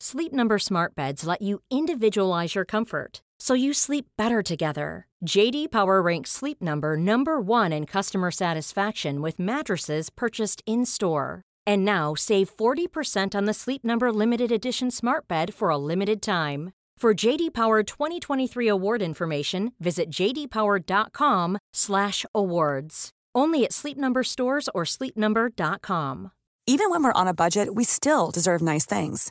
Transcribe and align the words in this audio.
Sleep 0.00 0.32
Number 0.32 0.58
Smart 0.58 0.94
Beds 0.94 1.26
let 1.26 1.42
you 1.42 1.60
individualize 1.70 2.54
your 2.54 2.64
comfort 2.64 3.20
so 3.38 3.52
you 3.54 3.74
sleep 3.74 4.06
better 4.16 4.42
together. 4.42 5.06
JD 5.26 5.70
Power 5.70 6.00
ranks 6.00 6.30
Sleep 6.30 6.62
Number 6.62 6.96
number 6.96 7.38
1 7.38 7.70
in 7.72 7.84
customer 7.84 8.30
satisfaction 8.30 9.20
with 9.20 9.38
mattresses 9.38 10.08
purchased 10.08 10.62
in-store. 10.66 11.42
And 11.66 11.84
now 11.84 12.14
save 12.14 12.48
40% 12.56 13.34
on 13.34 13.44
the 13.44 13.52
Sleep 13.52 13.84
Number 13.84 14.10
limited 14.10 14.50
edition 14.50 14.90
Smart 14.90 15.28
Bed 15.28 15.52
for 15.52 15.68
a 15.68 15.76
limited 15.76 16.22
time. 16.22 16.72
For 16.96 17.12
JD 17.12 17.52
Power 17.52 17.82
2023 17.82 18.68
award 18.68 19.02
information, 19.02 19.72
visit 19.78 20.08
jdpower.com/awards. 20.10 23.10
Only 23.34 23.64
at 23.64 23.72
Sleep 23.74 23.98
Number 23.98 24.24
stores 24.24 24.70
or 24.74 24.84
sleepnumber.com. 24.84 26.30
Even 26.66 26.90
when 26.90 27.04
we're 27.04 27.12
on 27.12 27.28
a 27.28 27.34
budget, 27.34 27.74
we 27.74 27.84
still 27.84 28.30
deserve 28.30 28.62
nice 28.62 28.86
things. 28.86 29.30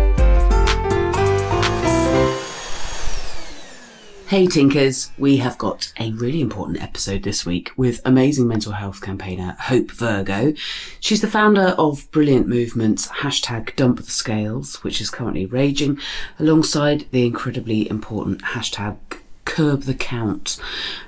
Hey 4.31 4.47
Tinkers, 4.47 5.11
we 5.17 5.37
have 5.37 5.57
got 5.57 5.91
a 5.99 6.13
really 6.13 6.39
important 6.39 6.81
episode 6.81 7.23
this 7.23 7.45
week 7.45 7.73
with 7.75 7.99
amazing 8.05 8.47
mental 8.47 8.71
health 8.71 9.01
campaigner 9.01 9.57
Hope 9.59 9.91
Virgo. 9.91 10.53
She's 11.01 11.19
the 11.19 11.27
founder 11.27 11.75
of 11.77 12.09
brilliant 12.11 12.47
movements 12.47 13.09
hashtag 13.09 13.75
Dump 13.75 13.97
the 13.97 14.09
Scales, 14.09 14.85
which 14.85 15.01
is 15.01 15.09
currently 15.09 15.45
raging, 15.45 15.99
alongside 16.39 17.07
the 17.11 17.25
incredibly 17.25 17.89
important 17.89 18.41
hashtag 18.41 18.95
Curb 19.43 19.81
the 19.81 19.93
Count 19.93 20.57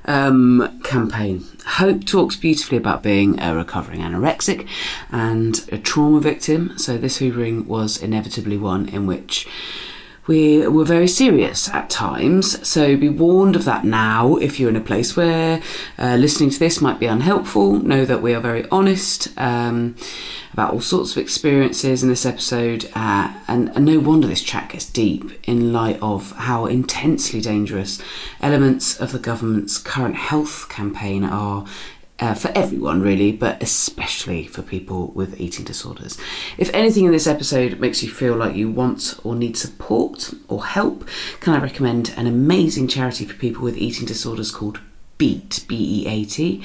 um, 0.04 0.82
campaign. 0.84 1.46
Hope 1.66 2.06
talks 2.06 2.36
beautifully 2.36 2.78
about 2.78 3.04
being 3.04 3.40
a 3.40 3.56
recovering 3.56 4.02
anorexic 4.02 4.68
and 5.14 5.66
a 5.72 5.78
trauma 5.78 6.20
victim, 6.20 6.78
so 6.78 6.98
this 6.98 7.20
hoovering 7.20 7.68
was 7.68 8.04
inevitably 8.04 8.58
one 8.58 8.90
in 8.90 9.08
which 9.08 9.48
we 10.26 10.66
were 10.68 10.86
very 10.86 11.08
serious 11.08 11.70
at 11.70 11.90
times. 11.90 12.68
So 12.68 12.96
be 12.96 13.10
warned 13.10 13.56
of 13.56 13.66
that 13.66 13.84
now. 13.84 14.38
If 14.38 14.60
you're 14.60 14.70
in 14.70 14.76
a 14.76 14.82
place 14.82 15.18
where 15.18 15.62
uh, 15.98 16.16
listening 16.16 16.50
to 16.52 16.60
this 16.60 16.82
might 16.82 17.00
be 17.00 17.08
unhelpful, 17.08 17.80
know 17.80 18.06
that 18.06 18.22
we 18.22 18.34
are 18.34 18.40
very 18.40 18.66
honest 18.70 19.28
um, 19.38 19.96
about 20.54 20.72
all 20.72 20.82
sorts 20.82 21.12
of 21.12 21.18
experiences 21.18 22.04
in 22.04 22.10
this 22.10 22.26
episode. 22.26 22.90
Uh, 22.96 23.34
and, 23.48 23.70
and 23.76 23.86
no 23.86 24.00
wonder 24.00 24.28
this 24.28 24.44
chat 24.44 24.70
gets 24.70 24.86
deep 24.86 25.32
in 25.44 25.74
light 25.74 26.00
of 26.02 26.32
how 26.34 26.68
intensely 26.68 27.42
dangerous 27.42 28.02
elements 28.40 28.98
of 29.00 29.12
the 29.12 29.20
government's 29.20 29.78
current 29.78 30.16
health 30.16 30.70
campaign 30.70 31.26
are 31.26 31.66
uh, 32.19 32.34
for 32.34 32.51
everyone, 32.56 33.01
really, 33.01 33.31
but 33.31 33.62
especially 33.62 34.46
for 34.47 34.62
people 34.62 35.12
with 35.12 35.40
eating 35.40 35.66
disorders. 35.66 36.18
If 36.57 36.69
anything 36.74 37.06
in 37.06 37.12
this 37.12 37.28
episode 37.28 37.79
makes 37.79 38.03
you 38.03 38.09
feel 38.09 38.35
like 38.35 38.56
you 38.56 38.69
want 38.69 39.19
or 39.24 39.35
need 39.35 39.57
support 39.57 40.34
or 40.47 40.66
help, 40.66 41.07
can 41.40 41.53
I 41.53 41.59
recommend 41.59 42.13
an 42.16 42.28
amazing 42.28 42.88
charity 42.88 43.25
for 43.25 43.35
people 43.35 43.63
with 43.63 43.78
eating 43.78 44.06
disorders 44.06 44.51
called 44.51 44.79
Beat, 45.18 45.66
B 45.68 46.03
E 46.03 46.07
A 46.07 46.25
T. 46.25 46.63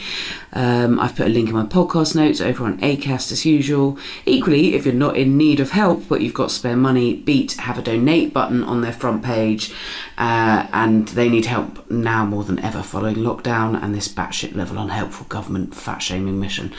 Um, 0.53 0.98
I've 0.98 1.14
put 1.14 1.26
a 1.26 1.31
link 1.31 1.48
in 1.48 1.54
my 1.54 1.64
podcast 1.64 2.16
notes 2.16 2.41
over 2.41 2.64
on 2.64 2.78
ACAST 2.78 3.32
as 3.32 3.44
usual. 3.44 3.98
Equally, 4.25 4.75
if 4.75 4.84
you're 4.84 4.94
not 4.94 5.16
in 5.16 5.36
need 5.36 5.60
of 5.60 5.70
help 5.70 6.09
but 6.09 6.22
you've 6.22 6.34
got 6.34 6.50
spare 6.50 6.76
money, 6.76 7.14
Beat 7.14 7.53
have 7.54 7.78
a 7.78 7.82
donate 7.82 8.32
button 8.32 8.64
on 8.64 8.81
their 8.81 8.92
front 8.92 9.22
page 9.22 9.72
uh, 10.16 10.66
and 10.72 11.09
they 11.09 11.28
need 11.28 11.47
help 11.47 11.91
now 11.91 12.25
more 12.25 12.44
than 12.44 12.59
ever 12.60 12.82
following 12.82 13.16
lockdown 13.16 13.81
and 13.82 13.94
this 13.94 14.09
batshit 14.09 14.54
level 14.56 14.78
unhelpful 14.78 15.26
government 15.26 15.75
fat 15.75 15.98
shaming 15.98 16.41
mission. 16.41 16.72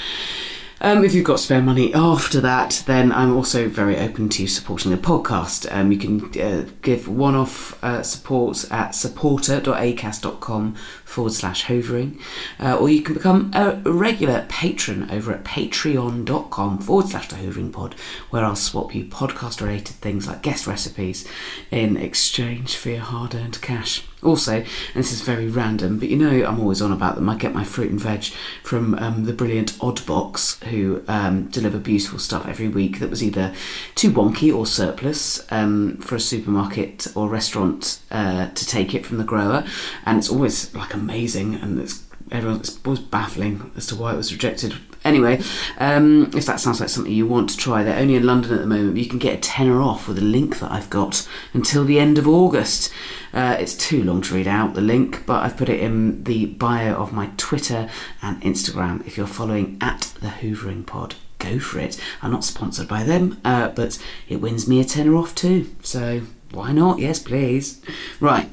Um, 0.82 1.04
if 1.04 1.14
you've 1.14 1.26
got 1.26 1.42
spare 1.42 1.62
money 1.62 1.94
after 1.94 2.40
that, 2.40 2.84
then 2.86 3.12
I'm 3.12 3.36
also 3.36 3.68
very 3.68 3.98
open 3.98 4.30
to 4.30 4.48
supporting 4.48 4.92
the 4.92 4.98
podcast. 4.98 5.70
Um, 5.76 5.92
you 5.92 5.98
can 5.98 6.42
uh, 6.42 6.70
give 6.82 7.10
one 7.10 7.36
off 7.36 7.84
uh, 7.84 8.02
support 8.02 8.66
at 8.72 8.96
supporter.acast.com 8.96 10.76
forward 11.10 11.34
slash 11.34 11.66
hoovering, 11.66 12.20
uh, 12.60 12.78
or 12.78 12.90
you 12.90 13.02
can 13.02 13.16
become 13.16 13.52
a 13.54 13.76
regular 13.84 14.46
patron 14.48 15.10
over 15.10 15.34
at 15.34 15.44
patreon.com 15.44 16.78
forward 16.78 17.08
slash 17.08 17.28
the 17.28 17.36
hoovering 17.36 17.74
pod, 17.74 17.96
where 18.30 18.46
I'll 18.46 18.56
swap 18.56 18.94
you 18.94 19.06
podcast 19.06 19.60
related 19.60 19.96
things 19.96 20.28
like 20.28 20.44
guest 20.44 20.68
recipes 20.68 21.28
in 21.72 21.98
exchange 21.98 22.76
for 22.76 22.90
your 22.90 23.00
hard 23.02 23.34
earned 23.34 23.60
cash. 23.62 24.04
Also, 24.22 24.56
and 24.56 24.66
this 24.96 25.14
is 25.14 25.22
very 25.22 25.48
random, 25.48 25.98
but 25.98 26.10
you 26.10 26.18
know 26.18 26.46
I'm 26.46 26.60
always 26.60 26.82
on 26.82 26.92
about 26.92 27.16
them. 27.16 27.30
I 27.30 27.36
get 27.36 27.54
my 27.54 27.64
fruit 27.64 27.90
and 27.90 28.02
veg 28.02 28.26
from 28.64 28.96
um, 28.96 29.24
the 29.24 29.32
brilliant 29.32 29.72
Oddbox, 29.80 30.62
who 30.66 31.04
um, 31.08 31.46
deliver 31.48 31.80
beautiful 31.80 32.20
stuff 32.20 32.46
every 32.46 32.68
week 32.68 33.00
that 33.00 33.10
was 33.10 33.24
either 33.24 33.54
too 33.96 34.12
wonky 34.12 34.54
or 34.54 34.66
surplus 34.66 35.50
um, 35.52 35.96
for 35.98 36.16
a 36.16 36.20
supermarket 36.20 37.08
or 37.16 37.30
restaurant 37.30 38.02
uh, 38.12 38.50
to 38.50 38.66
take 38.66 38.94
it 38.94 39.06
from 39.06 39.20
the 39.20 39.24
grower, 39.24 39.64
and 40.06 40.18
it's 40.18 40.30
always 40.30 40.76
like 40.76 40.94
amazing 41.00 41.56
and 41.56 41.80
it's 41.80 42.04
everyone 42.32 42.60
it's 42.60 42.80
always 42.86 43.00
baffling 43.00 43.72
as 43.76 43.88
to 43.88 43.96
why 43.96 44.14
it 44.14 44.18
was 44.18 44.32
rejected. 44.32 44.76
Anyway, 45.06 45.42
um, 45.78 46.30
if 46.36 46.46
that 46.46 46.60
sounds 46.60 46.82
like 46.82 46.90
something 46.90 47.12
you 47.12 47.26
want 47.26 47.50
to 47.50 47.58
try, 47.58 47.84
they're 47.84 47.98
only 47.98 48.16
in 48.16 48.26
London 48.26 48.54
at 48.54 48.60
the 48.60 48.68
moment. 48.68 48.98
You 48.98 49.08
can 49.08 49.18
get 49.18 49.38
a 49.38 49.42
tenner 49.42 49.82
off 49.82 50.08
with 50.08 50.18
a 50.18 50.22
link 50.22 50.60
that 50.60 50.72
I've 50.72 50.90
got 50.90 51.28
until 51.54 51.86
the 51.86 52.00
end 52.00 52.18
of 52.18 52.28
August. 52.28 52.92
Uh, 53.34 53.56
it's 53.60 53.76
too 53.76 54.04
long 54.04 54.22
to 54.24 54.36
read 54.36 54.48
out 54.48 54.74
the 54.74 54.82
link, 54.82 55.26
but 55.26 55.44
I've 55.44 55.56
put 55.56 55.70
it 55.70 55.80
in 55.80 56.26
the 56.26 56.48
bio 56.48 56.96
of 56.96 57.14
my 57.14 57.30
Twitter 57.38 57.90
and 58.22 58.42
Instagram. 58.42 59.06
If 59.08 59.16
you're 59.16 59.28
following 59.28 59.78
at 59.80 60.14
the 60.20 60.28
Hoovering 60.28 60.86
Pod, 60.86 61.16
go 61.38 61.60
for 61.60 61.80
it. 61.80 62.00
I'm 62.22 62.32
not 62.32 62.44
sponsored 62.44 62.90
by 62.90 63.04
them, 63.04 63.40
uh, 63.46 63.70
but 63.70 63.98
it 64.28 64.38
wins 64.38 64.68
me 64.68 64.82
a 64.82 64.84
tenner 64.84 65.16
off 65.16 65.34
too. 65.34 65.74
So 65.82 66.24
why 66.52 66.74
not? 66.74 67.00
Yes, 67.00 67.20
please. 67.20 67.82
Right. 68.20 68.50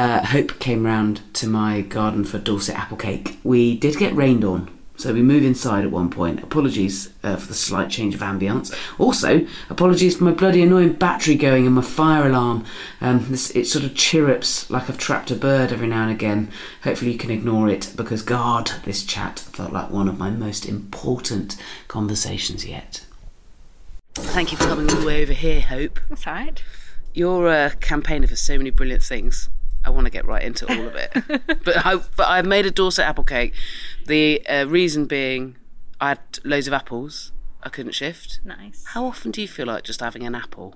Uh, 0.00 0.24
Hope 0.24 0.58
came 0.60 0.86
round 0.86 1.20
to 1.34 1.46
my 1.46 1.82
garden 1.82 2.24
for 2.24 2.38
Dorset 2.38 2.74
apple 2.74 2.96
cake. 2.96 3.38
We 3.44 3.76
did 3.76 3.98
get 3.98 4.14
rained 4.14 4.44
on, 4.44 4.70
So 5.00 5.14
we 5.14 5.22
move 5.22 5.44
inside 5.44 5.84
at 5.84 5.90
one 5.90 6.10
point. 6.10 6.42
Apologies 6.42 7.10
uh, 7.22 7.36
for 7.36 7.48
the 7.48 7.54
slight 7.54 7.90
change 7.90 8.14
of 8.14 8.20
ambience. 8.20 8.74
Also, 8.98 9.46
apologies 9.70 10.16
for 10.16 10.24
my 10.24 10.30
bloody 10.30 10.62
annoying 10.62 10.92
battery 10.92 11.36
going 11.36 11.64
and 11.64 11.74
my 11.74 11.82
fire 11.82 12.26
alarm. 12.26 12.64
Um, 13.00 13.24
this, 13.30 13.50
it 13.52 13.66
sort 13.66 13.84
of 13.84 13.94
chirrups 13.94 14.70
like 14.70 14.90
I've 14.90 14.96
trapped 14.98 15.30
a 15.30 15.34
bird 15.34 15.72
every 15.72 15.86
now 15.86 16.02
and 16.02 16.10
again. 16.10 16.50
Hopefully 16.84 17.12
you 17.12 17.18
can 17.18 17.30
ignore 17.30 17.68
it 17.68 17.92
because, 17.96 18.22
God, 18.22 18.72
this 18.84 19.04
chat 19.04 19.38
felt 19.38 19.72
like 19.72 19.90
one 19.90 20.08
of 20.08 20.18
my 20.18 20.30
most 20.30 20.66
important 20.66 21.56
conversations 21.88 22.66
yet. 22.66 23.04
Thank 24.14 24.50
you 24.50 24.58
for 24.58 24.64
coming 24.64 24.90
all 24.90 24.96
the 24.96 25.06
way 25.06 25.22
over 25.22 25.32
here, 25.32 25.60
Hope. 25.60 25.98
That's 26.08 26.26
all 26.26 26.34
right. 26.34 26.62
You're 27.14 27.48
a 27.48 27.70
campaigner 27.80 28.26
for 28.26 28.36
so 28.36 28.58
many 28.58 28.70
brilliant 28.70 29.02
things. 29.02 29.48
I 29.84 29.90
want 29.90 30.04
to 30.06 30.10
get 30.10 30.26
right 30.26 30.42
into 30.42 30.66
all 30.68 30.86
of 30.86 30.94
it, 30.94 31.10
but 31.64 31.86
I, 31.86 31.96
but 32.16 32.28
I've 32.28 32.46
made 32.46 32.66
a 32.66 32.70
Dorset 32.70 33.04
apple 33.06 33.24
cake. 33.24 33.54
The 34.06 34.46
uh, 34.46 34.66
reason 34.66 35.06
being, 35.06 35.56
I 36.00 36.10
had 36.10 36.18
loads 36.44 36.66
of 36.66 36.72
apples. 36.74 37.32
I 37.62 37.68
couldn't 37.68 37.92
shift. 37.92 38.40
Nice. 38.44 38.84
How 38.88 39.04
often 39.04 39.30
do 39.30 39.40
you 39.42 39.48
feel 39.48 39.66
like 39.66 39.84
just 39.84 40.00
having 40.00 40.22
an 40.24 40.34
apple? 40.34 40.74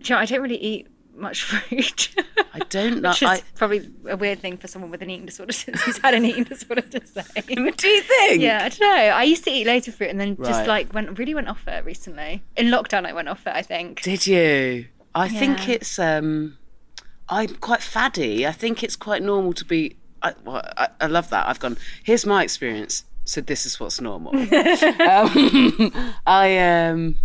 Do 0.00 0.08
you 0.08 0.14
know, 0.14 0.20
I 0.20 0.24
don't 0.26 0.40
really 0.42 0.56
eat 0.56 0.86
much 1.14 1.42
fruit. 1.44 2.10
I 2.54 2.58
don't 2.70 3.00
know. 3.02 3.10
Which 3.10 3.22
is 3.22 3.28
I, 3.28 3.42
probably 3.54 3.88
a 4.08 4.16
weird 4.16 4.38
thing 4.40 4.56
for 4.56 4.68
someone 4.68 4.90
with 4.90 5.02
an 5.02 5.10
eating 5.10 5.26
disorder 5.26 5.52
since 5.64 5.82
he's 5.84 5.98
had 5.98 6.14
an 6.14 6.24
eating 6.24 6.44
disorder 6.44 6.82
to 6.82 7.06
say. 7.06 7.22
do 7.46 7.88
you 7.88 8.02
think? 8.02 8.42
Yeah, 8.42 8.60
I 8.64 8.68
don't 8.68 8.80
know. 8.80 8.86
I 9.14 9.22
used 9.24 9.44
to 9.44 9.50
eat 9.50 9.66
loads 9.66 9.88
of 9.88 9.94
fruit 9.94 10.10
and 10.10 10.20
then 10.20 10.36
Right. 10.36 10.48
just 10.48 10.66
like 10.66 10.92
went 10.92 11.18
really 11.18 11.34
went 11.34 11.48
off 11.48 11.66
it 11.66 11.84
recently. 11.84 12.42
In 12.56 12.66
lockdown, 12.66 13.06
I 13.06 13.12
went 13.12 13.28
off 13.28 13.46
it. 13.46 13.54
I 13.54 13.62
think. 13.62 14.02
Did 14.02 14.26
you? 14.26 14.86
I 15.14 15.28
think 15.28 15.68
it's. 15.68 15.98
um 15.98 16.57
I'm 17.28 17.54
quite 17.56 17.80
faddy. 17.80 18.46
I 18.46 18.52
think 18.52 18.82
it's 18.82 18.96
quite 18.96 19.22
normal 19.22 19.52
to 19.54 19.64
be. 19.64 19.96
I, 20.22 20.34
well, 20.44 20.62
I, 20.76 20.88
I 21.00 21.06
love 21.06 21.30
that. 21.30 21.46
I've 21.46 21.60
gone. 21.60 21.76
Here's 22.02 22.26
my 22.26 22.42
experience. 22.42 23.04
So 23.24 23.40
this 23.42 23.66
is 23.66 23.78
what's 23.78 24.00
normal. 24.00 24.34
um, 24.36 26.12
I 26.26 26.58
um, 26.58 27.16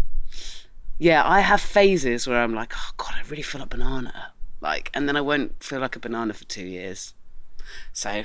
yeah, 0.99 1.23
I 1.25 1.39
have 1.39 1.61
phases 1.61 2.27
where 2.27 2.41
I'm 2.41 2.53
like, 2.53 2.73
oh 2.75 2.91
god, 2.97 3.13
I 3.15 3.21
really 3.29 3.41
feel 3.41 3.59
like 3.59 3.69
banana, 3.69 4.33
like, 4.61 4.91
and 4.93 5.07
then 5.07 5.15
I 5.15 5.21
won't 5.21 5.63
feel 5.63 5.79
like 5.79 5.95
a 5.95 5.99
banana 5.99 6.33
for 6.33 6.45
two 6.45 6.65
years. 6.65 7.13
So 7.93 8.23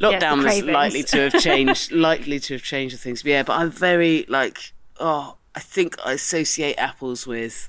lockdown 0.00 0.38
was 0.38 0.46
cravings. 0.46 0.72
likely 0.72 1.02
to 1.04 1.16
have 1.30 1.40
changed, 1.40 1.92
likely 2.08 2.40
to 2.40 2.54
have 2.54 2.62
changed 2.62 2.94
the 2.94 2.98
things. 2.98 3.22
But 3.22 3.30
yeah, 3.30 3.42
but 3.44 3.54
I'm 3.58 3.70
very 3.70 4.26
like, 4.28 4.72
oh, 4.98 5.36
I 5.54 5.60
think 5.60 5.96
I 6.04 6.12
associate 6.12 6.74
apples 6.78 7.26
with 7.26 7.68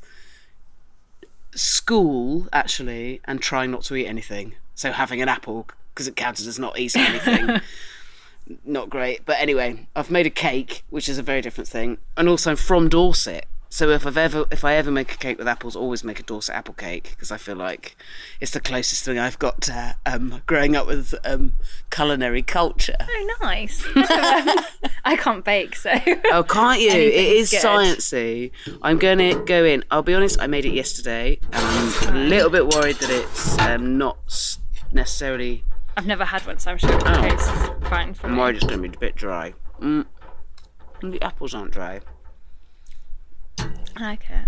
school 1.56 2.48
actually, 2.54 3.22
and 3.26 3.42
trying 3.42 3.72
not 3.72 3.84
to 3.84 3.96
eat 3.96 4.08
anything. 4.08 4.56
So 4.76 4.92
having 4.92 5.22
an 5.22 5.30
apple 5.30 5.68
because 5.94 6.08
it 6.08 6.16
counted 6.16 6.48
as 6.48 6.58
not 6.58 6.80
eating 6.80 7.02
anything. 7.02 7.62
not 8.66 8.90
great. 8.90 9.26
But 9.26 9.38
anyway, 9.40 9.88
I've 9.96 10.12
made 10.12 10.26
a 10.26 10.32
cake, 10.32 10.84
which 10.90 11.10
is 11.10 11.18
a 11.18 11.24
very 11.24 11.42
different 11.42 11.68
thing, 11.68 11.98
and 12.18 12.28
also 12.28 12.52
I'm 12.52 12.58
from 12.58 12.90
Dorset. 12.90 13.46
So 13.74 13.90
if 13.90 14.06
I've 14.06 14.18
ever, 14.18 14.44
if 14.52 14.66
I 14.66 14.74
ever 14.74 14.92
make 14.92 15.14
a 15.14 15.18
cake 15.18 15.38
with 15.38 15.48
apples, 15.48 15.78
always 15.78 16.04
make 16.04 16.20
a 16.20 16.24
Dorset 16.24 16.54
apple 16.54 16.74
cake 16.74 17.12
because 17.12 17.32
I 17.32 17.38
feel 17.38 17.56
like 17.56 17.96
it's 18.42 18.52
the 18.52 18.60
closest 18.60 19.06
thing 19.06 19.18
I've 19.18 19.40
got 19.40 19.62
to 19.62 19.96
um, 20.06 20.42
growing 20.46 20.76
up 20.76 20.88
with 20.88 21.16
um, 21.24 21.54
culinary 21.90 22.42
culture. 22.42 22.98
Oh, 23.00 23.36
nice. 23.42 23.82
I 25.06 25.16
can't 25.18 25.46
bake, 25.46 25.78
so. 25.78 25.90
Oh, 26.34 26.44
can't 26.44 26.82
you? 26.82 26.92
It 26.92 27.14
is 27.16 27.50
good. 27.52 27.62
sciencey. 27.62 28.52
I'm 28.82 28.98
gonna 28.98 29.36
go 29.46 29.64
in. 29.64 29.86
I'll 29.90 30.04
be 30.04 30.16
honest. 30.16 30.42
I 30.42 30.48
made 30.48 30.66
it 30.66 30.74
yesterday, 30.74 31.40
and 31.54 31.64
I'm 32.10 32.16
a 32.18 32.20
little 32.28 32.50
bit 32.50 32.68
worried 32.68 32.98
that 32.98 33.10
it's 33.10 33.58
um, 33.60 33.98
not 33.98 34.18
necessarily. 34.92 35.64
I've 35.96 36.08
never 36.08 36.26
had 36.26 36.46
one, 36.46 36.60
so 36.60 36.72
I'm 36.72 36.78
sure 36.78 36.92
it 36.92 37.04
Oh. 37.06 37.22
tastes 37.22 37.50
fine 37.90 38.16
for 38.16 38.28
I'm 38.28 38.34
me. 38.34 38.40
worried 38.40 38.58
it's 38.58 38.66
gonna 38.66 38.82
be 38.82 38.90
a 38.90 39.00
bit 39.00 39.16
dry. 39.16 39.54
Mm. 39.80 40.06
The 41.04 41.22
apples 41.24 41.54
aren't 41.56 41.72
dry. 41.72 42.02
I 43.96 44.02
like 44.02 44.30
it. 44.30 44.48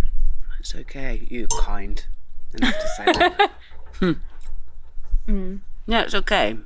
It's 0.60 0.76
okay. 0.76 1.26
You're 1.30 1.48
kind 1.48 2.06
enough 2.54 2.76
to 2.80 2.88
say 2.88 3.06
that. 3.06 3.52
hmm. 5.26 5.56
Yeah, 5.86 6.02
it's 6.04 6.16
okay. 6.16 6.58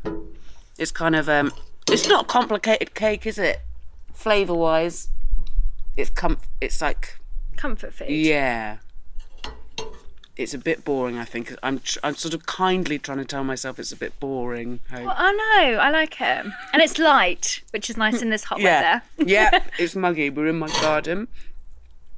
It's 0.77 0.91
kind 0.91 1.15
of 1.15 1.27
um. 1.27 1.51
It's 1.89 2.07
not 2.07 2.25
a 2.25 2.27
complicated 2.27 2.93
cake, 2.93 3.25
is 3.25 3.37
it? 3.37 3.61
Flavor 4.13 4.53
wise, 4.53 5.09
it's 5.95 6.09
com. 6.09 6.37
It's 6.61 6.81
like 6.81 7.17
Comfort 7.57 7.93
food. 7.93 8.09
Yeah. 8.09 8.77
It's 10.35 10.53
a 10.53 10.59
bit 10.59 10.85
boring, 10.85 11.17
I 11.17 11.25
think. 11.25 11.55
I'm 11.63 11.79
tr- 11.79 11.97
I'm 12.03 12.13
sort 12.13 12.35
of 12.35 12.45
kindly 12.45 12.99
trying 12.99 13.17
to 13.17 13.25
tell 13.25 13.43
myself 13.43 13.79
it's 13.79 13.91
a 13.91 13.95
bit 13.95 14.19
boring. 14.19 14.79
Hope. 14.91 15.05
Well, 15.05 15.15
oh 15.17 15.31
no, 15.31 15.79
I 15.79 15.89
like 15.89 16.21
it. 16.21 16.45
And 16.71 16.81
it's 16.83 16.99
light, 16.99 17.63
which 17.71 17.89
is 17.89 17.97
nice 17.97 18.21
in 18.21 18.29
this 18.29 18.43
hot 18.43 18.59
yeah, 18.59 19.01
weather. 19.17 19.31
yeah. 19.31 19.63
It's 19.79 19.95
muggy. 19.95 20.29
We're 20.29 20.47
in 20.47 20.59
my 20.59 20.67
garden. 20.67 21.27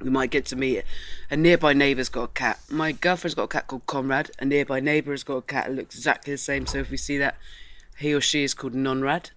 We 0.00 0.10
might 0.10 0.30
get 0.30 0.46
to 0.46 0.56
meet. 0.56 0.84
A 1.30 1.36
nearby 1.36 1.72
neighbour's 1.74 2.08
got 2.08 2.22
a 2.22 2.28
cat. 2.28 2.58
My 2.70 2.92
girlfriend's 2.92 3.34
got 3.34 3.42
a 3.44 3.48
cat 3.48 3.66
called 3.66 3.86
Conrad. 3.86 4.30
A 4.38 4.44
nearby 4.44 4.80
neighbour 4.80 5.10
has 5.10 5.22
got 5.22 5.36
a 5.36 5.42
cat 5.42 5.66
that 5.66 5.74
looks 5.74 5.94
exactly 5.94 6.32
the 6.32 6.38
same. 6.38 6.66
So 6.66 6.78
if 6.78 6.90
we 6.90 6.96
see 6.96 7.18
that, 7.18 7.36
he 7.98 8.14
or 8.14 8.20
she 8.20 8.42
is 8.42 8.54
called 8.54 8.72
Nonrad. 8.72 9.30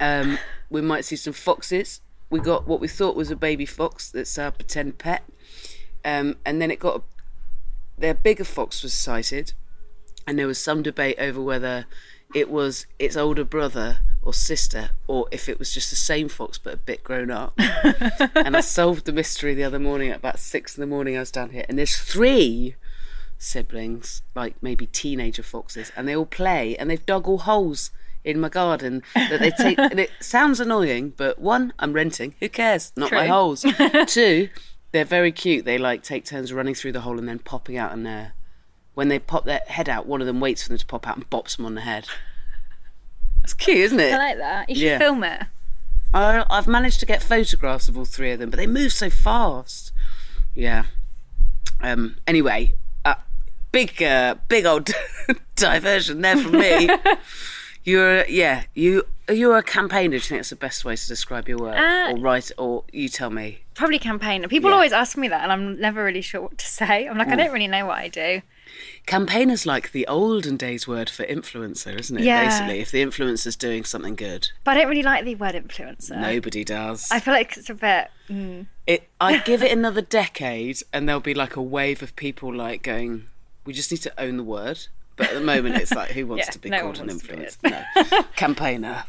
Um, 0.00 0.38
we 0.68 0.80
might 0.80 1.04
see 1.04 1.16
some 1.16 1.32
foxes. 1.32 2.00
We 2.30 2.40
got 2.40 2.66
what 2.66 2.80
we 2.80 2.88
thought 2.88 3.16
was 3.16 3.30
a 3.30 3.36
baby 3.36 3.66
fox 3.66 4.10
that's 4.10 4.36
our 4.36 4.50
pretend 4.50 4.98
pet. 4.98 5.22
Um, 6.04 6.36
and 6.44 6.60
then 6.60 6.70
it 6.70 6.78
got 6.78 6.96
a, 6.96 7.02
their 7.98 8.14
bigger 8.14 8.44
fox 8.44 8.82
was 8.82 8.92
sighted, 8.92 9.52
and 10.26 10.38
there 10.38 10.46
was 10.46 10.58
some 10.62 10.82
debate 10.82 11.16
over 11.18 11.40
whether 11.40 11.86
it 12.34 12.50
was 12.50 12.86
its 12.98 13.16
older 13.16 13.44
brother 13.44 14.00
or 14.22 14.34
sister, 14.34 14.90
or 15.06 15.26
if 15.30 15.48
it 15.48 15.58
was 15.58 15.72
just 15.72 15.90
the 15.90 15.96
same 15.96 16.28
fox 16.28 16.58
but 16.58 16.74
a 16.74 16.76
bit 16.76 17.02
grown 17.02 17.30
up. 17.30 17.54
and 17.58 18.56
I 18.56 18.60
solved 18.60 19.06
the 19.06 19.12
mystery 19.12 19.54
the 19.54 19.64
other 19.64 19.78
morning 19.78 20.10
at 20.10 20.18
about 20.18 20.38
six 20.38 20.76
in 20.76 20.80
the 20.80 20.86
morning. 20.86 21.16
I 21.16 21.20
was 21.20 21.30
down 21.30 21.50
here, 21.50 21.64
and 21.68 21.78
there's 21.78 21.96
three 21.96 22.74
siblings, 23.38 24.22
like 24.34 24.56
maybe 24.62 24.86
teenager 24.86 25.42
foxes, 25.42 25.90
and 25.96 26.06
they 26.06 26.14
all 26.14 26.26
play, 26.26 26.76
and 26.76 26.90
they've 26.90 27.06
dug 27.06 27.26
all 27.26 27.38
holes 27.38 27.90
in 28.24 28.40
my 28.40 28.48
garden 28.48 29.02
that 29.14 29.40
they 29.40 29.50
take. 29.50 29.78
and 29.78 29.98
it 29.98 30.10
sounds 30.20 30.60
annoying, 30.60 31.14
but 31.16 31.38
one, 31.38 31.72
I'm 31.78 31.92
renting. 31.92 32.34
Who 32.40 32.48
cares? 32.48 32.92
Not 32.96 33.12
my 33.12 33.26
holes. 33.26 33.64
Two, 34.06 34.50
they're 34.92 35.04
very 35.04 35.32
cute. 35.32 35.64
They 35.64 35.78
like 35.78 36.02
take 36.02 36.24
turns 36.24 36.52
running 36.52 36.74
through 36.74 36.92
the 36.92 37.00
hole 37.00 37.18
and 37.18 37.28
then 37.28 37.38
popping 37.38 37.78
out 37.78 37.92
and 37.92 38.04
there. 38.04 38.34
When 38.98 39.06
they 39.06 39.20
pop 39.20 39.44
their 39.44 39.60
head 39.68 39.88
out, 39.88 40.06
one 40.06 40.20
of 40.20 40.26
them 40.26 40.40
waits 40.40 40.64
for 40.64 40.70
them 40.70 40.78
to 40.78 40.84
pop 40.84 41.06
out 41.06 41.14
and 41.16 41.30
bops 41.30 41.56
them 41.56 41.64
on 41.66 41.76
the 41.76 41.82
head. 41.82 42.08
That's 43.40 43.54
cute, 43.54 43.76
isn't 43.78 44.00
it? 44.00 44.12
I 44.12 44.16
like 44.18 44.38
that. 44.38 44.68
You 44.68 44.74
should 44.74 44.82
Yeah. 44.84 44.98
film 44.98 45.22
it. 45.22 45.42
I, 46.12 46.44
I've 46.50 46.66
managed 46.66 46.98
to 46.98 47.06
get 47.06 47.22
photographs 47.22 47.88
of 47.88 47.96
all 47.96 48.04
three 48.04 48.32
of 48.32 48.40
them, 48.40 48.50
but 48.50 48.56
they 48.56 48.66
move 48.66 48.92
so 48.92 49.08
fast. 49.08 49.92
Yeah. 50.52 50.82
Um. 51.80 52.16
Anyway, 52.26 52.72
uh, 53.04 53.14
big, 53.70 54.02
uh, 54.02 54.34
big 54.48 54.66
old 54.66 54.90
diversion 55.54 56.20
there 56.22 56.36
from 56.36 56.52
me. 56.58 56.90
You're, 57.84 58.26
yeah, 58.26 58.64
you 58.74 59.04
you're 59.30 59.56
a 59.58 59.62
campaigner. 59.62 60.10
Do 60.10 60.14
you 60.16 60.20
think 60.22 60.38
that's 60.40 60.50
the 60.50 60.56
best 60.56 60.84
way 60.84 60.96
to 60.96 61.06
describe 61.06 61.48
your 61.48 61.58
work, 61.58 61.78
Uh, 61.78 62.10
or 62.10 62.18
write, 62.18 62.50
or 62.58 62.82
you 62.92 63.08
tell 63.08 63.30
me? 63.30 63.60
Probably 63.74 64.00
campaigner. 64.00 64.48
People 64.48 64.70
Yeah. 64.70 64.74
always 64.74 64.92
ask 64.92 65.16
me 65.16 65.28
that, 65.28 65.42
and 65.44 65.52
I'm 65.52 65.80
never 65.80 66.02
really 66.02 66.20
sure 66.20 66.40
what 66.42 66.58
to 66.58 66.66
say. 66.66 67.06
I'm 67.06 67.16
like, 67.16 67.28
I 67.28 67.36
don't 67.36 67.52
really 67.52 67.68
know 67.68 67.86
what 67.86 67.98
I 67.98 68.08
do. 68.08 68.42
Campaigners 69.06 69.64
like 69.66 69.92
the 69.92 70.06
olden 70.06 70.56
days 70.56 70.86
word 70.86 71.08
for 71.08 71.24
influencer, 71.24 71.98
isn't 71.98 72.18
it? 72.18 72.24
Yeah. 72.24 72.44
Basically, 72.44 72.80
if 72.80 72.90
the 72.90 73.02
influencer's 73.02 73.56
doing 73.56 73.84
something 73.84 74.14
good, 74.14 74.50
But 74.64 74.76
I 74.76 74.80
don't 74.80 74.88
really 74.90 75.02
like 75.02 75.24
the 75.24 75.34
word 75.34 75.54
influencer. 75.54 76.18
nobody 76.20 76.64
does. 76.64 77.08
I 77.10 77.20
feel 77.20 77.34
like 77.34 77.56
it's 77.56 77.70
a 77.70 77.74
bit. 77.74 78.10
Mm. 78.28 78.66
It. 78.86 79.08
I 79.20 79.38
give 79.44 79.62
it 79.62 79.72
another 79.72 80.02
decade, 80.02 80.78
and 80.92 81.08
there'll 81.08 81.20
be 81.20 81.34
like 81.34 81.56
a 81.56 81.62
wave 81.62 82.02
of 82.02 82.14
people 82.16 82.54
like 82.54 82.82
going, 82.82 83.26
"We 83.64 83.72
just 83.72 83.90
need 83.90 84.02
to 84.02 84.12
own 84.20 84.36
the 84.36 84.44
word." 84.44 84.78
But 85.16 85.30
at 85.30 85.34
the 85.34 85.40
moment, 85.40 85.74
it's 85.74 85.90
like, 85.92 86.12
who 86.12 86.26
wants 86.28 86.46
Yeah, 86.46 86.50
to 86.52 86.58
be 86.60 86.70
no 86.70 86.80
called 86.82 86.98
an 87.00 87.08
wants 87.08 87.24
to 87.26 87.32
be 87.32 87.38
influencer? 87.42 87.84
No. 88.12 88.22
Campaigner. 88.36 89.02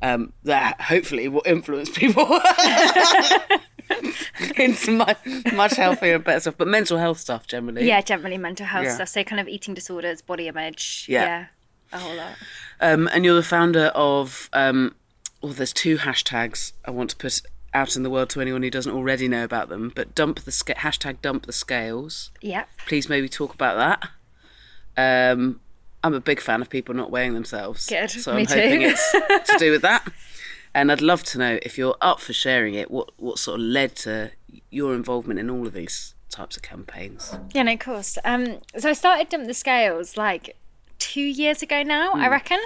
Um, 0.00 0.32
that 0.44 0.80
hopefully 0.80 1.26
will 1.26 1.42
influence 1.44 1.90
people 1.90 2.22
into 4.56 4.92
much, 4.92 5.18
much 5.52 5.76
healthier 5.76 6.16
and 6.16 6.24
better 6.24 6.40
stuff. 6.40 6.54
But 6.58 6.68
mental 6.68 6.98
health 6.98 7.18
stuff 7.18 7.46
generally. 7.46 7.86
Yeah, 7.86 8.00
generally 8.00 8.38
mental 8.38 8.66
health 8.66 8.84
Yeah. 8.86 8.94
stuff. 8.94 9.08
So 9.08 9.24
kind 9.24 9.40
of 9.40 9.48
eating 9.48 9.74
disorders, 9.74 10.22
body 10.22 10.48
image. 10.48 11.06
Yeah. 11.08 11.24
Yeah. 11.24 11.46
a 11.92 11.98
whole 11.98 12.14
lot. 12.16 12.32
Um, 12.80 13.08
and 13.12 13.24
you're 13.24 13.34
the 13.36 13.42
founder 13.42 13.86
of. 13.94 14.48
Um, 14.52 14.94
well, 15.42 15.52
there's 15.52 15.72
two 15.72 15.96
hashtags 15.98 16.72
I 16.84 16.90
want 16.92 17.10
to 17.10 17.16
put 17.16 17.42
out 17.74 17.96
in 17.96 18.02
the 18.02 18.10
world 18.10 18.30
to 18.30 18.40
anyone 18.40 18.62
who 18.62 18.70
doesn't 18.70 18.92
already 18.92 19.26
know 19.28 19.44
about 19.44 19.68
them. 19.68 19.92
But 19.94 20.14
dump 20.14 20.40
the 20.40 20.52
sca- 20.52 20.74
hashtag 20.74 21.20
dump 21.22 21.46
the 21.46 21.52
scales. 21.52 22.30
Yep. 22.40 22.68
please 22.86 23.08
maybe 23.08 23.28
talk 23.28 23.52
about 23.54 23.76
that. 24.96 25.32
Um, 25.32 25.60
I'm 26.04 26.14
a 26.14 26.20
big 26.20 26.40
fan 26.40 26.60
of 26.62 26.68
people 26.68 26.94
not 26.94 27.10
weighing 27.10 27.34
themselves. 27.34 27.86
Good, 27.86 28.10
So 28.10 28.34
me 28.34 28.42
I'm 28.42 28.46
hoping 28.46 28.80
too. 28.80 28.94
it's 29.30 29.50
to 29.50 29.58
do 29.58 29.70
with 29.70 29.82
that. 29.82 30.06
And 30.74 30.90
I'd 30.90 31.02
love 31.02 31.22
to 31.24 31.38
know 31.38 31.58
if 31.62 31.76
you're 31.76 31.96
up 32.00 32.20
for 32.20 32.32
sharing 32.32 32.74
it, 32.74 32.90
what, 32.90 33.10
what 33.18 33.38
sort 33.38 33.60
of 33.60 33.66
led 33.66 33.94
to 33.96 34.30
your 34.70 34.94
involvement 34.94 35.38
in 35.38 35.50
all 35.50 35.66
of 35.66 35.74
these 35.74 36.14
types 36.30 36.56
of 36.56 36.62
campaigns. 36.62 37.34
Yeah, 37.52 37.64
no, 37.64 37.74
of 37.74 37.78
course. 37.80 38.16
Um, 38.24 38.58
so 38.78 38.88
I 38.88 38.94
started 38.94 39.28
Dump 39.28 39.46
the 39.46 39.54
Scales 39.54 40.16
like 40.16 40.56
two 40.98 41.20
years 41.20 41.62
ago 41.62 41.82
now, 41.82 42.12
Hmm. 42.12 42.20
I 42.22 42.28
reckon. 42.28 42.58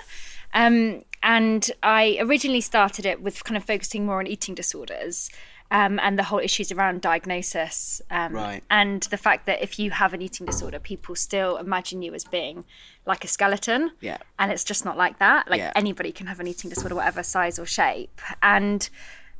Um, 0.55 1.03
and 1.23 1.69
I 1.83 2.17
originally 2.21 2.61
started 2.61 3.05
it 3.05 3.21
with 3.21 3.43
kind 3.43 3.57
of 3.57 3.65
focusing 3.65 4.07
more 4.07 4.21
on 4.21 4.27
eating 4.29 4.55
disorders. 4.55 5.29
Um, 5.71 5.99
and 6.01 6.17
the 6.17 6.23
whole 6.23 6.39
issues 6.39 6.71
around 6.71 7.01
diagnosis, 7.01 8.01
um, 8.11 8.33
Right. 8.33 8.63
and 8.71 9.03
the 9.05 9.17
fact 9.17 9.47
that 9.47 9.63
if 9.63 9.79
you 9.81 9.91
have 9.91 10.15
an 10.15 10.23
eating 10.23 10.47
disorder, 10.47 10.79
people 10.79 11.15
still 11.17 11.57
imagine 11.57 12.03
you 12.03 12.15
as 12.15 12.25
being 12.25 12.65
like 13.05 13.25
a 13.25 13.29
skeleton, 13.29 13.91
Yeah. 14.01 14.19
and 14.39 14.53
it's 14.53 14.63
just 14.65 14.85
not 14.85 14.97
like 14.97 15.19
that. 15.19 15.51
Like 15.51 15.59
Yeah. 15.59 15.73
anybody 15.75 16.13
can 16.13 16.29
have 16.29 16.39
an 16.41 16.47
eating 16.47 16.71
disorder, 16.71 16.95
whatever 16.95 17.23
size 17.23 17.59
or 17.59 17.67
shape, 17.67 18.21
and 18.43 18.89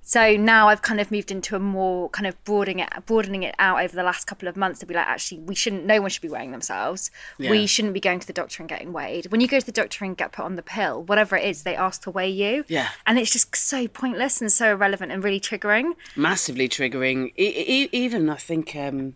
so 0.09 0.37
now 0.37 0.69
I've 0.69 0.83
kind 0.83 1.01
of 1.01 1.11
moved 1.11 1.33
into 1.33 1.57
a 1.57 1.59
more 1.59 2.09
kind 2.11 2.29
of 2.29 2.43
broadening 2.45 2.79
it, 2.79 2.89
broadening 3.07 3.43
it 3.43 3.57
out 3.59 3.83
over 3.83 3.97
the 3.97 4.05
last 4.05 4.29
couple 4.29 4.47
of 4.47 4.57
months 4.57 4.79
to 4.79 4.87
be 4.87 4.95
like, 4.95 5.05
actually, 5.07 5.41
we 5.41 5.57
shouldn't. 5.57 5.85
No 5.85 6.01
one 6.01 6.11
should 6.11 6.23
be 6.23 6.29
weighing 6.29 6.53
themselves. 6.53 7.11
Yeah. 7.39 7.51
We 7.51 7.67
shouldn't 7.67 7.93
be 7.93 7.99
going 7.99 8.21
to 8.21 8.27
the 8.27 8.33
doctor 8.33 8.63
and 8.63 8.69
getting 8.71 8.93
weighed. 8.93 9.27
When 9.33 9.41
you 9.41 9.49
go 9.49 9.59
to 9.59 9.67
the 9.67 9.73
doctor 9.73 10.05
and 10.05 10.17
get 10.17 10.31
put 10.31 10.45
on 10.45 10.55
the 10.55 10.63
pill, 10.63 11.03
whatever 11.03 11.37
it 11.37 11.45
is, 11.45 11.65
they 11.65 11.75
ask 11.75 12.03
to 12.03 12.13
weigh 12.13 12.31
you. 12.31 12.65
Yeah. 12.69 12.89
and 13.05 13.19
it's 13.19 13.33
just 13.33 13.57
so 13.57 13.89
pointless 13.89 14.41
and 14.41 14.53
so 14.53 14.71
irrelevant 14.71 15.11
and 15.11 15.25
really 15.25 15.41
triggering. 15.41 15.95
massively 16.15 16.69
triggering. 16.69 17.33
E- 17.37 17.83
e- 17.83 17.89
even 17.91 18.31
I 18.31 18.37
think, 18.37 18.77
um, 18.77 19.15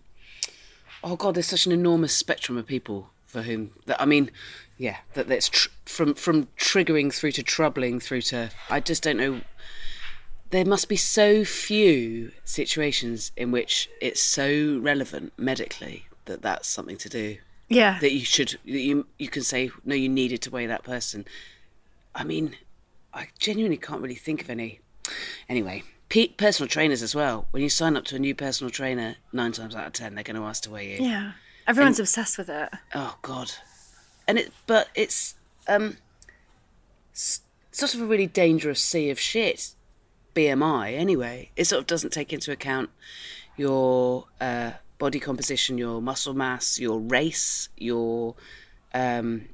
oh 1.04 1.14
god, 1.14 1.36
there's 1.36 1.46
such 1.46 1.66
an 1.66 1.72
enormous 1.72 2.16
spectrum 2.16 2.58
of 2.58 2.66
people 2.66 3.10
for 3.26 3.42
whom 3.42 3.70
that 3.86 4.02
I 4.02 4.06
mean, 4.06 4.32
yeah, 4.76 4.96
that 5.14 5.28
that's 5.28 5.48
tr- 5.48 5.68
from 5.84 6.14
from 6.14 6.48
triggering 6.58 7.14
through 7.14 7.30
to 7.32 7.44
troubling 7.44 8.00
through 8.00 8.22
to 8.22 8.50
I 8.68 8.80
just 8.80 9.04
don't 9.04 9.18
know. 9.18 9.42
There 10.50 10.64
must 10.64 10.88
be 10.88 10.96
so 10.96 11.44
few 11.44 12.32
situations 12.44 13.30
in 13.36 13.52
which 13.52 13.88
it's 14.00 14.20
so 14.22 14.78
relevant 14.82 15.32
medically 15.36 16.06
that 16.24 16.42
that's 16.42 16.68
something 16.68 16.96
to 16.98 17.08
do. 17.08 17.38
Yeah, 17.68 18.00
that 18.00 18.12
you 18.12 18.24
should 18.24 18.58
that 18.64 18.80
you 18.80 19.06
you 19.18 19.28
can 19.28 19.42
say 19.42 19.70
no 19.84 19.94
you 19.94 20.08
needed 20.08 20.42
to 20.42 20.50
weigh 20.50 20.66
that 20.66 20.82
person. 20.82 21.24
I 22.14 22.24
mean 22.24 22.56
i 23.12 23.26
genuinely 23.38 23.76
can't 23.76 24.00
really 24.00 24.14
think 24.14 24.42
of 24.42 24.50
any. 24.50 24.80
Anyway 25.48 25.84
pe- 26.10 26.28
personal 26.28 26.68
trainers 26.68 27.02
as 27.02 27.14
well. 27.14 27.46
When 27.52 27.62
you 27.62 27.70
sign 27.70 27.96
up 27.96 28.04
to 28.06 28.16
a 28.16 28.18
new 28.18 28.34
personal 28.34 28.70
trainer 28.70 29.16
nine 29.32 29.52
times 29.52 29.74
out 29.74 29.86
of 29.86 29.92
ten 29.94 30.14
they're 30.14 30.24
going 30.24 30.36
to 30.36 30.42
ask 30.42 30.64
to 30.64 30.70
weigh 30.70 30.96
you. 30.98 31.04
Yeah. 31.06 31.32
Everyone's 31.66 32.00
obsessed 32.00 32.36
with 32.36 32.50
it. 32.50 32.68
oh 32.94 33.16
god. 33.22 33.52
And 34.28 34.38
it 34.38 34.52
but 34.66 34.88
it's 34.94 35.36
um 35.68 35.96
sort 37.12 37.94
of 37.94 38.00
a 38.02 38.06
really 38.06 38.26
dangerous 38.26 38.82
sea 38.82 39.10
of 39.10 39.18
shit 39.18 39.74
bmi 40.34 40.94
anyway 40.96 41.50
it 41.56 41.64
sort 41.64 41.80
of 41.80 41.86
doesn't 41.86 42.10
take 42.10 42.32
into 42.32 42.52
account 42.52 42.90
your 43.56 44.26
uh, 44.40 44.72
body 44.98 45.18
composition 45.20 45.76
your 45.78 46.00
muscle 46.00 46.34
mass 46.34 46.78
your 46.78 46.98
race 47.00 47.68
your 47.76 48.34
um 48.94 49.46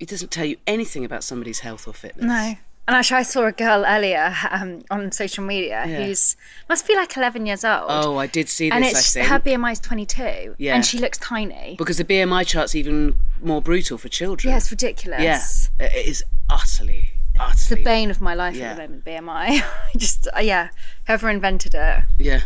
it 0.00 0.08
doesn't 0.08 0.30
tell 0.30 0.44
you 0.44 0.56
anything 0.66 1.04
about 1.04 1.22
somebody's 1.24 1.60
health 1.60 1.86
or 1.88 1.92
fitness 1.94 2.24
No. 2.24 2.54
And 2.86 2.94
actually, 2.96 3.20
I 3.20 3.22
saw 3.22 3.46
a 3.46 3.52
girl 3.52 3.82
earlier 3.86 4.34
um, 4.50 4.82
on 4.90 5.10
social 5.10 5.42
media 5.42 5.84
Yeah. 5.86 6.04
who's 6.04 6.36
must 6.68 6.86
be 6.86 6.94
like 6.94 7.16
11 7.16 7.46
years 7.46 7.64
old. 7.64 7.86
oh 7.88 8.18
i 8.18 8.26
did 8.26 8.46
see 8.50 8.68
this 8.68 8.76
and 8.76 8.84
it's 8.84 9.14
her 9.14 9.38
BMI 9.40 9.72
is 9.72 9.80
22. 9.80 10.56
Yeah. 10.58 10.74
And 10.74 10.84
she 10.84 10.98
looks 10.98 11.16
tiny. 11.16 11.76
because 11.78 11.96
the 11.96 12.04
bmi 12.04 12.46
chart's 12.46 12.74
even 12.74 13.16
more 13.42 13.62
brutal 13.62 13.96
for 13.96 14.10
children 14.10 14.50
Yeah, 14.50 14.58
it's 14.58 14.70
ridiculous. 14.70 15.22
yeah 15.22 15.86
it 15.86 16.06
is 16.06 16.22
utterly 16.50 17.12
It's 17.50 17.68
the 17.68 17.82
bane 17.82 18.10
of 18.10 18.20
my 18.20 18.34
life 18.34 18.54
Yeah. 18.56 18.70
at 18.72 18.76
the 18.76 18.82
moment, 18.82 19.04
BMI. 19.04 19.62
Just, 19.96 20.28
uh, 20.36 20.40
yeah, 20.40 20.68
whoever 21.06 21.28
invented 21.30 21.74
it 21.74 22.04
yeah 22.18 22.40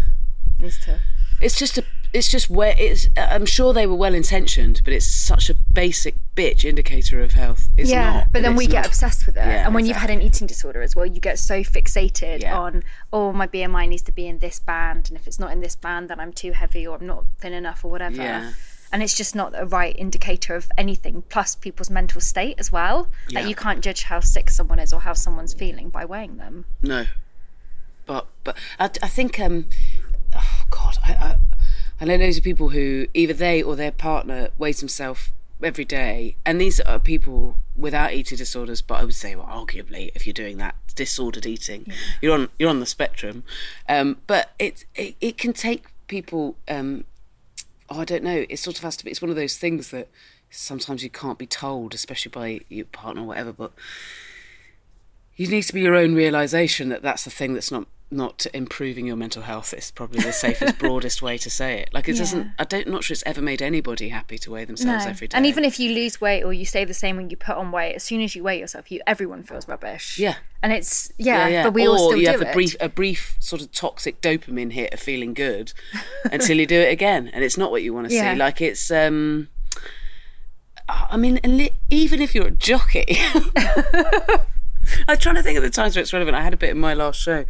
needs 0.58 0.78
to. 0.84 0.98
It's 1.40 1.56
just 1.56 1.78
a. 1.78 1.84
It's 2.12 2.28
just 2.28 2.50
where 2.50 2.74
it's. 2.76 3.06
I'm 3.16 3.46
sure 3.46 3.72
they 3.72 3.86
were 3.86 3.94
well 3.94 4.12
intentioned, 4.14 4.80
but 4.82 4.92
it's 4.92 5.06
such 5.06 5.48
a 5.48 5.54
basic 5.54 6.16
bitch 6.34 6.64
indicator 6.64 7.20
of 7.22 7.32
health. 7.32 7.68
It's 7.76 7.90
yeah, 7.90 8.12
not. 8.12 8.32
but 8.32 8.42
then 8.42 8.52
it's 8.54 8.58
we 8.58 8.66
get 8.66 8.84
obsessed 8.86 9.24
with 9.26 9.36
it. 9.36 9.40
Yeah, 9.46 9.64
and 9.66 9.72
when 9.74 9.86
you've 9.86 9.98
had 9.98 10.10
an 10.10 10.20
eating 10.20 10.48
disorder 10.48 10.82
as 10.82 10.96
well, 10.96 11.06
you 11.06 11.20
get 11.20 11.38
so 11.38 11.60
fixated 11.60 12.40
Yeah. 12.42 12.58
on, 12.58 12.82
oh, 13.12 13.32
my 13.32 13.46
BMI 13.46 13.86
needs 13.88 14.02
to 14.02 14.12
be 14.12 14.26
in 14.26 14.38
this 14.40 14.58
band. 14.58 15.10
And 15.10 15.16
if 15.16 15.28
it's 15.28 15.38
not 15.38 15.52
in 15.52 15.60
this 15.60 15.76
band, 15.76 16.08
then 16.10 16.18
I'm 16.18 16.32
too 16.32 16.52
heavy 16.52 16.84
or 16.86 16.96
I'm 16.96 17.06
not 17.06 17.24
thin 17.38 17.52
enough 17.52 17.84
or 17.84 17.90
whatever. 17.92 18.16
Yeah. 18.16 18.52
And 18.92 19.02
it's 19.02 19.16
just 19.16 19.34
not 19.34 19.52
a 19.54 19.66
right 19.66 19.94
indicator 19.98 20.54
of 20.54 20.70
anything, 20.78 21.22
plus 21.28 21.54
people's 21.54 21.90
mental 21.90 22.20
state 22.20 22.56
as 22.58 22.72
well. 22.72 23.08
Yeah. 23.28 23.40
Like 23.40 23.48
you 23.48 23.54
can't 23.54 23.82
judge 23.82 24.04
how 24.04 24.20
sick 24.20 24.50
someone 24.50 24.78
is 24.78 24.92
or 24.92 25.00
how 25.00 25.12
someone's 25.12 25.54
feeling 25.54 25.90
by 25.90 26.04
weighing 26.04 26.38
them. 26.38 26.64
No, 26.82 27.06
but 28.06 28.26
but 28.44 28.56
I, 28.78 28.90
I 29.02 29.08
think 29.08 29.38
um, 29.38 29.66
oh 30.34 30.64
God, 30.70 30.96
I, 31.04 31.12
I 31.12 31.36
I 32.00 32.04
know 32.04 32.16
loads 32.16 32.38
of 32.38 32.44
people 32.44 32.70
who 32.70 33.06
either 33.14 33.34
they 33.34 33.62
or 33.62 33.76
their 33.76 33.92
partner 33.92 34.48
weighs 34.56 34.80
themselves 34.80 35.30
every 35.62 35.84
day, 35.84 36.36
and 36.46 36.60
these 36.60 36.80
are 36.80 36.98
people 36.98 37.56
without 37.76 38.12
eating 38.12 38.38
disorders. 38.38 38.82
But 38.82 39.00
I 39.00 39.04
would 39.04 39.14
say, 39.14 39.34
well, 39.34 39.46
arguably, 39.46 40.10
if 40.14 40.26
you're 40.26 40.32
doing 40.32 40.58
that 40.58 40.74
disordered 40.94 41.46
eating, 41.46 41.86
you're 42.22 42.34
on 42.34 42.48
you're 42.58 42.70
on 42.70 42.80
the 42.80 42.86
spectrum. 42.86 43.44
Um, 43.88 44.18
but 44.26 44.52
it, 44.58 44.84
it 44.94 45.16
it 45.20 45.38
can 45.38 45.52
take 45.52 45.86
people. 46.06 46.56
Um, 46.68 47.04
oh, 47.90 48.00
I 48.00 48.04
don't 48.04 48.22
know. 48.22 48.44
It 48.48 48.58
sort 48.58 48.78
of 48.78 48.84
has 48.84 48.96
to 48.98 49.04
be. 49.04 49.10
It's 49.10 49.22
one 49.22 49.30
of 49.30 49.36
those 49.36 49.56
things 49.56 49.90
that 49.90 50.08
sometimes 50.50 51.02
you 51.02 51.10
can't 51.10 51.38
be 51.38 51.46
told, 51.46 51.94
especially 51.94 52.30
by 52.30 52.60
your 52.68 52.86
partner 52.86 53.22
or 53.22 53.26
whatever. 53.26 53.52
But 53.52 53.72
you 55.36 55.46
need 55.46 55.62
to 55.62 55.72
be 55.72 55.80
your 55.80 55.94
own 55.94 56.14
realization 56.14 56.88
that 56.88 57.02
that's 57.02 57.24
the 57.24 57.30
thing 57.30 57.54
that's 57.54 57.70
not 57.70 57.86
not 58.10 58.46
improving 58.54 59.06
your 59.06 59.16
mental 59.16 59.42
health 59.42 59.74
is 59.74 59.90
probably 59.90 60.20
the 60.20 60.32
safest 60.32 60.78
broadest 60.84 61.20
way 61.20 61.36
to 61.36 61.50
say 61.50 61.80
it 61.80 61.90
like 61.92 62.08
it 62.08 62.16
doesn't. 62.16 62.52
I 62.58 62.64
don't 62.64 62.88
not 62.88 63.04
sure 63.04 63.12
it's 63.12 63.22
ever 63.26 63.42
made 63.42 63.60
anybody 63.60 64.08
happy 64.08 64.38
to 64.38 64.50
weigh 64.50 64.64
themselves 64.64 65.04
every 65.04 65.28
day 65.28 65.36
And 65.36 65.44
even 65.44 65.62
if 65.62 65.78
you 65.78 65.92
lose 65.92 66.18
weight 66.18 66.42
or 66.42 66.54
you 66.54 66.64
stay 66.64 66.86
the 66.86 66.94
same 66.94 67.16
when 67.16 67.28
you 67.28 67.36
put 67.36 67.56
on 67.56 67.70
weight, 67.70 67.94
as 67.96 68.02
soon 68.04 68.22
as 68.22 68.34
you 68.34 68.42
weigh 68.42 68.58
yourself, 68.60 68.90
you 68.90 69.02
everyone 69.06 69.42
feels 69.42 69.68
rubbish. 69.68 70.18
Yeah. 70.18 70.36
And 70.62 70.72
it's 70.72 71.12
yeah, 71.18 71.48
yeah, 71.48 71.62
but 71.64 71.74
we 71.74 71.86
or 71.86 71.90
all 71.90 72.08
still 72.08 72.18
you 72.18 72.28
have 72.28 72.40
a 72.40 72.52
brief 72.52 72.76
a 72.80 72.88
brief 72.88 73.36
sort 73.40 73.60
of 73.60 73.70
toxic 73.72 74.20
dopamine 74.22 74.72
hit 74.72 74.94
of 74.94 75.00
feeling 75.00 75.34
good 75.34 75.74
until 76.32 76.56
you 76.58 76.66
do 76.66 76.80
it 76.80 76.90
again 76.90 77.28
and 77.32 77.44
it's 77.44 77.58
not 77.58 77.70
what 77.70 77.82
you 77.82 77.92
want 77.92 78.08
to 78.08 78.14
Yeah. 78.14 78.32
see 78.32 78.38
like 78.38 78.60
it's 78.62 78.90
um 78.90 79.48
i 80.88 81.16
mean 81.16 81.38
even 81.90 82.22
if 82.22 82.34
you're 82.34 82.46
a 82.48 82.50
jockey 82.50 83.18
I'm 85.06 85.18
trying 85.18 85.34
to 85.34 85.42
think 85.42 85.56
of 85.58 85.62
the 85.62 85.68
times 85.70 85.94
where 85.96 86.02
it's 86.02 86.12
relevant. 86.14 86.34
I 86.34 86.42
had 86.42 86.54
a 86.54 86.56
bit 86.56 86.70
in 86.70 86.78
my 86.78 86.94
last 86.94 87.20
show. 87.20 87.44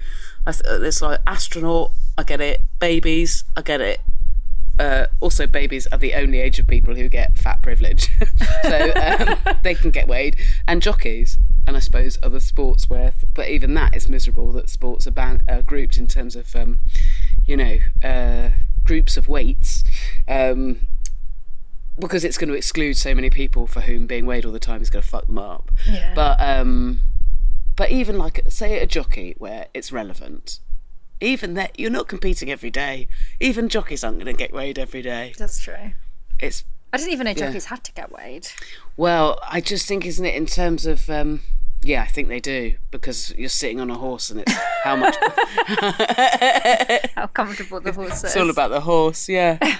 Th- 0.52 0.64
it's 0.82 1.02
like 1.02 1.20
astronaut, 1.26 1.92
I 2.16 2.22
get 2.22 2.40
it. 2.40 2.62
Babies, 2.78 3.44
I 3.56 3.62
get 3.62 3.80
it. 3.80 4.00
Uh, 4.78 5.06
also, 5.20 5.46
babies 5.46 5.88
are 5.88 5.98
the 5.98 6.14
only 6.14 6.40
age 6.40 6.58
of 6.60 6.66
people 6.66 6.94
who 6.94 7.08
get 7.08 7.36
fat 7.36 7.60
privilege, 7.62 8.10
so 8.62 8.92
um, 8.94 9.56
they 9.62 9.74
can 9.74 9.90
get 9.90 10.06
weighed. 10.06 10.36
And 10.68 10.80
jockeys, 10.80 11.36
and 11.66 11.76
I 11.76 11.80
suppose 11.80 12.16
other 12.22 12.38
sports 12.38 12.88
where, 12.88 13.12
but 13.34 13.48
even 13.48 13.74
that 13.74 13.96
is 13.96 14.08
miserable 14.08 14.52
that 14.52 14.68
sports 14.70 15.06
are 15.06 15.10
ban- 15.10 15.42
uh, 15.48 15.62
grouped 15.62 15.96
in 15.96 16.06
terms 16.06 16.36
of, 16.36 16.54
um, 16.54 16.78
you 17.44 17.56
know, 17.56 17.78
uh, 18.04 18.50
groups 18.84 19.16
of 19.16 19.26
weights. 19.26 19.84
Um, 20.28 20.86
because 21.98 22.22
it's 22.24 22.38
going 22.38 22.48
to 22.48 22.54
exclude 22.54 22.96
so 22.96 23.14
many 23.14 23.28
people 23.28 23.66
for 23.66 23.80
whom 23.80 24.06
being 24.06 24.24
weighed 24.24 24.44
all 24.44 24.52
the 24.52 24.60
time 24.60 24.80
is 24.80 24.90
going 24.90 25.02
to 25.02 25.08
fuck 25.08 25.26
them 25.26 25.38
up. 25.38 25.72
Yeah. 25.88 26.12
But 26.14 26.40
um, 26.40 27.00
but 27.78 27.92
even 27.92 28.18
like 28.18 28.42
say 28.48 28.80
a 28.80 28.86
jockey 28.86 29.36
where 29.38 29.68
it's 29.72 29.92
relevant, 29.92 30.58
even 31.20 31.54
that 31.54 31.78
you're 31.78 31.90
not 31.90 32.08
competing 32.08 32.50
every 32.50 32.70
day. 32.70 33.06
Even 33.38 33.68
jockeys 33.68 34.02
aren't 34.02 34.18
going 34.18 34.26
to 34.26 34.32
get 34.32 34.52
weighed 34.52 34.80
every 34.80 35.00
day. 35.00 35.32
That's 35.38 35.60
true. 35.60 35.92
It's 36.40 36.64
I 36.92 36.96
didn't 36.96 37.12
even 37.12 37.26
know 37.26 37.34
jockeys 37.34 37.66
had 37.66 37.84
to 37.84 37.92
get 37.92 38.10
weighed. 38.10 38.48
well, 38.96 39.38
I 39.48 39.60
just 39.60 39.86
think 39.86 40.04
isn't 40.04 40.26
it 40.26 40.34
in 40.34 40.46
terms 40.46 40.86
of 40.86 41.08
um, 41.08 41.40
yeah, 41.80 42.02
I 42.02 42.06
think 42.06 42.26
they 42.26 42.40
do 42.40 42.74
because 42.90 43.32
you're 43.38 43.48
sitting 43.48 43.80
on 43.80 43.90
a 43.90 43.96
horse 43.96 44.30
and 44.30 44.40
it's 44.40 44.52
how 44.82 44.96
much. 44.96 45.16
How 47.14 47.28
comfortable 47.28 47.80
the 47.80 47.92
horse 47.92 48.18
is. 48.18 48.24
it's 48.24 48.36
all 48.36 48.50
about 48.50 48.70
the 48.70 48.80
horse. 48.80 49.28
Yeah. 49.28 49.58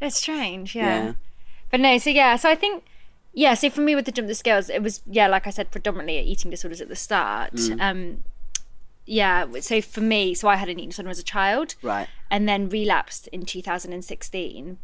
It's 0.00 0.16
strange, 0.16 0.74
yeah. 0.74 1.04
Yeah. 1.04 1.12
But 1.70 1.80
no, 1.80 1.96
so 1.96 2.10
yeah, 2.10 2.36
so 2.36 2.50
I 2.50 2.56
think 2.56 2.84
yeah, 3.34 3.54
so 3.54 3.68
for 3.68 3.80
me 3.80 3.94
with 3.94 4.06
the 4.06 4.12
dump 4.12 4.28
the 4.28 4.34
scales, 4.34 4.70
it 4.70 4.82
was 4.82 5.02
yeah, 5.06 5.26
like 5.26 5.46
I 5.46 5.50
said, 5.50 5.70
predominantly 5.70 6.18
eating 6.20 6.50
disorders 6.50 6.80
at 6.80 6.88
the 6.88 6.96
start. 6.96 7.52
Mm. 7.52 7.80
Um 7.80 8.24
yeah, 9.06 9.46
so 9.60 9.80
for 9.82 10.00
me, 10.00 10.34
so 10.34 10.48
I 10.48 10.56
had 10.56 10.68
an 10.68 10.78
eating 10.78 10.88
disorder 10.90 11.10
as 11.10 11.18
a 11.18 11.24
child. 11.24 11.74
Right. 11.82 12.08
And 12.30 12.48
then 12.48 12.68
relapsed 12.68 13.28
in 13.28 13.44
2016 13.44 14.78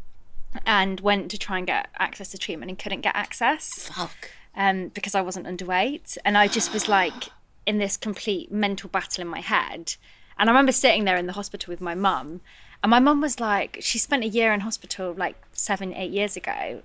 and 0.66 1.00
went 1.00 1.30
to 1.30 1.38
try 1.38 1.58
and 1.58 1.66
get 1.66 1.88
access 1.98 2.30
to 2.30 2.38
treatment 2.38 2.70
and 2.70 2.78
couldn't 2.78 3.00
get 3.00 3.14
access 3.14 3.88
Fuck. 3.88 4.30
um, 4.54 4.88
because 4.88 5.14
I 5.14 5.22
wasn't 5.22 5.46
underweight. 5.46 6.18
And 6.24 6.36
I 6.36 6.48
just 6.48 6.72
was 6.72 6.88
like 6.88 7.30
in 7.66 7.78
this 7.78 7.96
complete 7.96 8.50
mental 8.52 8.90
battle 8.90 9.22
in 9.22 9.28
my 9.28 9.40
head. 9.40 9.94
And 10.38 10.48
I 10.48 10.52
remember 10.52 10.72
sitting 10.72 11.04
there 11.04 11.16
in 11.16 11.26
the 11.26 11.34
hospital 11.34 11.70
with 11.70 11.80
my 11.80 11.94
mum. 11.94 12.40
And 12.82 12.90
my 12.90 13.00
mum 13.00 13.20
was 13.20 13.40
like, 13.40 13.78
she 13.80 13.98
spent 13.98 14.24
a 14.24 14.28
year 14.28 14.52
in 14.52 14.60
hospital 14.60 15.12
like 15.12 15.36
seven, 15.52 15.94
eight 15.94 16.10
years 16.10 16.36
ago, 16.36 16.82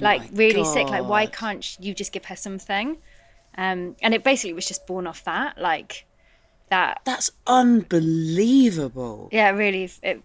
like 0.00 0.32
my 0.32 0.38
really 0.38 0.64
sick. 0.64 0.88
Like, 0.88 1.04
why 1.04 1.26
can't 1.26 1.76
you 1.80 1.94
just 1.94 2.12
give 2.12 2.24
her 2.26 2.36
something? 2.36 2.98
Um, 3.56 3.96
and 4.02 4.14
it 4.14 4.24
basically 4.24 4.54
was 4.54 4.66
just 4.66 4.86
born 4.86 5.06
off 5.06 5.24
that, 5.24 5.58
like 5.58 6.06
that. 6.70 7.00
That's 7.04 7.30
unbelievable. 7.46 9.28
Yeah, 9.32 9.50
really, 9.50 9.90
it 10.02 10.22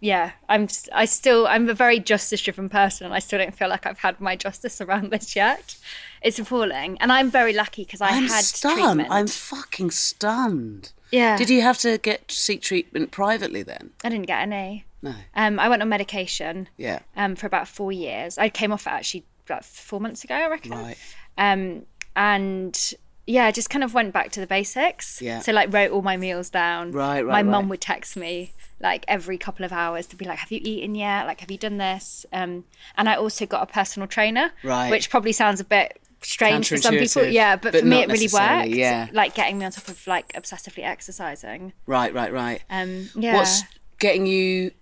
yeah, 0.00 0.32
I'm. 0.48 0.68
I 0.92 1.06
still. 1.06 1.46
I'm 1.46 1.68
a 1.68 1.74
very 1.74 1.98
justice-driven 1.98 2.68
person, 2.68 3.06
and 3.06 3.14
I 3.14 3.18
still 3.18 3.38
don't 3.38 3.54
feel 3.54 3.68
like 3.68 3.86
I've 3.86 3.98
had 3.98 4.20
my 4.20 4.36
justice 4.36 4.80
around 4.80 5.10
this 5.10 5.34
yet. 5.34 5.76
It's 6.20 6.38
appalling, 6.38 6.98
and 7.00 7.10
I'm 7.10 7.30
very 7.30 7.54
lucky 7.54 7.84
because 7.84 8.02
I 8.02 8.08
I'm 8.10 8.26
had 8.26 8.44
stunned. 8.44 8.78
treatment. 8.78 9.08
I'm 9.10 9.26
fucking 9.26 9.90
stunned. 9.90 10.92
Yeah. 11.10 11.36
Did 11.36 11.50
you 11.50 11.62
have 11.62 11.78
to 11.78 11.98
get 11.98 12.30
seek 12.30 12.62
treatment 12.62 13.10
privately 13.10 13.62
then? 13.62 13.90
I 14.04 14.08
didn't 14.08 14.26
get 14.26 14.40
any. 14.40 14.84
No. 15.02 15.14
Um, 15.34 15.58
I 15.58 15.68
went 15.68 15.82
on 15.82 15.88
medication. 15.88 16.68
Yeah. 16.76 17.00
Um, 17.16 17.36
for 17.36 17.46
about 17.46 17.68
four 17.68 17.92
years. 17.92 18.38
I 18.38 18.48
came 18.48 18.72
off 18.72 18.86
it 18.86 18.92
actually 18.92 19.24
about 19.46 19.64
four 19.64 20.00
months 20.00 20.24
ago, 20.24 20.34
I 20.34 20.48
reckon. 20.48 20.72
Right. 20.72 20.96
Um, 21.38 21.86
and 22.14 22.94
yeah, 23.26 23.46
I 23.46 23.52
just 23.52 23.70
kind 23.70 23.84
of 23.84 23.94
went 23.94 24.12
back 24.12 24.30
to 24.32 24.40
the 24.40 24.46
basics. 24.46 25.20
Yeah. 25.20 25.40
So 25.40 25.52
like 25.52 25.72
wrote 25.72 25.90
all 25.90 26.02
my 26.02 26.16
meals 26.16 26.50
down. 26.50 26.92
Right, 26.92 27.22
right, 27.22 27.32
My 27.32 27.42
mum 27.42 27.68
would 27.68 27.80
text 27.80 28.16
me 28.16 28.52
like 28.80 29.04
every 29.08 29.38
couple 29.38 29.64
of 29.64 29.72
hours 29.72 30.06
to 30.08 30.16
be 30.16 30.24
like, 30.24 30.38
"Have 30.38 30.52
you 30.52 30.60
eaten 30.62 30.94
yet? 30.94 31.26
Like, 31.26 31.40
have 31.40 31.50
you 31.50 31.58
done 31.58 31.78
this?" 31.78 32.26
Um, 32.32 32.64
and 32.96 33.08
I 33.08 33.16
also 33.16 33.46
got 33.46 33.62
a 33.62 33.72
personal 33.72 34.06
trainer. 34.06 34.52
Right. 34.62 34.90
Which 34.90 35.10
probably 35.10 35.32
sounds 35.32 35.60
a 35.60 35.64
bit 35.64 36.00
strange 36.26 36.68
for 36.68 36.76
some 36.76 36.96
people. 36.96 37.24
Yeah, 37.24 37.56
but, 37.56 37.72
but 37.72 37.80
for 37.80 37.86
me 37.86 38.02
it 38.02 38.08
really 38.08 38.28
worked. 38.32 38.68
yeah. 38.68 39.08
Like 39.12 39.34
getting 39.34 39.58
me 39.58 39.64
on 39.64 39.72
top 39.72 39.88
of 39.88 40.06
like 40.06 40.32
obsessively 40.32 40.84
exercising. 40.84 41.72
Right, 41.86 42.12
right, 42.12 42.32
right. 42.32 42.62
Um, 42.70 43.10
yeah. 43.14 43.34
What's 43.36 43.62
getting 43.98 44.26
you, 44.26 44.72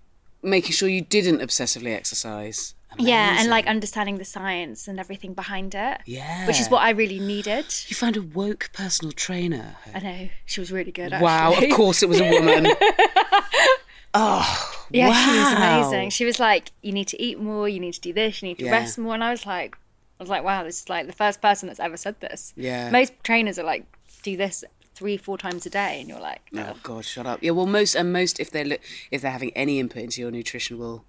making 0.42 0.72
sure 0.72 0.88
you 0.88 1.02
didn't 1.02 1.38
obsessively 1.40 1.94
exercise? 1.94 2.74
Yeah, 2.96 3.40
and 3.40 3.50
like 3.50 3.66
understanding 3.66 4.18
the 4.18 4.24
science 4.24 4.86
and 4.86 5.00
everything 5.00 5.34
behind 5.34 5.74
it. 5.74 5.98
Yeah. 6.06 6.46
Which 6.46 6.60
is 6.60 6.68
what 6.68 6.82
I 6.82 6.90
really 6.90 7.18
needed. 7.18 7.66
You 7.88 7.96
found 7.96 8.16
a 8.16 8.22
woke 8.22 8.70
personal 8.72 9.10
trainer. 9.10 9.76
I 9.92 9.98
know. 9.98 10.28
She 10.46 10.60
was 10.60 10.70
really 10.70 10.92
good, 10.92 11.12
Wow, 11.20 11.54
of 11.54 11.70
course 11.70 12.02
it 12.04 12.08
was 12.08 12.20
a 12.20 12.30
woman. 12.30 12.68
oh, 14.14 14.84
Yeah, 14.90 15.12
she 15.12 15.38
was 15.38 15.52
amazing. 15.52 16.10
She 16.10 16.24
was 16.24 16.38
like, 16.38 16.70
"You 16.82 16.92
need 16.92 17.08
to 17.08 17.20
eat 17.20 17.40
more. 17.40 17.68
You 17.68 17.80
need 17.80 17.94
to 17.94 18.00
do 18.00 18.12
this. 18.12 18.42
You 18.42 18.48
need 18.48 18.58
to 18.58 18.66
Yeah. 18.66 18.70
rest 18.72 18.96
more." 18.98 19.14
And 19.14 19.24
I 19.24 19.30
was 19.32 19.44
like, 19.44 19.74
"I 19.74 19.78
was 20.24 20.30
like, 20.30 20.44
wow, 20.44 20.64
this 20.64 20.82
is 20.82 20.88
like 20.88 21.06
the 21.06 21.12
first 21.12 21.40
person 21.40 21.68
that's 21.68 21.80
ever 21.80 21.96
said 21.96 22.20
this." 22.20 22.52
Yeah. 22.56 22.90
Most 22.90 23.12
trainers 23.22 23.58
are 23.58 23.64
like, 23.64 23.84
"Do 24.22 24.36
this 24.36 24.64
three, 24.94 25.16
four 25.16 25.36
times 25.38 25.66
a 25.66 25.70
day," 25.70 26.00
and 26.00 26.08
you're 26.08 26.20
like, 26.20 26.40
Oh 26.54 26.60
"Ugh." 26.60 26.76
God, 26.82 27.04
shut 27.04 27.26
up. 27.26 27.40
Yeah, 27.42 27.52
well, 27.52 27.66
most 27.66 27.94
and 27.94 28.12
most 28.12 28.40
if 28.40 28.50
they're 28.50 28.78
if 29.10 29.22
they're 29.22 29.30
having 29.30 29.52
any 29.56 29.78
input 29.78 30.02
into 30.02 30.20
your 30.20 30.30
nutrition 30.30 30.78
will 30.78 31.04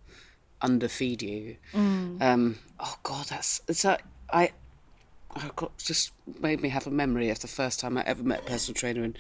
underfeed 0.62 1.22
you. 1.22 1.57
Mm. 1.74 2.22
Um, 2.22 2.60
oh 2.79 2.95
God, 3.03 3.25
that's 3.27 3.62
it's 3.67 3.84
like 3.84 4.03
I. 4.31 4.51
I 5.38 5.51
got 5.57 5.77
just 5.77 6.13
made 6.39 6.62
me 6.62 6.69
have 6.69 6.88
a 6.88 6.91
memory 6.91 7.29
of 7.29 7.41
the 7.41 7.48
first 7.50 7.81
time 7.81 7.98
I 7.98 8.03
ever 8.05 8.24
met 8.24 8.39
a 8.39 8.43
personal 8.43 8.74
trainer, 8.74 9.03
and 9.03 9.17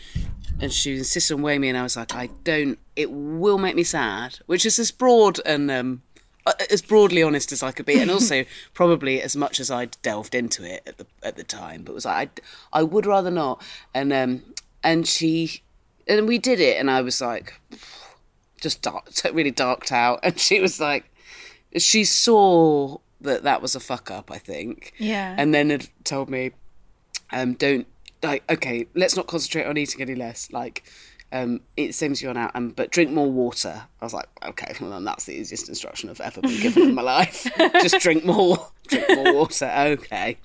and 0.61 0.71
she 0.71 0.95
insisted 0.95 1.33
on 1.33 1.41
weighing 1.41 1.59
me, 1.59 1.67
and 1.67 1.77
I 1.77 1.83
was 1.83 1.97
like, 1.97 2.15
I 2.15 2.29
don't. 2.45 2.79
It 2.95 3.11
will 3.11 3.57
make 3.57 3.75
me 3.75 3.83
sad, 3.83 4.39
which 4.45 4.65
is 4.65 4.77
this 4.77 4.91
broad 4.91 5.41
and 5.45 5.69
um, 5.69 6.03
as 6.69 6.81
broadly 6.81 7.23
honest 7.23 7.51
as 7.51 7.63
I 7.63 7.71
could 7.71 7.85
be, 7.85 7.99
and 7.99 8.11
also 8.11 8.45
probably 8.73 9.21
as 9.21 9.35
much 9.35 9.59
as 9.59 9.71
I'd 9.71 9.97
delved 10.01 10.35
into 10.35 10.63
it 10.63 10.83
at 10.85 10.97
the 10.97 11.07
at 11.23 11.35
the 11.37 11.43
time. 11.43 11.83
But 11.83 11.95
was 11.95 12.05
like 12.05 12.41
I, 12.73 12.79
I 12.79 12.83
would 12.83 13.05
rather 13.05 13.31
not, 13.31 13.63
and 13.93 14.13
um, 14.13 14.43
and 14.83 15.07
she, 15.07 15.61
and 16.07 16.27
we 16.27 16.37
did 16.37 16.59
it, 16.59 16.79
and 16.79 16.89
I 16.91 17.01
was 17.01 17.19
like, 17.21 17.59
just 18.61 18.81
dark, 18.81 19.09
really 19.33 19.51
darked 19.51 19.91
out, 19.91 20.19
and 20.23 20.39
she 20.39 20.59
was 20.59 20.79
like, 20.79 21.05
she 21.77 22.03
saw 22.03 22.97
that 23.21 23.43
that 23.43 23.61
was 23.61 23.73
a 23.75 23.79
fuck 23.79 24.11
up, 24.11 24.29
I 24.29 24.37
think, 24.37 24.93
Yeah. 24.99 25.33
and 25.37 25.53
then 25.53 25.69
had 25.71 25.87
told 26.03 26.29
me, 26.29 26.51
um, 27.31 27.53
don't 27.53 27.87
like 28.21 28.43
okay, 28.49 28.87
let's 28.93 29.15
not 29.15 29.27
concentrate 29.27 29.65
on 29.65 29.77
eating 29.77 30.01
any 30.01 30.15
less, 30.15 30.51
like. 30.51 30.83
Um, 31.31 31.61
it 31.75 31.95
seems 31.95 32.21
you're 32.21 32.29
on 32.29 32.37
out, 32.37 32.51
um, 32.55 32.69
but 32.69 32.91
drink 32.91 33.11
more 33.11 33.29
water. 33.29 33.83
I 34.01 34.05
was 34.05 34.13
like, 34.13 34.27
okay, 34.45 34.73
well, 34.79 34.91
then 34.91 35.03
that's 35.03 35.25
the 35.25 35.33
easiest 35.33 35.67
instruction 35.67 36.09
I've 36.09 36.21
ever 36.21 36.39
been 36.41 36.59
given 36.61 36.83
in 36.83 36.95
my 36.95 37.01
life. 37.01 37.47
Just 37.81 37.99
drink 37.99 38.23
more, 38.23 38.69
drink 38.87 39.05
more 39.15 39.33
water. 39.33 39.65
Okay, 39.75 40.37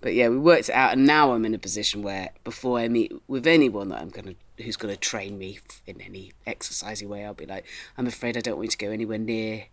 but 0.00 0.14
yeah, 0.14 0.28
we 0.28 0.36
worked 0.36 0.68
it 0.68 0.74
out, 0.74 0.92
and 0.92 1.06
now 1.06 1.32
I'm 1.32 1.44
in 1.46 1.54
a 1.54 1.58
position 1.58 2.02
where 2.02 2.30
before 2.44 2.78
I 2.78 2.88
meet 2.88 3.12
with 3.28 3.46
anyone 3.46 3.88
that 3.90 4.00
I'm 4.02 4.10
gonna 4.10 4.34
who's 4.58 4.76
gonna 4.76 4.96
train 4.96 5.38
me 5.38 5.58
in 5.86 6.00
any 6.00 6.32
exercising 6.46 7.08
way, 7.08 7.24
I'll 7.24 7.32
be 7.34 7.46
like, 7.46 7.64
I'm 7.96 8.06
afraid 8.06 8.36
I 8.36 8.40
don't 8.40 8.56
want 8.56 8.66
you 8.66 8.70
to 8.72 8.78
go 8.78 8.90
anywhere 8.90 9.18
near. 9.18 9.66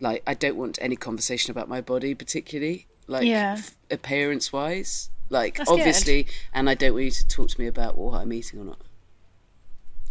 Like, 0.00 0.22
I 0.26 0.34
don't 0.34 0.56
want 0.56 0.78
any 0.82 0.96
conversation 0.96 1.50
about 1.50 1.68
my 1.68 1.80
body, 1.80 2.14
particularly 2.14 2.86
like 3.08 3.26
Yeah. 3.26 3.58
appearance 3.90 4.52
wise. 4.52 5.10
Like, 5.28 5.56
That's 5.56 5.70
good. 5.70 5.78
obviously, 5.78 6.26
and 6.52 6.68
I 6.68 6.74
don't 6.74 6.92
want 6.92 7.04
you 7.06 7.10
to 7.12 7.26
talk 7.26 7.48
to 7.50 7.60
me 7.60 7.66
about 7.66 7.96
what 7.96 8.20
I'm 8.20 8.32
eating 8.32 8.60
or 8.60 8.64
not. 8.64 8.78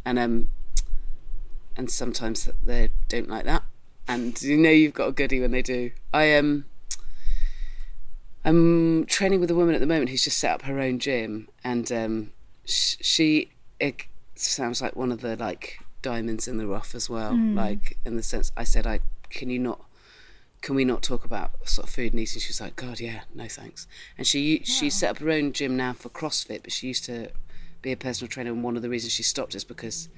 And 0.05 0.17
um, 0.19 0.47
and 1.77 1.89
sometimes 1.89 2.49
they 2.65 2.89
don't 3.07 3.29
like 3.29 3.45
that, 3.45 3.63
and 4.07 4.41
you 4.41 4.57
know 4.57 4.69
you've 4.69 4.93
got 4.93 5.07
a 5.07 5.11
goodie 5.11 5.39
when 5.39 5.51
they 5.51 5.61
do. 5.61 5.91
I 6.13 6.35
um. 6.35 6.65
I'm 8.43 9.05
training 9.05 9.39
with 9.39 9.51
a 9.51 9.55
woman 9.55 9.75
at 9.75 9.81
the 9.81 9.85
moment 9.85 10.09
who's 10.09 10.23
just 10.23 10.39
set 10.39 10.51
up 10.51 10.61
her 10.63 10.79
own 10.79 10.97
gym, 10.97 11.47
and 11.63 11.91
um, 11.91 12.31
sh- 12.65 12.95
she 12.99 13.51
it 13.79 14.07
sounds 14.35 14.81
like 14.81 14.95
one 14.95 15.11
of 15.11 15.21
the 15.21 15.35
like 15.35 15.79
diamonds 16.01 16.47
in 16.47 16.57
the 16.57 16.65
rough 16.65 16.95
as 16.95 17.07
well. 17.09 17.33
Like 17.55 17.97
in 18.03 18.15
the 18.15 18.23
sense, 18.23 18.51
I 18.57 18.63
said, 18.63 18.87
I 18.87 19.01
can 19.29 19.51
you 19.51 19.59
not, 19.59 19.85
can 20.61 20.73
we 20.73 20.83
not 20.85 21.03
talk 21.03 21.23
about 21.23 21.51
sort 21.67 21.87
of 21.87 21.93
food 21.93 22.13
and 22.13 22.19
eating? 22.19 22.39
She 22.39 22.49
was 22.49 22.59
like, 22.59 22.75
God, 22.75 22.99
yeah, 22.99 23.21
no 23.33 23.47
thanks. 23.47 23.87
And 24.17 24.25
she 24.25 24.61
she 24.63 24.89
set 24.89 25.11
up 25.11 25.17
her 25.19 25.29
own 25.29 25.53
gym 25.53 25.77
now 25.77 25.93
for 25.93 26.09
CrossFit, 26.09 26.63
but 26.63 26.71
she 26.71 26.87
used 26.87 27.05
to 27.05 27.29
be 27.81 27.91
a 27.91 27.97
personal 27.97 28.29
trainer, 28.29 28.51
and 28.51 28.63
one 28.63 28.75
of 28.75 28.81
the 28.81 28.89
reasons 28.89 29.13
she 29.13 29.23
stopped 29.23 29.55
is 29.55 29.63
because 29.63 30.09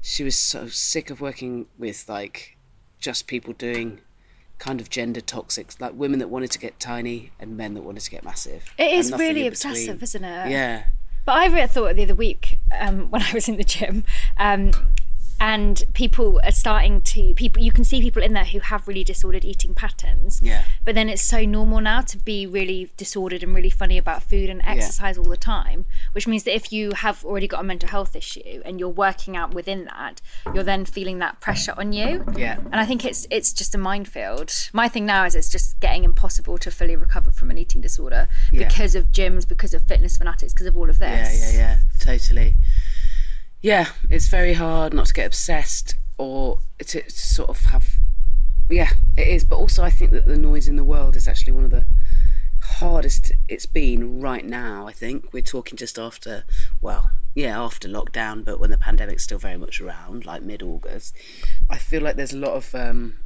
she 0.00 0.24
was 0.24 0.36
so 0.36 0.68
sick 0.68 1.10
of 1.10 1.20
working 1.20 1.66
with 1.78 2.08
like 2.08 2.56
just 2.98 3.26
people 3.26 3.52
doing 3.52 4.00
kind 4.58 4.80
of 4.80 4.90
gender 4.90 5.20
toxic, 5.20 5.72
like 5.80 5.92
women 5.94 6.18
that 6.18 6.28
wanted 6.28 6.50
to 6.50 6.58
get 6.58 6.78
tiny 6.78 7.32
and 7.40 7.56
men 7.56 7.74
that 7.74 7.82
wanted 7.82 8.00
to 8.00 8.10
get 8.10 8.24
massive. 8.24 8.72
It 8.78 8.92
is 8.92 9.12
really 9.12 9.46
obsessive, 9.46 10.02
isn't 10.02 10.24
it? 10.24 10.50
Yeah. 10.50 10.84
But 11.24 11.32
I 11.36 11.66
thought 11.66 11.96
the 11.96 12.02
other 12.02 12.14
week 12.14 12.58
um, 12.78 13.10
when 13.10 13.22
I 13.22 13.32
was 13.32 13.48
in 13.48 13.56
the 13.56 13.64
gym, 13.64 14.04
um, 14.36 14.70
and 15.44 15.84
people 15.92 16.40
are 16.42 16.50
starting 16.50 17.02
to 17.02 17.34
people. 17.34 17.62
You 17.62 17.70
can 17.70 17.84
see 17.84 18.00
people 18.00 18.22
in 18.22 18.32
there 18.32 18.46
who 18.46 18.60
have 18.60 18.88
really 18.88 19.04
disordered 19.04 19.44
eating 19.44 19.74
patterns. 19.74 20.40
Yeah. 20.42 20.64
But 20.86 20.94
then 20.94 21.10
it's 21.10 21.20
so 21.20 21.44
normal 21.44 21.82
now 21.82 22.00
to 22.00 22.16
be 22.16 22.46
really 22.46 22.90
disordered 22.96 23.42
and 23.42 23.54
really 23.54 23.68
funny 23.68 23.98
about 23.98 24.22
food 24.22 24.48
and 24.48 24.62
exercise 24.64 25.18
all 25.18 25.24
the 25.24 25.36
time, 25.36 25.84
which 26.12 26.26
means 26.26 26.44
that 26.44 26.54
if 26.54 26.72
you 26.72 26.92
have 26.92 27.22
already 27.26 27.46
got 27.46 27.60
a 27.60 27.62
mental 27.62 27.90
health 27.90 28.16
issue 28.16 28.62
and 28.64 28.80
you're 28.80 28.88
working 28.88 29.36
out 29.36 29.52
within 29.52 29.84
that, 29.84 30.22
you're 30.54 30.64
then 30.64 30.86
feeling 30.86 31.18
that 31.18 31.40
pressure 31.40 31.74
on 31.76 31.92
you. 31.92 32.24
Yeah. 32.34 32.56
And 32.72 32.76
I 32.76 32.86
think 32.86 33.04
it's 33.04 33.26
it's 33.30 33.52
just 33.52 33.74
a 33.74 33.78
minefield. 33.78 34.50
My 34.72 34.88
thing 34.88 35.04
now 35.04 35.26
is 35.26 35.34
it's 35.34 35.50
just 35.50 35.78
getting 35.78 36.04
impossible 36.04 36.56
to 36.56 36.70
fully 36.70 36.96
recover 36.96 37.30
from 37.30 37.50
an 37.50 37.58
eating 37.58 37.82
disorder 37.82 38.28
Yeah. 38.50 38.66
because 38.66 38.94
of 38.94 39.12
gyms, 39.12 39.46
because 39.46 39.74
of 39.74 39.84
fitness 39.84 40.16
fanatics, 40.16 40.54
because 40.54 40.66
of 40.68 40.74
all 40.74 40.88
of 40.88 40.98
this. 40.98 41.28
Yeah, 41.34 41.50
yeah, 41.50 41.58
yeah, 41.58 41.78
totally. 42.00 42.54
Yeah, 43.64 43.92
it's 44.10 44.28
very 44.28 44.52
hard 44.52 44.92
not 44.92 45.06
to 45.06 45.14
get 45.14 45.24
obsessed 45.24 45.94
or 46.18 46.58
to, 46.80 47.00
to 47.00 47.10
sort 47.10 47.48
of 47.48 47.60
have. 47.64 47.96
Yeah, 48.68 48.90
it 49.16 49.26
is. 49.26 49.42
But 49.42 49.56
also, 49.56 49.82
I 49.82 49.88
think 49.88 50.10
that 50.10 50.26
the 50.26 50.36
noise 50.36 50.68
in 50.68 50.76
the 50.76 50.84
world 50.84 51.16
is 51.16 51.26
actually 51.26 51.54
one 51.54 51.64
of 51.64 51.70
the 51.70 51.86
hardest 52.60 53.32
it's 53.48 53.64
been 53.64 54.20
right 54.20 54.44
now. 54.44 54.86
I 54.86 54.92
think 54.92 55.32
we're 55.32 55.40
talking 55.40 55.78
just 55.78 55.98
after, 55.98 56.44
well, 56.82 57.10
yeah, 57.34 57.58
after 57.58 57.88
lockdown, 57.88 58.44
but 58.44 58.60
when 58.60 58.70
the 58.70 58.76
pandemic's 58.76 59.24
still 59.24 59.38
very 59.38 59.56
much 59.56 59.80
around, 59.80 60.26
like 60.26 60.42
mid 60.42 60.62
August. 60.62 61.16
I 61.70 61.78
feel 61.78 62.02
like 62.02 62.16
there's 62.16 62.34
a 62.34 62.38
lot 62.38 62.52
of 62.52 62.74
um, 62.74 63.16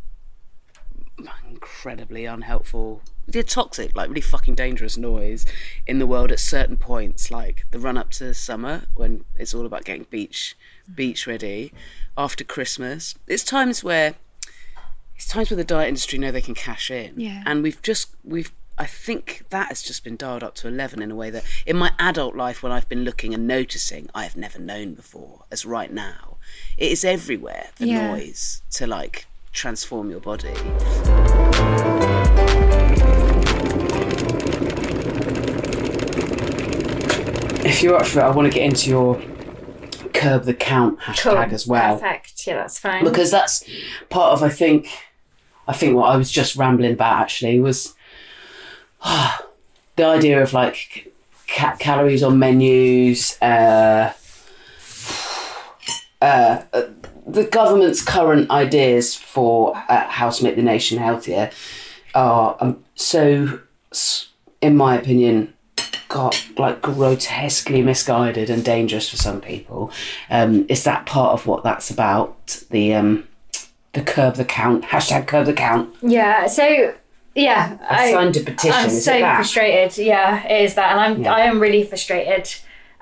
incredibly 1.51 2.25
unhelpful 2.25 3.03
they're 3.27 3.43
toxic 3.43 3.95
like 3.97 4.09
really 4.09 4.21
fucking 4.21 4.55
dangerous 4.55 4.97
noise 4.97 5.45
in 5.87 5.99
the 5.99 6.07
world 6.07 6.31
at 6.33 6.39
certain 6.41 6.77
points 6.77 7.31
like 7.31 7.67
the 7.73 7.79
run 7.79 7.99
up 7.99 8.11
to 8.11 8.33
summer 8.33 8.85
when 8.95 9.25
it's 9.37 9.55
all 9.55 9.67
about 9.67 9.85
getting 9.85 10.07
beach 10.11 10.57
beach 10.95 11.27
ready 11.27 11.73
after 12.17 12.45
christmas 12.45 13.15
it's 13.27 13.45
times 13.45 13.83
where 13.85 14.15
it's 15.17 15.27
times 15.27 15.51
where 15.51 15.57
the 15.57 15.65
diet 15.65 15.89
industry 15.89 16.19
know 16.19 16.31
they 16.31 16.41
can 16.41 16.55
cash 16.55 16.91
in 16.91 17.13
Yeah. 17.19 17.43
and 17.47 17.63
we've 17.63 17.83
just 17.83 18.09
we've 18.25 18.53
I 18.81 18.87
think 18.87 19.43
that 19.51 19.71
has 19.71 19.83
just 19.83 20.05
been 20.05 20.15
dialed 20.17 20.45
up 20.45 20.55
to 20.57 20.69
11 20.69 21.03
in 21.03 21.11
a 21.11 21.17
way 21.17 21.31
that 21.31 21.43
in 21.67 21.77
my 21.77 21.91
adult 21.99 22.37
life 22.37 22.63
when 22.63 22.71
I've 22.71 22.89
been 22.89 23.03
looking 23.03 23.35
and 23.35 23.45
noticing 23.45 24.09
I 24.15 24.23
have 24.23 24.37
never 24.37 24.61
known 24.61 24.95
before 24.95 25.43
as 25.51 25.67
right 25.67 25.93
now 25.93 26.37
it 26.77 26.93
is 26.93 27.05
everywhere 27.05 27.71
the 27.79 27.89
Yeah. 27.89 28.13
noise 28.13 28.63
to 28.75 28.87
like 28.87 29.27
transform 29.53 30.11
your 30.11 30.21
body 30.21 30.55
if 37.65 37.83
you're 37.83 37.97
up 37.97 38.07
for 38.07 38.21
it, 38.21 38.23
I 38.23 38.31
want 38.31 38.51
to 38.51 38.55
get 38.57 38.65
into 38.65 38.89
your 38.91 39.21
curb 40.15 40.45
the 40.45 40.55
count 40.55 40.99
hashtag 41.01 41.53
as 41.53 41.67
well 41.67 41.99
Perfect. 41.99 42.47
Yeah, 42.47 42.57
that's 42.57 42.79
fine. 42.79 43.05
because 43.05 43.31
that's 43.31 43.63
part 44.09 44.33
of 44.33 44.43
I 44.43 44.49
think 44.49 44.89
I 45.67 45.73
think 45.75 45.95
what 45.97 46.11
I 46.11 46.17
was 46.17 46.31
just 46.31 46.57
rambling 46.57 46.93
about 46.93 47.21
actually 47.21 47.61
was 47.61 47.95
the 49.05 50.05
idea 50.05 50.43
of 50.43 50.53
like 50.53 51.13
ca- 51.49 51.77
calories 51.79 52.23
on 52.23 52.39
menus 52.39 53.41
uh, 53.43 54.13
uh, 56.23 56.63
uh, 56.73 56.83
the 57.29 57.45
government's 57.45 58.03
current 58.03 58.51
ideas 58.51 59.15
for 59.15 59.77
uh, 59.89 60.09
how 60.09 60.31
to 60.31 60.45
make 60.45 60.57
the 60.57 60.63
nation 60.63 60.99
healthier 60.99 61.51
are 62.15 62.57
um, 62.61 62.83
so, 62.95 63.61
in 64.61 64.77
my 64.77 64.97
opinion, 64.97 65.55
got 66.09 66.43
like 66.57 66.81
grotesquely 66.81 67.83
misguided 67.83 68.51
and 68.51 68.65
dangerous 68.65 69.11
for 69.11 69.17
some 69.17 69.41
people. 69.41 69.91
Um, 70.31 70.67
is 70.69 70.85
that 70.85 71.07
part 71.07 71.33
of 71.35 71.47
what 71.47 71.63
that's 71.63 71.91
about? 71.91 72.65
The 72.71 72.95
um, 72.95 73.29
the 73.93 74.03
curb 74.03 74.35
the 74.37 74.45
count 74.45 74.85
hashtag 74.93 75.27
curb 75.27 75.47
the 75.47 75.53
count. 75.53 75.95
Yeah. 76.03 76.47
So 76.47 76.95
yeah, 77.35 77.79
I 77.89 78.13
signed 78.13 78.37
a 78.37 78.41
petition, 78.41 78.73
I'm 78.73 78.91
so 78.91 79.19
frustrated. 79.21 79.99
Yeah, 79.99 80.45
it 80.47 80.65
is 80.65 80.75
that, 80.75 80.93
and 80.93 81.01
I'm 81.01 81.23
Yeah. 81.23 81.35
I 81.35 81.41
am 81.41 81.61
really 81.61 81.85
frustrated. 81.85 82.53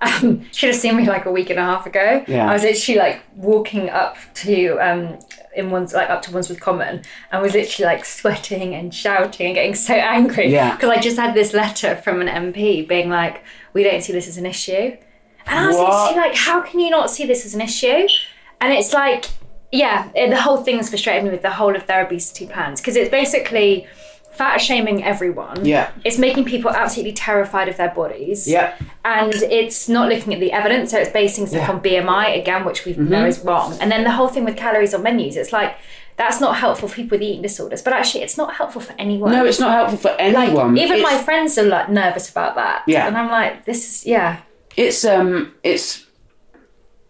Um, 0.01 0.45
should 0.53 0.69
have 0.71 0.79
seen 0.79 0.97
me 0.97 1.07
like 1.07 1.25
a 1.25 1.31
week 1.33 1.49
and 1.51 1.59
a 1.59 1.63
half 1.65 1.87
ago. 1.87 2.25
Yeah. 2.29 2.49
I 2.51 2.53
was 2.53 2.63
literally 2.63 2.99
like 2.99 3.23
walking 3.35 3.89
up 3.91 4.17
to 4.35 4.77
um 4.79 5.19
in 5.57 5.71
one's 5.71 5.95
like 5.95 6.11
up 6.11 6.21
to 6.23 6.33
Wandsworth 6.33 6.61
Common 6.61 7.03
and 7.33 7.43
was 7.43 7.55
literally 7.55 7.91
like 7.91 8.05
sweating 8.05 8.75
and 8.75 8.95
shouting 8.95 9.47
and 9.47 9.55
getting 9.55 9.75
so 9.75 9.95
angry 9.95 10.53
Yeah. 10.53 10.75
because 10.75 10.91
I 10.91 11.01
just 11.01 11.17
had 11.17 11.35
this 11.35 11.55
letter 11.55 11.97
from 11.97 12.21
an 12.21 12.29
MP 12.29 12.87
being 12.87 13.09
like, 13.09 13.43
"We 13.73 13.83
don't 13.83 14.03
see 14.03 14.13
this 14.13 14.29
as 14.29 14.37
an 14.37 14.45
issue," 14.45 14.97
and 15.47 15.59
I 15.59 15.67
was 15.67 15.77
What? 15.77 16.11
literally 16.11 16.29
like, 16.29 16.37
"How 16.37 16.61
can 16.61 16.81
you 16.81 16.91
not 16.91 17.11
see 17.11 17.25
this 17.27 17.47
as 17.47 17.55
an 17.55 17.63
issue?" 17.63 18.07
And 18.61 18.73
it's 18.75 18.93
like, 18.93 19.25
yeah, 19.73 20.09
it- 20.15 20.29
the 20.31 20.41
whole 20.43 20.59
thing 20.59 20.77
thing's 20.77 20.91
frustrated 20.91 21.25
me 21.25 21.31
with 21.31 21.43
the 21.43 21.51
whole 21.53 21.75
of 21.75 21.87
their 21.87 22.05
obesity 22.05 22.47
plans 22.47 22.81
because 22.83 22.97
it's 22.97 23.11
basically 23.11 23.87
fat 24.37 24.59
shaming 24.59 25.03
everyone. 25.03 25.65
Yeah. 25.65 25.91
It's 26.05 26.19
making 26.19 26.45
people 26.45 26.71
absolutely 26.71 27.13
terrified 27.13 27.69
of 27.69 27.77
their 27.77 27.91
bodies. 27.95 28.47
Yeah. 28.47 28.75
And 29.05 29.33
it's 29.35 29.89
not 29.89 30.09
looking 30.09 30.35
at 30.35 30.41
the 30.41 30.53
evidence, 30.53 30.91
so 30.91 30.99
it's 30.99 31.11
basing 31.11 31.47
stuff 31.47 31.63
Yeah. 31.69 31.73
on 31.75 31.81
BMI 31.81 32.39
again, 32.41 32.65
which 32.65 32.85
we 32.85 32.95
know 32.95 33.25
is 33.27 33.39
wrong. 33.41 33.77
And 33.81 33.91
then 33.91 34.05
the 34.05 34.11
whole 34.13 34.29
thing 34.29 34.45
with 34.45 34.57
calories 34.57 34.93
on 34.95 35.03
menus, 35.03 35.37
it's 35.37 35.53
like 35.53 35.77
that's 36.17 36.41
not 36.41 36.57
helpful 36.57 36.89
for 36.89 36.97
people 36.97 37.17
with 37.17 37.23
eating 37.23 37.43
disorders, 37.43 37.83
but 37.83 37.93
actually 37.93 38.23
it's 38.25 38.39
not 38.39 38.55
helpful 38.55 38.81
for 38.81 38.95
anyone. 38.99 39.33
No, 39.33 39.45
it's 39.45 39.61
not 39.61 39.73
helpful 39.73 39.99
for 39.99 40.09
like 40.11 40.21
anyone. 40.21 40.77
even 40.79 41.03
my 41.03 41.19
friends 41.19 41.59
are 41.59 41.63
like 41.65 41.89
nervous 41.91 42.31
about 42.31 42.55
that. 42.57 42.83
Yeah. 42.87 43.07
And 43.07 43.17
I'm 43.17 43.31
like, 43.31 43.65
this 43.67 43.81
is 43.91 44.07
yeah. 44.07 44.41
It's 44.77 45.05
um, 45.05 45.55
it's. 45.63 46.05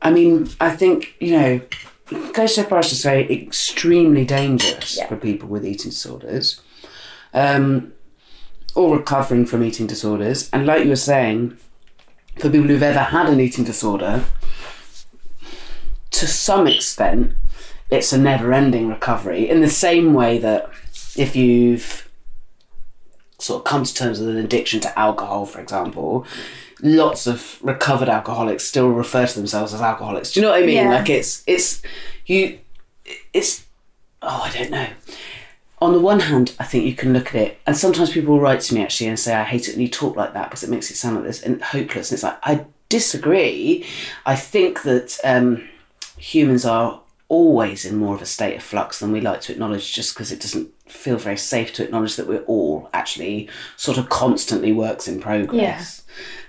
I 0.02 0.10
mean, 0.10 0.48
I 0.60 0.70
think 0.70 1.14
you 1.20 1.32
know, 1.38 1.60
goes 2.32 2.54
so 2.54 2.62
far 2.64 2.78
as 2.80 2.88
to 2.90 2.94
say 2.94 3.26
extremely 3.28 4.24
dangerous 4.24 4.96
Yeah. 4.98 5.06
for 5.08 5.16
people 5.16 5.48
with 5.48 5.64
eating 5.66 5.90
disorders, 5.90 6.60
um, 7.32 7.92
or 8.74 8.96
recovering 8.96 9.46
from 9.46 9.62
eating 9.62 9.86
disorders. 9.86 10.50
And 10.52 10.66
like 10.66 10.84
you 10.84 10.90
were 10.90 10.96
saying, 10.96 11.56
for 12.38 12.50
people 12.50 12.68
who've 12.68 12.82
ever 12.82 12.98
had 12.98 13.28
an 13.28 13.40
eating 13.40 13.64
disorder, 13.64 14.24
to 16.10 16.26
some 16.26 16.66
extent, 16.66 17.32
it's 17.90 18.12
a 18.12 18.18
never-ending 18.18 18.88
recovery. 18.88 19.48
In 19.48 19.60
the 19.60 19.70
same 19.70 20.12
way 20.12 20.38
that 20.38 20.70
if 21.16 21.36
you've 21.36 22.08
sort 23.38 23.60
of 23.60 23.64
come 23.64 23.84
to 23.84 23.94
terms 23.94 24.18
with 24.18 24.28
an 24.28 24.36
addiction 24.36 24.80
to 24.80 24.98
alcohol, 24.98 25.46
for 25.46 25.60
example, 25.60 26.26
lots 26.82 27.26
of 27.26 27.58
recovered 27.62 28.08
alcoholics 28.08 28.64
still 28.64 28.88
refer 28.88 29.26
to 29.26 29.36
themselves 29.36 29.72
as 29.72 29.80
alcoholics. 29.80 30.32
Do 30.32 30.40
you 30.40 30.46
know 30.46 30.52
what 30.52 30.62
I 30.62 30.66
mean? 30.66 30.76
Yeah. 30.76 30.90
Like 30.90 31.08
it's 31.08 31.42
it's 31.46 31.82
you 32.26 32.58
it's 33.32 33.64
oh 34.22 34.42
I 34.44 34.52
don't 34.52 34.70
know. 34.70 34.88
On 35.78 35.92
the 35.92 36.00
one 36.00 36.20
hand, 36.20 36.54
I 36.58 36.64
think 36.64 36.84
you 36.84 36.94
can 36.94 37.12
look 37.12 37.28
at 37.28 37.34
it, 37.34 37.60
and 37.66 37.76
sometimes 37.76 38.12
people 38.12 38.40
write 38.40 38.60
to 38.62 38.74
me 38.74 38.82
actually 38.82 39.08
and 39.08 39.18
say, 39.18 39.34
"I 39.34 39.44
hate 39.44 39.68
it 39.68 39.72
when 39.72 39.82
you 39.82 39.88
talk 39.88 40.16
like 40.16 40.32
that 40.32 40.48
because 40.48 40.62
it 40.62 40.70
makes 40.70 40.90
it 40.90 40.96
sound 40.96 41.16
like 41.16 41.24
this 41.24 41.42
and 41.42 41.62
hopeless." 41.62 42.10
And 42.10 42.16
it's 42.16 42.22
like 42.22 42.38
I 42.42 42.64
disagree. 42.88 43.84
I 44.24 44.36
think 44.36 44.82
that 44.82 45.18
um, 45.22 45.68
humans 46.16 46.64
are 46.64 47.00
always 47.28 47.84
in 47.84 47.96
more 47.96 48.14
of 48.14 48.22
a 48.22 48.26
state 48.26 48.56
of 48.56 48.62
flux 48.62 49.00
than 49.00 49.12
we 49.12 49.20
like 49.20 49.40
to 49.42 49.52
acknowledge, 49.52 49.92
just 49.92 50.14
because 50.14 50.32
it 50.32 50.40
doesn't 50.40 50.70
feel 50.88 51.18
very 51.18 51.36
safe 51.36 51.72
to 51.74 51.84
acknowledge 51.84 52.16
that 52.16 52.28
we're 52.28 52.44
all 52.44 52.88
actually 52.94 53.48
sort 53.76 53.98
of 53.98 54.08
constantly 54.08 54.72
works 54.72 55.06
in 55.08 55.20
progress. 55.20 56.02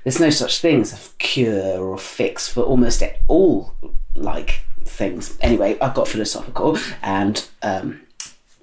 There's 0.03 0.19
no 0.19 0.29
such 0.29 0.59
thing 0.59 0.81
as 0.81 0.93
a 0.93 1.11
cure 1.17 1.79
or 1.79 1.95
a 1.95 1.97
fix 1.97 2.47
for 2.47 2.61
almost 2.61 3.03
all 3.27 3.73
like 4.15 4.61
things. 4.85 5.37
Anyway, 5.41 5.77
I've 5.81 5.93
got 5.95 6.07
philosophical 6.07 6.77
and 7.01 7.45
um, 7.61 8.01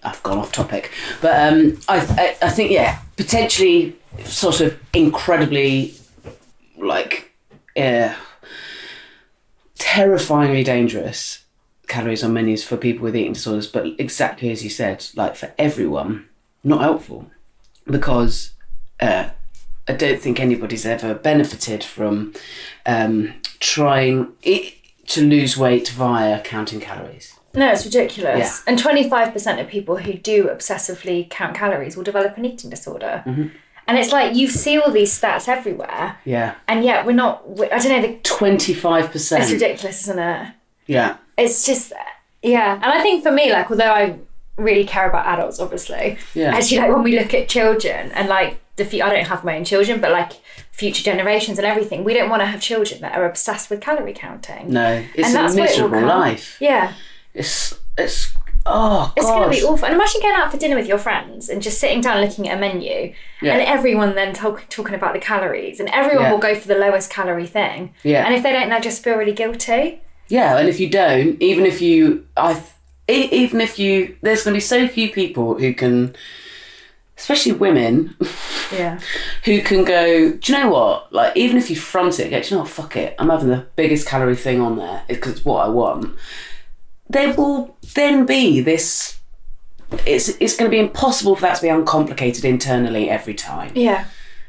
I've 0.04 0.22
gone 0.22 0.38
off 0.38 0.52
topic, 0.52 0.90
but 1.20 1.52
um, 1.52 1.78
I, 1.88 1.98
I 1.98 2.46
I 2.46 2.50
think 2.50 2.70
yeah, 2.70 3.00
potentially 3.16 3.96
sort 4.24 4.60
of 4.60 4.78
incredibly 4.92 5.94
like 6.76 7.32
uh, 7.76 8.14
terrifyingly 9.78 10.64
dangerous 10.64 11.44
calories 11.86 12.24
on 12.24 12.32
menus 12.32 12.64
for 12.64 12.76
people 12.76 13.04
with 13.04 13.16
eating 13.16 13.32
disorders, 13.34 13.66
but 13.66 13.86
exactly 13.98 14.50
as 14.50 14.64
you 14.64 14.70
said, 14.70 15.06
like 15.14 15.36
for 15.36 15.52
everyone, 15.58 16.26
not 16.62 16.80
helpful 16.80 17.30
because 17.86 18.52
uh, 19.00 19.30
I 19.86 19.92
don't 19.92 20.20
think 20.20 20.40
anybody's 20.40 20.86
ever 20.86 21.14
benefited 21.14 21.84
from 21.84 22.32
um, 22.86 23.34
trying 23.60 24.32
to 24.42 25.20
lose 25.26 25.56
weight 25.56 25.88
via 25.88 26.40
counting 26.40 26.80
calories. 26.80 27.38
No, 27.54 27.70
it's 27.72 27.84
ridiculous. 27.84 28.62
Yeah. 28.66 28.70
And 28.72 28.78
25% 28.78 29.60
of 29.60 29.68
people 29.68 29.96
who 29.98 30.14
do 30.14 30.44
obsessively 30.48 31.28
count 31.30 31.56
calories 31.56 31.96
will 31.96 32.04
develop 32.04 32.36
an 32.36 32.44
eating 32.44 32.70
disorder. 32.70 33.22
Mm-hmm. 33.26 33.48
And 33.86 33.98
it's 33.98 34.12
like 34.12 34.34
you 34.34 34.48
see 34.48 34.78
all 34.78 34.90
these 34.90 35.12
stats 35.18 35.46
everywhere, 35.48 36.16
Yeah, 36.24 36.54
and 36.66 36.82
yet 36.84 37.04
we're 37.04 37.12
not. 37.12 37.42
I 37.70 37.78
don't 37.78 37.88
know. 37.88 38.00
The, 38.02 38.18
25%. 38.22 39.40
it's 39.40 39.52
ridiculous, 39.52 40.02
isn't 40.02 40.18
it? 40.18 40.52
Yeah, 40.86 41.16
It's 41.36 41.64
just, 41.66 41.92
yeah. 42.42 42.74
And 42.74 42.84
I 42.86 43.02
think 43.02 43.22
for 43.22 43.30
me, 43.32 43.52
like, 43.52 43.70
although 43.70 43.90
I 43.92 44.18
really 44.56 44.84
care 44.84 45.08
about 45.08 45.26
adults, 45.26 45.60
obviously, 45.60 46.18
Yeah. 46.34 46.54
actually, 46.54 46.78
like, 46.78 46.90
when 46.94 47.02
we 47.02 47.18
look 47.18 47.34
at 47.34 47.48
children 47.48 48.10
and 48.12 48.28
like 48.28 48.58
the 48.76 48.84
few, 48.84 49.02
I 49.02 49.10
don't 49.10 49.26
have 49.26 49.44
my 49.44 49.56
own 49.56 49.64
children, 49.64 50.00
but 50.00 50.10
like 50.12 50.32
future 50.72 51.02
generations 51.02 51.58
and 51.58 51.66
everything, 51.66 52.04
we 52.04 52.14
don't 52.14 52.28
want 52.30 52.40
to 52.40 52.46
have 52.46 52.60
children 52.60 53.00
that 53.02 53.14
are 53.16 53.24
obsessed 53.26 53.68
with 53.70 53.80
calorie 53.80 54.12
counting. 54.14 54.70
no, 54.72 55.04
it's 55.14 55.28
And 55.34 55.46
a 55.46 55.50
it 55.52 55.56
miserable 55.62 55.98
come. 56.00 56.08
life. 56.08 56.56
Yeah. 56.60 56.92
It's 57.34 57.74
it's 57.98 58.32
oh 58.66 59.12
It's 59.16 59.26
to 59.26 59.48
be 59.50 59.62
awful. 59.62 59.84
And 59.84 59.94
imagine 59.94 60.20
going 60.22 60.34
out 60.36 60.50
for 60.50 60.56
dinner 60.56 60.76
with 60.76 60.86
your 60.86 60.98
friends 60.98 61.48
and 61.48 61.60
just 61.60 61.78
sitting 61.78 62.00
down 62.00 62.20
looking 62.22 62.48
at 62.48 62.56
a 62.56 62.60
menu 62.60 63.12
Yeah. 63.42 63.52
and 63.54 63.60
everyone 63.62 64.14
then 64.14 64.32
talk, 64.32 64.66
talking 64.70 64.94
about 64.94 65.12
the 65.12 65.18
calories 65.20 65.80
and 65.80 65.88
everyone 65.90 66.24
Yeah. 66.24 66.32
will 66.32 66.38
go 66.38 66.54
for 66.54 66.68
the 66.68 66.76
lowest 66.76 67.10
calorie 67.10 67.46
thing. 67.46 67.92
Yeah. 68.02 68.24
And 68.24 68.34
if 68.34 68.42
they 68.42 68.52
don't, 68.52 68.68
they'll 68.70 68.80
just 68.80 69.02
feel 69.04 69.16
really 69.16 69.32
guilty. 69.32 70.00
Yeah, 70.28 70.56
and 70.56 70.68
if 70.70 70.80
you 70.80 70.88
don't, 70.88 71.40
even 71.42 71.66
if 71.66 71.82
you, 71.82 72.26
I, 72.34 72.62
even 73.06 73.60
if 73.60 73.78
you, 73.78 74.16
there's 74.22 74.42
going 74.42 74.54
to 74.54 74.56
be 74.56 74.60
so 74.60 74.88
few 74.88 75.12
people 75.12 75.58
who 75.58 75.74
can, 75.74 76.16
especially 77.18 77.52
women, 77.52 78.16
Yeah. 78.72 78.98
who 79.44 79.60
can 79.60 79.84
go. 79.84 80.32
Do 80.32 80.52
you 80.52 80.58
know 80.58 80.70
what? 80.70 81.12
Like, 81.12 81.36
even 81.36 81.58
if 81.58 81.68
you 81.68 81.76
front 81.76 82.18
it, 82.18 82.30
go, 82.30 82.40
do 82.40 82.48
you 82.48 82.56
know 82.56 82.62
what? 82.62 82.70
Fuck 82.70 82.96
it, 82.96 83.14
I'm 83.18 83.28
having 83.28 83.50
the 83.50 83.66
biggest 83.76 84.08
calorie 84.08 84.34
thing 84.36 84.62
on 84.62 84.76
there 84.78 85.02
because 85.08 85.32
it's 85.32 85.44
what 85.44 85.66
I 85.66 85.68
want. 85.68 86.16
There 87.08 87.34
will 87.34 87.76
then 87.94 88.26
be 88.26 88.60
this. 88.60 89.20
It's 90.06 90.28
it's 90.40 90.56
going 90.56 90.70
to 90.70 90.74
be 90.74 90.80
impossible 90.80 91.36
for 91.36 91.42
that 91.42 91.56
to 91.56 91.62
be 91.62 91.68
uncomplicated 91.68 92.44
internally 92.44 93.08
every 93.10 93.34
time. 93.34 93.72
Yeah. 93.74 94.06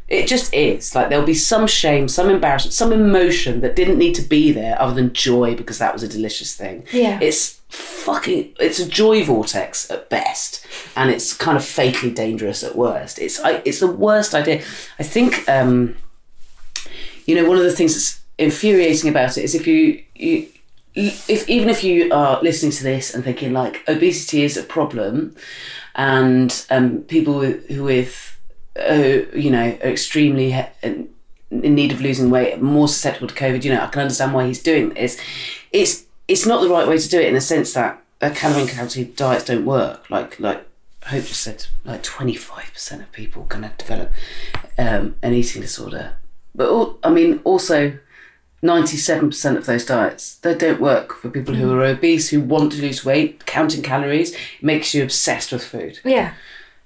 It 0.08 0.28
just 0.28 0.54
is. 0.54 0.94
Like 0.94 1.10
there'll 1.10 1.26
be 1.26 1.34
some 1.34 1.66
shame, 1.66 2.08
some 2.08 2.30
embarrassment, 2.30 2.74
some 2.74 2.94
emotion 2.94 3.62
that 3.62 3.76
didn't 3.76 3.98
need 3.98 4.14
to 4.16 4.22
be 4.22 4.52
there 4.52 4.80
other 4.80 4.94
than 4.94 5.14
joy 5.14 5.56
because 5.56 5.80
that 5.80 5.94
was 5.94 6.04
a 6.04 6.08
delicious 6.08 6.56
thing. 6.56 6.86
Yeah. 6.92 7.20
It's 7.22 7.62
fucking 7.70 8.54
it's 8.60 8.80
a 8.80 8.88
joy 8.88 9.24
vortex 9.24 9.90
at 9.90 10.10
best 10.10 10.66
and 10.96 11.10
it's 11.10 11.34
kind 11.34 11.58
of 11.58 11.66
fatally 11.66 12.12
dangerous 12.12 12.64
at 12.64 12.76
worst. 12.76 13.18
It's 13.18 13.40
I, 13.40 13.62
it's 13.66 13.80
the 13.80 13.88
worst 13.88 14.36
idea. 14.36 14.64
I 15.00 15.04
think 15.04 15.48
um 15.50 15.96
you 17.26 17.34
know 17.36 17.48
one 17.50 17.58
of 17.58 17.64
the 17.64 17.72
things 17.72 17.96
that's 17.96 18.22
infuriating 18.38 19.10
about 19.10 19.38
it 19.38 19.44
is 19.44 19.56
if 19.56 19.66
you 19.66 20.04
you 20.14 20.48
if 20.96 21.50
even 21.50 21.70
if 21.70 21.84
you 21.84 22.12
are 22.14 22.42
listening 22.42 22.72
to 22.72 22.84
this 22.84 23.14
and 23.14 23.24
thinking 23.24 23.54
like 23.54 23.84
obesity 23.88 24.44
is 24.44 24.58
a 24.58 24.64
problem 24.64 25.36
and 25.96 26.66
um, 26.70 27.00
people 27.04 27.38
with, 27.40 27.68
who 27.70 27.84
with 27.84 28.40
uh, 28.80 29.22
you 29.34 29.50
know 29.52 29.78
are 29.84 29.90
extremely 29.90 30.54
in 30.82 31.10
need 31.52 31.92
of 31.92 32.02
losing 32.02 32.30
weight 32.30 32.62
more 32.62 32.88
susceptible 32.88 33.28
to 33.28 33.34
covid 33.36 33.64
you 33.64 33.74
know 33.74 33.82
i 33.82 33.88
can 33.88 34.02
understand 34.02 34.34
why 34.34 34.46
he's 34.48 34.64
doing 34.64 34.90
this. 34.90 35.20
It's 35.72 36.06
it's 36.28 36.46
not 36.46 36.62
the 36.62 36.70
right 36.70 36.88
way 36.88 36.98
to 36.98 37.10
do 37.10 37.20
it 37.20 37.28
in 37.28 37.36
the 37.36 37.42
sense 37.42 37.74
that 37.74 38.02
uh, 38.22 38.32
calorie 38.34 38.68
calorie 38.68 39.06
diets 39.06 39.46
don't 39.46 39.66
work. 39.66 40.10
Like 40.10 40.40
like 40.40 40.66
hope 41.06 41.26
just 41.26 41.42
said 41.42 41.68
like 41.84 42.02
25% 42.02 43.00
of 43.00 43.12
people 43.12 43.44
are 43.44 43.46
going 43.46 43.70
to 43.70 43.72
develop 43.78 44.12
um, 44.78 45.16
an 45.22 45.34
eating 45.34 45.62
disorder. 45.62 46.16
But 46.56 46.96
i 47.04 47.10
mean 47.10 47.42
also 47.44 47.98
97% 48.66 49.58
of 49.58 49.66
those 49.66 49.86
diets 49.86 50.36
they 50.38 50.54
don't 50.56 50.82
work 50.82 51.14
for 51.14 51.30
people 51.30 51.54
who 51.56 51.72
are 51.74 51.84
obese 51.86 52.30
who 52.30 52.42
want 52.42 52.72
to 52.74 52.82
lose 52.82 53.06
weight 53.06 53.46
counting 53.46 53.82
calories 53.84 54.36
makes 54.62 54.94
you 54.94 55.04
obsessed 55.04 55.52
with 55.52 55.64
food 55.64 56.00
Yeah. 56.04 56.34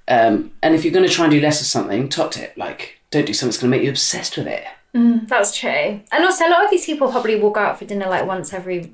um, 0.07 0.51
and 0.61 0.75
if 0.75 0.83
you're 0.83 0.93
going 0.93 1.07
to 1.07 1.13
try 1.13 1.25
and 1.25 1.31
do 1.31 1.39
less 1.41 1.61
of 1.61 1.67
something 1.67 2.09
top 2.09 2.31
tip, 2.31 2.53
like 2.57 2.99
don't 3.11 3.25
do 3.25 3.33
something 3.33 3.49
that's 3.51 3.61
going 3.61 3.71
to 3.71 3.77
make 3.77 3.83
you 3.83 3.89
obsessed 3.91 4.37
with 4.37 4.47
it 4.47 4.63
That's 4.93 5.55
true. 5.57 6.01
And 6.11 6.25
also, 6.25 6.47
a 6.47 6.49
lot 6.49 6.63
of 6.65 6.71
these 6.71 6.85
people 6.85 7.11
probably 7.11 7.35
will 7.39 7.51
go 7.51 7.61
out 7.61 7.77
for 7.79 7.85
dinner 7.85 8.07
like 8.09 8.25
once 8.25 8.53
every 8.53 8.91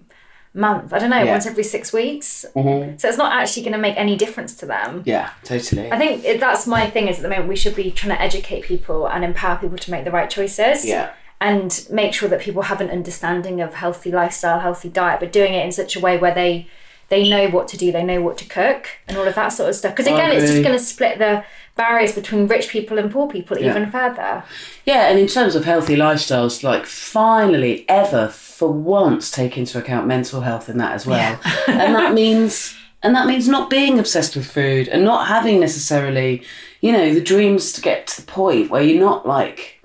month. 0.53 0.91
I 0.93 0.99
don't 0.99 1.09
know, 1.09 1.23
Yeah. 1.23 1.31
once 1.31 1.45
every 1.45 1.63
six 1.63 1.91
weeks. 1.93 2.45
So 2.53 2.93
it's 3.09 3.17
not 3.17 3.31
actually 3.33 3.63
going 3.63 3.73
to 3.73 3.79
make 3.87 3.95
any 3.97 4.15
difference 4.17 4.53
to 4.57 4.65
them. 4.65 5.03
Yeah, 5.05 5.29
totally. 5.45 5.89
I 5.91 5.97
think 5.97 6.39
that's 6.39 6.67
my 6.67 6.89
thing 6.89 7.07
is 7.07 7.17
at 7.17 7.23
the 7.23 7.29
moment 7.29 7.47
we 7.49 7.55
should 7.55 7.75
be 7.75 7.91
trying 7.91 8.15
to 8.15 8.21
educate 8.21 8.63
people 8.63 9.07
and 9.07 9.23
empower 9.23 9.57
people 9.57 9.77
to 9.77 9.91
make 9.91 10.03
the 10.03 10.11
right 10.11 10.29
choices. 10.29 10.85
Yeah. 10.85 11.11
And 11.41 11.85
make 11.91 12.13
sure 12.13 12.29
that 12.29 12.39
people 12.41 12.63
have 12.63 12.81
an 12.81 12.89
understanding 12.89 13.59
of 13.61 13.73
healthy 13.75 14.11
lifestyle, 14.11 14.59
healthy 14.61 14.89
diet, 14.89 15.19
but 15.19 15.31
doing 15.31 15.53
it 15.53 15.65
in 15.65 15.71
such 15.71 15.95
a 15.95 15.99
way 15.99 16.17
where 16.17 16.33
they 16.33 16.67
they 17.09 17.29
know 17.29 17.47
what 17.49 17.67
to 17.67 17.77
do, 17.77 17.91
they 17.91 18.03
know 18.03 18.19
what 18.21 18.35
to 18.39 18.45
cook, 18.45 18.87
and 19.07 19.15
all 19.15 19.27
of 19.27 19.35
that 19.35 19.49
sort 19.49 19.69
of 19.69 19.75
stuff. 19.75 19.93
Because 19.95 20.07
again, 20.07 20.31
it's 20.31 20.49
just 20.49 20.63
going 20.63 20.75
to 20.75 20.83
split 20.83 21.19
the 21.19 21.43
barriers 21.75 22.13
between 22.13 22.47
rich 22.47 22.69
people 22.69 22.97
and 22.97 23.11
poor 23.11 23.27
people 23.27 23.59
Yeah. 23.59 23.69
even 23.71 23.91
further. 23.91 24.43
Yeah, 24.85 25.09
and 25.09 25.19
in 25.19 25.27
terms 25.27 25.55
of 25.55 25.65
healthy 25.65 25.95
lifestyles, 25.95 26.63
like 26.63 26.85
finally 26.87 27.85
ever 27.87 28.29
for 28.29 28.71
once 28.71 29.29
take 29.29 29.55
into 29.57 29.77
account 29.77 30.07
mental 30.07 30.41
health 30.41 30.67
in 30.69 30.77
that 30.79 30.93
as 30.93 31.05
well. 31.05 31.39
and 31.67 31.93
that 31.93 32.13
means 32.13 32.75
and 33.03 33.13
that 33.13 33.27
means 33.27 33.47
not 33.47 33.69
being 33.69 33.99
obsessed 33.99 34.35
with 34.35 34.49
food 34.49 34.87
and 34.87 35.03
not 35.03 35.27
having 35.27 35.59
necessarily, 35.59 36.41
you 36.81 36.91
know, 36.91 37.13
the 37.13 37.21
dreams 37.21 37.71
to 37.73 37.81
get 37.81 38.07
to 38.07 38.21
the 38.21 38.31
point 38.31 38.71
where 38.71 38.81
you're 38.81 38.99
not 38.99 39.27
like 39.27 39.83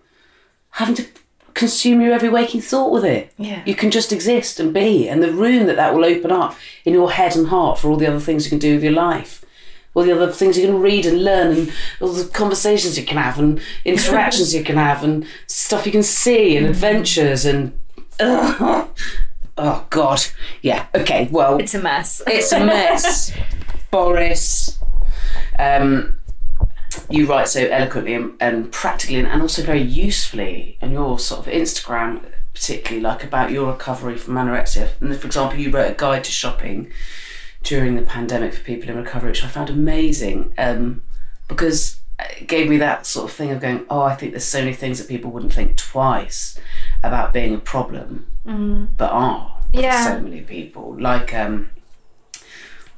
having 0.71 0.95
to 0.95 1.05
consume 1.55 2.01
your 2.01 2.13
every 2.13 2.29
waking 2.29 2.61
thought 2.61 2.93
with 2.93 3.05
it. 3.05 3.33
Yeah. 3.39 3.63
You 3.67 3.75
can 3.75 3.91
just 3.91 4.13
exist 4.13 4.59
and 4.61 4.73
be 4.75 5.09
and 5.09 5.23
the 5.23 5.33
room 5.33 5.67
that 5.67 5.77
that 5.77 5.95
will 5.95 6.05
open 6.05 6.31
up 6.31 6.57
in 6.85 6.95
your 6.95 7.13
head 7.13 7.37
and 7.37 7.49
heart 7.49 7.79
for 7.79 7.89
all 7.91 7.97
the 7.97 8.07
other 8.07 8.21
things 8.21 8.45
you 8.45 8.51
can 8.51 8.59
do 8.59 8.75
with 8.75 8.85
your 8.85 8.93
life. 8.93 9.45
All 9.95 10.05
the 10.05 10.13
other 10.13 10.31
things 10.31 10.57
you 10.57 10.67
can 10.67 10.81
read 10.81 11.05
and 11.05 11.25
learn, 11.25 11.49
and 11.57 11.73
all 12.01 12.13
the 12.13 12.25
conversations 12.29 12.97
you 12.97 13.05
can 13.05 13.17
have, 13.17 13.41
and 13.41 13.61
interactions 13.85 14.55
you 14.55 14.63
can 14.63 14.77
have, 14.77 15.03
and 15.03 15.27
stuff 15.49 15.85
you 15.85 15.91
can 15.91 16.05
see, 16.05 16.57
and 16.57 16.65
adventures, 16.65 17.45
and 17.45 17.77
oh 18.21 19.87
god, 19.91 20.23
yeah. 20.63 20.87
Okay, 20.95 21.29
well, 21.33 21.59
It's 21.59 21.75
a 21.75 21.83
mess. 21.83 22.23
it's 22.27 22.53
a 22.53 22.65
mess. 22.65 23.33
Boris, 23.91 24.79
um, 25.59 26.20
you 27.09 27.27
write 27.27 27.49
so 27.49 27.61
eloquently 27.67 28.15
and, 28.15 28.35
and 28.41 28.73
practically, 28.73 29.17
and, 29.17 29.29
and 29.29 29.43
also 29.43 29.63
very 29.63 29.83
usefully, 29.83 30.79
and 30.81 30.93
your 30.93 31.19
sort 31.19 31.47
of 31.47 31.53
Instagram, 31.53 32.25
particularly 32.55 33.01
like 33.03 33.23
about 33.25 33.51
your 33.51 33.71
recovery 33.71 34.17
from 34.17 34.35
anorexia. 34.35 34.91
And 35.01 35.15
for 35.17 35.27
example, 35.27 35.59
you 35.59 35.71
wrote 35.71 35.91
a 35.91 35.95
guide 35.95 36.25
to 36.25 36.31
shopping 36.31 36.91
during 37.63 37.95
the 37.97 38.03
pandemic 38.03 38.55
for 38.55 38.61
people 38.63 38.91
in 38.91 38.97
recovery, 38.97 39.31
which 39.31 39.45
I 39.45 39.49
found 39.49 39.71
amazing 39.71 40.53
um, 40.59 41.03
because 41.47 42.01
it 42.19 42.49
gave 42.49 42.69
me 42.69 42.77
that 42.79 43.07
sort 43.07 43.31
of 43.31 43.37
thing 43.37 43.51
of 43.51 43.61
going, 43.61 43.85
oh, 43.89 44.03
I 44.03 44.15
think 44.15 44.33
there's 44.33 44.45
so 44.45 44.61
many 44.61 44.75
things 44.75 44.99
that 44.99 45.09
people 45.09 45.31
wouldn't 45.31 45.53
think 45.53 45.77
twice 45.77 46.59
about 47.03 47.33
being 47.33 47.55
a 47.55 47.59
problem, 47.59 48.27
but 48.97 49.11
are 49.11 49.59
Yeah. 49.73 50.05
so 50.07 50.21
many 50.21 50.41
people. 50.41 50.97
Like, 51.01 51.33
um, 51.35 51.71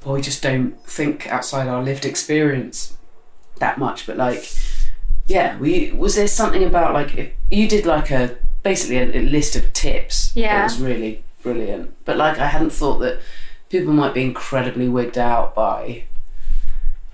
well, 0.05 0.14
we 0.14 0.22
just 0.22 0.42
don't 0.42 0.81
think 0.87 1.26
outside 1.28 1.68
our 1.68 1.83
lived 1.83 2.05
experience 2.05 2.96
that 3.62 3.79
much. 3.79 4.07
But 4.07 4.16
like, 4.18 4.44
yeah, 5.27 5.57
we 5.59 5.92
was 5.92 6.14
there 6.16 6.29
something 6.29 6.62
about 6.64 6.92
like 6.92 7.16
if 7.16 7.33
you 7.51 7.66
did 7.68 7.87
like 7.87 8.11
a 8.11 8.37
basically 8.62 8.98
a, 8.98 9.20
a 9.20 9.22
list 9.22 9.57
of 9.57 9.72
tips. 9.72 10.33
Yeah. 10.37 10.55
that 10.59 10.64
was 10.64 10.81
really 10.81 11.25
brilliant. 11.42 11.94
But 12.05 12.16
like, 12.16 12.38
I 12.38 12.46
hadn't 12.46 12.70
thought 12.70 12.98
that 12.98 13.18
people 13.70 13.92
might 13.92 14.14
be 14.14 14.22
incredibly 14.22 14.88
wigged 14.88 15.18
out 15.18 15.55
by 15.55 16.05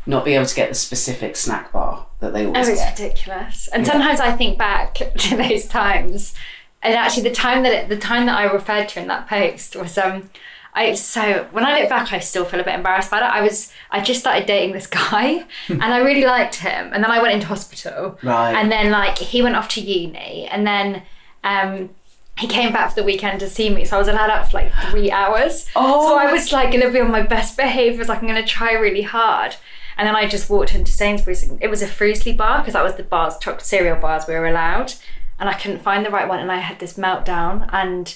not 0.07 0.25
being 0.25 0.37
able 0.37 0.47
to 0.47 0.55
get 0.55 0.69
the 0.69 0.75
specific 0.75 1.37
snack 1.37 1.71
bar 1.73 2.07
that 2.21 2.33
they 2.33 2.45
Oh, 2.45 2.49
always 2.49 2.69
it's 2.69 2.81
get. 2.81 2.99
ridiculous. 2.99 3.69
And 3.69 3.87
sometimes 3.87 4.21
I 4.21 4.33
think 4.33 4.59
back 4.59 4.95
to 5.19 5.37
those 5.37 5.67
times, 5.67 6.35
and 6.83 6.95
actually 6.95 7.25
the 7.29 7.35
time 7.35 7.63
that 7.63 7.73
it, 7.73 7.89
the 7.89 7.97
time 7.99 8.27
that 8.27 8.37
I 8.39 8.45
referred 8.45 8.89
to 8.91 9.01
in 9.01 9.09
that 9.09 9.27
post 9.29 9.77
was 9.77 9.97
um, 9.99 10.31
I 10.79 10.95
so 10.95 11.47
when 11.53 11.65
I 11.65 11.81
look 11.81 11.89
back, 11.89 12.13
I 12.13 12.21
still 12.21 12.45
feel 12.45 12.61
a 12.61 12.65
bit 12.65 12.75
embarrassed 12.75 13.09
about 13.09 13.23
it. 13.23 13.35
I 13.39 13.43
was 13.43 13.73
I 13.91 14.01
just 14.01 14.21
started 14.21 14.47
dating 14.47 14.73
this 14.73 14.87
guy, 15.03 15.45
and 15.69 15.83
I 15.83 15.99
really 15.99 16.25
liked 16.25 16.57
him, 16.57 16.93
and 16.93 17.03
then 17.03 17.11
I 17.11 17.21
went 17.21 17.35
into 17.35 17.47
hospital, 17.49 18.19
Right. 18.23 18.55
And 18.55 18.71
then 18.71 18.91
like 18.91 19.19
he 19.19 19.43
went 19.43 19.57
off 19.57 19.69
to 19.71 19.81
uni, 19.81 20.47
and 20.51 20.67
then 20.67 21.03
um. 21.45 21.91
He 22.39 22.47
came 22.47 22.73
back 22.73 22.91
for 22.91 22.95
the 23.01 23.03
weekend 23.05 23.41
to 23.41 23.51
see 23.51 23.69
me, 23.69 23.85
so 23.85 23.97
I 23.97 23.99
was 23.99 24.07
allowed 24.07 24.31
out 24.31 24.49
for 24.49 24.59
like 24.59 24.73
three 24.91 25.11
hours. 25.11 25.67
Oh. 25.75 26.07
So 26.11 26.17
I 26.17 26.31
was 26.31 26.53
like 26.53 26.71
gonna 26.71 26.89
be 26.89 27.01
on 27.01 27.11
my 27.11 27.23
best 27.23 27.57
behaviour, 27.57 28.05
like 28.05 28.21
I'm 28.23 28.29
gonna 28.29 28.47
try 28.47 28.75
really 28.75 29.03
hard. 29.03 29.57
And 29.97 30.07
then 30.07 30.15
I 30.15 30.29
just 30.29 30.49
walked 30.49 30.73
into 30.73 30.93
Sainsbury's. 30.93 31.43
and 31.43 31.61
It 31.61 31.69
was 31.69 31.83
a 31.83 31.89
Frusli 31.89 32.37
bar 32.37 32.59
because 32.59 32.75
that 32.75 32.85
was 32.85 32.95
the 32.95 33.03
bars, 33.03 33.35
chocolate 33.39 33.67
cereal 33.67 33.97
bars 33.97 34.29
we 34.29 34.35
were 34.35 34.47
allowed. 34.47 34.93
And 35.41 35.49
I 35.49 35.55
couldn't 35.55 35.83
find 35.83 36.07
the 36.07 36.11
right 36.11 36.29
one, 36.29 36.39
and 36.39 36.53
I 36.53 36.59
had 36.59 36.79
this 36.79 36.95
meltdown, 36.95 37.69
and 37.73 38.15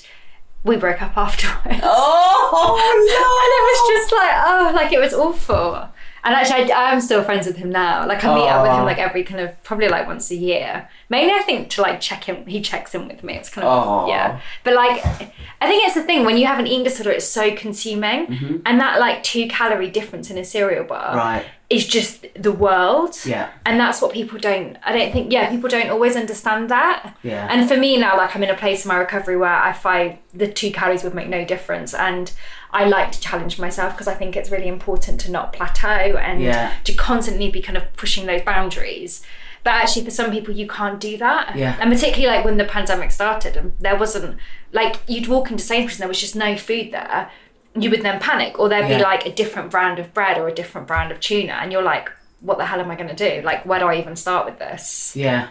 we 0.65 0.77
broke 0.77 1.03
up 1.03 1.17
afterwards. 1.17 1.81
Oh 1.83 2.77
no. 3.09 3.33
And 3.43 3.53
it 3.59 3.65
was 3.69 3.81
just 4.01 4.13
like, 4.13 4.33
oh, 4.47 4.73
like 4.75 4.93
it 4.93 5.01
was 5.01 5.13
awful. 5.15 5.89
And 6.25 6.37
actually, 6.37 6.71
I, 6.73 6.91
I 6.91 6.93
am 6.93 7.01
still 7.01 7.25
friends 7.25 7.49
with 7.49 7.57
him 7.57 7.71
now. 7.71 8.07
Like 8.07 8.23
I 8.23 8.33
meet 8.33 8.47
up 8.49 8.63
with 8.63 8.71
him 8.71 8.85
like 8.85 8.99
every 8.99 9.25
kind 9.25 9.41
of 9.41 9.61
probably 9.65 9.89
like 9.89 10.07
once 10.07 10.31
a 10.31 10.37
year. 10.37 10.89
Mainly, 11.09 11.33
I 11.35 11.41
think 11.43 11.69
to 11.71 11.83
like 11.83 12.01
check 12.01 12.23
him. 12.25 12.47
He 12.47 12.61
checks 12.61 12.95
in 12.95 13.09
with 13.09 13.25
me. 13.25 13.35
It's 13.35 13.49
kind 13.49 13.67
of 13.67 13.89
Oh. 13.89 14.07
yeah. 14.09 14.41
But 14.63 14.75
like, 14.75 15.05
I 15.05 15.67
think 15.69 15.85
it's 15.85 15.95
the 15.97 16.05
thing 16.05 16.25
when 16.25 16.37
you 16.37 16.47
have 16.47 16.61
an 16.61 16.69
eating 16.69 16.85
disorder, 16.85 17.11
it's 17.11 17.27
so 17.27 17.57
consuming, 17.57 18.63
and 18.65 18.81
that 18.81 19.01
like 19.01 19.25
two 19.25 19.49
calorie 19.49 19.91
difference 19.91 20.31
in 20.31 20.39
a 20.39 20.45
cereal 20.45 20.85
bar 20.85 21.09
Mm-hmm. 21.09 21.19
Right. 21.19 21.45
Is 21.73 21.87
just 21.87 22.27
the 22.35 22.53
world. 22.53 23.17
Yeah. 23.25 23.51
And 23.67 23.81
that's 23.81 24.01
what 24.03 24.13
people 24.13 24.39
don't. 24.39 24.77
I 24.85 24.97
don't 24.97 25.13
think. 25.13 25.33
Yeah, 25.33 25.51
people 25.51 25.69
don't 25.69 25.91
always 25.91 26.17
understand 26.17 26.69
that. 26.71 27.17
Yeah. 27.23 27.47
And 27.51 27.69
for 27.69 27.77
me 27.77 27.97
now, 27.99 28.17
like 28.17 28.35
I'm 28.37 28.43
in 28.43 28.51
a 28.51 28.57
place 28.57 28.85
in 28.85 28.89
my 28.89 28.97
recovery 28.97 29.37
where 29.37 29.51
I 29.53 29.73
find 29.73 30.19
the 30.35 30.51
two 30.51 30.71
calories 30.71 31.03
would 31.05 31.15
make 31.15 31.29
no 31.29 31.45
difference, 31.45 31.95
and 31.95 32.33
I 32.73 32.85
like 32.85 33.13
to 33.13 33.21
challenge 33.21 33.59
myself 33.59 33.93
because 33.95 34.09
I 34.09 34.15
think 34.15 34.37
it's 34.37 34.51
really 34.51 34.69
important 34.69 35.21
to 35.23 35.31
not 35.31 35.53
plateau 35.53 36.17
and 36.17 36.41
Yeah. 36.41 36.73
to 36.85 36.93
constantly 36.95 37.51
be 37.51 37.61
kind 37.61 37.77
of 37.77 37.93
pushing 37.97 38.27
those 38.27 38.43
boundaries. 38.43 39.23
But 39.65 39.75
actually, 39.75 40.05
for 40.05 40.11
some 40.11 40.33
people, 40.33 40.53
you 40.55 40.67
can't 40.67 40.99
do 40.99 41.17
that. 41.19 41.55
Yeah. 41.57 41.77
And 41.81 41.93
particularly 41.93 42.35
like 42.37 42.45
when 42.45 42.57
the 42.57 42.65
pandemic 42.65 43.13
started, 43.13 43.57
and 43.57 43.73
there 43.79 43.97
wasn't 43.97 44.39
like 44.73 44.97
you'd 45.07 45.29
walk 45.29 45.51
into 45.51 45.63
Sainsbury's 45.63 45.97
and 45.97 46.01
there 46.01 46.09
was 46.09 46.21
just 46.21 46.35
no 46.35 46.57
food 46.57 46.91
there. 46.93 47.31
You 47.75 47.91
would 47.91 48.03
then 48.03 48.21
panic, 48.21 48.59
or 48.59 48.69
there'd 48.69 48.89
Yeah. 48.89 48.99
be 48.99 49.03
like 49.03 49.27
a 49.27 49.33
different 49.33 49.71
brand 49.71 49.99
of 49.99 50.13
bread 50.13 50.37
or 50.39 50.49
a 50.49 50.55
different 50.55 50.87
brand 50.87 51.11
of 51.11 51.21
tuna, 51.21 51.55
and 51.55 51.73
you're 51.73 51.83
like, 51.83 52.11
"What 52.41 52.59
the 52.59 52.67
hell 52.67 52.81
am 52.81 52.91
I 52.91 52.97
going 52.97 53.09
to 53.09 53.15
do? 53.15 53.43
Like, 53.43 53.65
where 53.65 53.79
do 53.79 53.87
I 53.87 53.97
even 53.97 54.15
start 54.17 54.45
with 54.45 54.59
this?" 54.59 55.13
Yeah. 55.17 55.49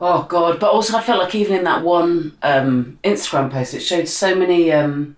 Oh 0.00 0.24
god, 0.24 0.58
but 0.60 0.70
also 0.70 0.96
I 0.96 1.02
felt 1.02 1.20
like 1.20 1.34
even 1.34 1.56
in 1.56 1.64
that 1.64 1.82
one 1.82 2.36
um, 2.42 2.98
Instagram 3.04 3.50
post, 3.50 3.74
it 3.74 3.80
showed 3.80 4.08
so 4.08 4.34
many, 4.34 4.72
um, 4.72 5.16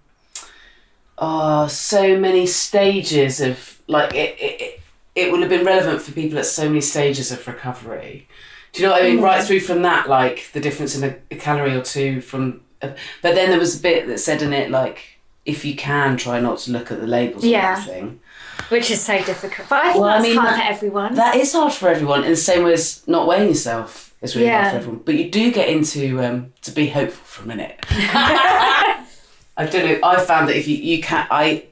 oh, 1.18 1.66
so 1.66 2.18
many 2.18 2.46
stages 2.46 3.40
of 3.40 3.81
like 3.87 4.14
it. 4.14 4.37
It, 4.38 4.81
it, 5.14 5.33
would 5.33 5.40
have 5.40 5.48
been 5.48 5.64
relevant 5.64 6.02
for 6.02 6.12
people 6.12 6.38
at 6.38 6.44
so 6.44 6.68
many 6.68 6.83
stages 6.83 7.33
of 7.33 7.46
recovery. 7.46 8.29
Do 8.72 8.83
you 8.83 8.88
know 8.88 8.92
what 8.92 9.02
I 9.02 9.09
mean? 9.09 9.20
Right 9.22 9.42
through 9.42 9.61
from 9.61 9.83
that, 9.83 10.09
like 10.09 10.50
the 10.52 10.61
difference 10.61 10.94
in 10.94 11.05
a, 11.05 11.16
a 11.31 11.37
calorie 11.37 11.74
or 11.74 11.83
two 11.83 12.20
from. 12.20 12.61
But 12.81 12.96
then 13.22 13.48
there 13.50 13.59
was 13.59 13.79
a 13.79 13.83
bit 13.83 14.07
that 14.07 14.18
said 14.18 14.42
in 14.42 14.52
it 14.52 14.70
like, 14.70 15.15
if 15.47 15.65
you 15.65 15.75
can, 15.77 16.17
try 16.17 16.41
not 16.41 16.59
to 16.61 16.73
look 16.73 16.91
at 16.93 17.01
the 17.01 17.07
labels 17.07 17.45
Yeah. 17.45 17.71
and 17.79 17.81
everything. 17.89 18.21
Which 18.69 18.91
is 18.91 19.01
so 19.01 19.17
difficult. 19.23 19.69
But 19.69 19.79
I 19.85 19.93
think 19.93 20.01
Well, 20.01 20.11
I 20.11 20.13
that's 20.19 20.23
mean, 20.29 20.37
hard 20.37 20.49
that- 20.51 20.67
for 20.67 20.73
everyone. 20.75 21.15
That 21.15 21.37
is 21.37 21.53
hard 21.53 21.73
for 21.73 21.89
everyone, 21.89 22.25
in 22.25 22.31
the 22.31 22.37
same 22.37 22.65
way 22.65 22.73
as 22.75 23.03
not 23.07 23.27
weighing 23.29 23.49
yourself 23.49 24.13
is 24.23 24.35
really 24.35 24.49
hard 24.49 24.71
for 24.73 24.77
everyone. 24.79 25.01
But 25.05 25.15
you 25.15 25.31
do 25.31 25.53
get 25.53 25.69
into 25.69 26.23
um, 26.25 26.53
to 26.63 26.71
be 26.73 26.89
hopeful 26.89 27.25
for 27.25 27.43
a 27.45 27.47
minute. 27.47 27.77
I 27.91 29.65
don't 29.71 29.85
know. 29.87 29.99
I 30.07 30.21
found 30.21 30.49
that 30.49 30.57
if 30.57 30.67
you 30.69 30.77
you 30.77 31.01
can't, 31.03 31.29
I, 31.31 31.65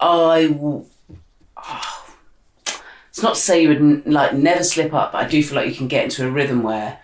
I 0.00 0.54
oh, 0.60 0.86
it's 3.10 3.22
not 3.22 3.34
to 3.34 3.40
say 3.40 3.62
you 3.62 3.68
would 3.68 3.78
n- 3.78 4.02
like 4.06 4.34
never 4.34 4.62
slip 4.64 4.92
up, 4.94 5.12
but 5.12 5.24
I 5.24 5.28
do 5.28 5.42
feel 5.42 5.56
like 5.56 5.68
you 5.68 5.74
can 5.74 5.88
get 5.88 6.04
into 6.04 6.26
a 6.26 6.30
rhythm 6.30 6.62
where, 6.62 6.98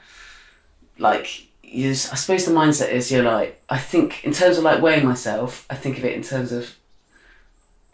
like, 0.99 1.48
you. 1.73 1.91
I 1.91 1.95
suppose 2.17 2.45
the 2.45 2.53
mindset 2.53 2.91
is 2.91 3.11
you're 3.11 3.23
like. 3.23 3.63
I 3.69 3.79
think 3.79 4.25
in 4.25 4.33
terms 4.33 4.59
of 4.59 4.65
like 4.65 4.81
weighing 4.83 5.07
myself, 5.07 5.67
I 5.71 5.75
think 5.75 5.99
of 5.99 6.05
it 6.05 6.15
in 6.15 6.23
terms 6.23 6.53
of, 6.53 6.77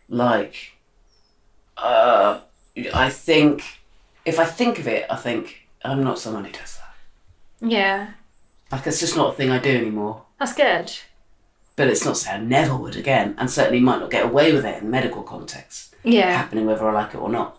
like, 0.08 0.72
uh, 1.76 2.40
I 2.94 3.10
think 3.10 3.62
if 4.24 4.38
I 4.38 4.44
think 4.44 4.78
of 4.78 4.86
it, 4.88 5.06
I 5.10 5.16
think 5.16 5.66
I'm 5.84 6.02
not 6.04 6.18
someone 6.18 6.44
who 6.44 6.52
does 6.52 6.78
that. 6.78 7.68
yeah, 7.68 8.10
Like 8.72 8.86
it's 8.86 9.00
just 9.00 9.16
not 9.16 9.30
a 9.34 9.36
thing 9.36 9.50
I 9.50 9.58
do 9.58 9.70
anymore. 9.76 10.22
that's 10.38 10.54
good. 10.54 10.92
But 11.76 11.88
it's 11.88 12.04
not 12.04 12.14
to 12.14 12.20
say 12.20 12.30
I 12.32 12.38
never 12.38 12.76
would 12.76 12.96
again, 12.96 13.34
and 13.36 13.50
certainly 13.50 13.80
might 13.80 13.98
not 14.00 14.10
get 14.10 14.24
away 14.24 14.52
with 14.52 14.64
it 14.64 14.82
in 14.82 14.90
medical 14.90 15.22
context, 15.22 15.94
Yeah. 16.04 16.30
happening 16.36 16.66
whether 16.66 16.88
I 16.88 16.92
like 16.92 17.14
it 17.14 17.18
or 17.18 17.28
not. 17.28 17.58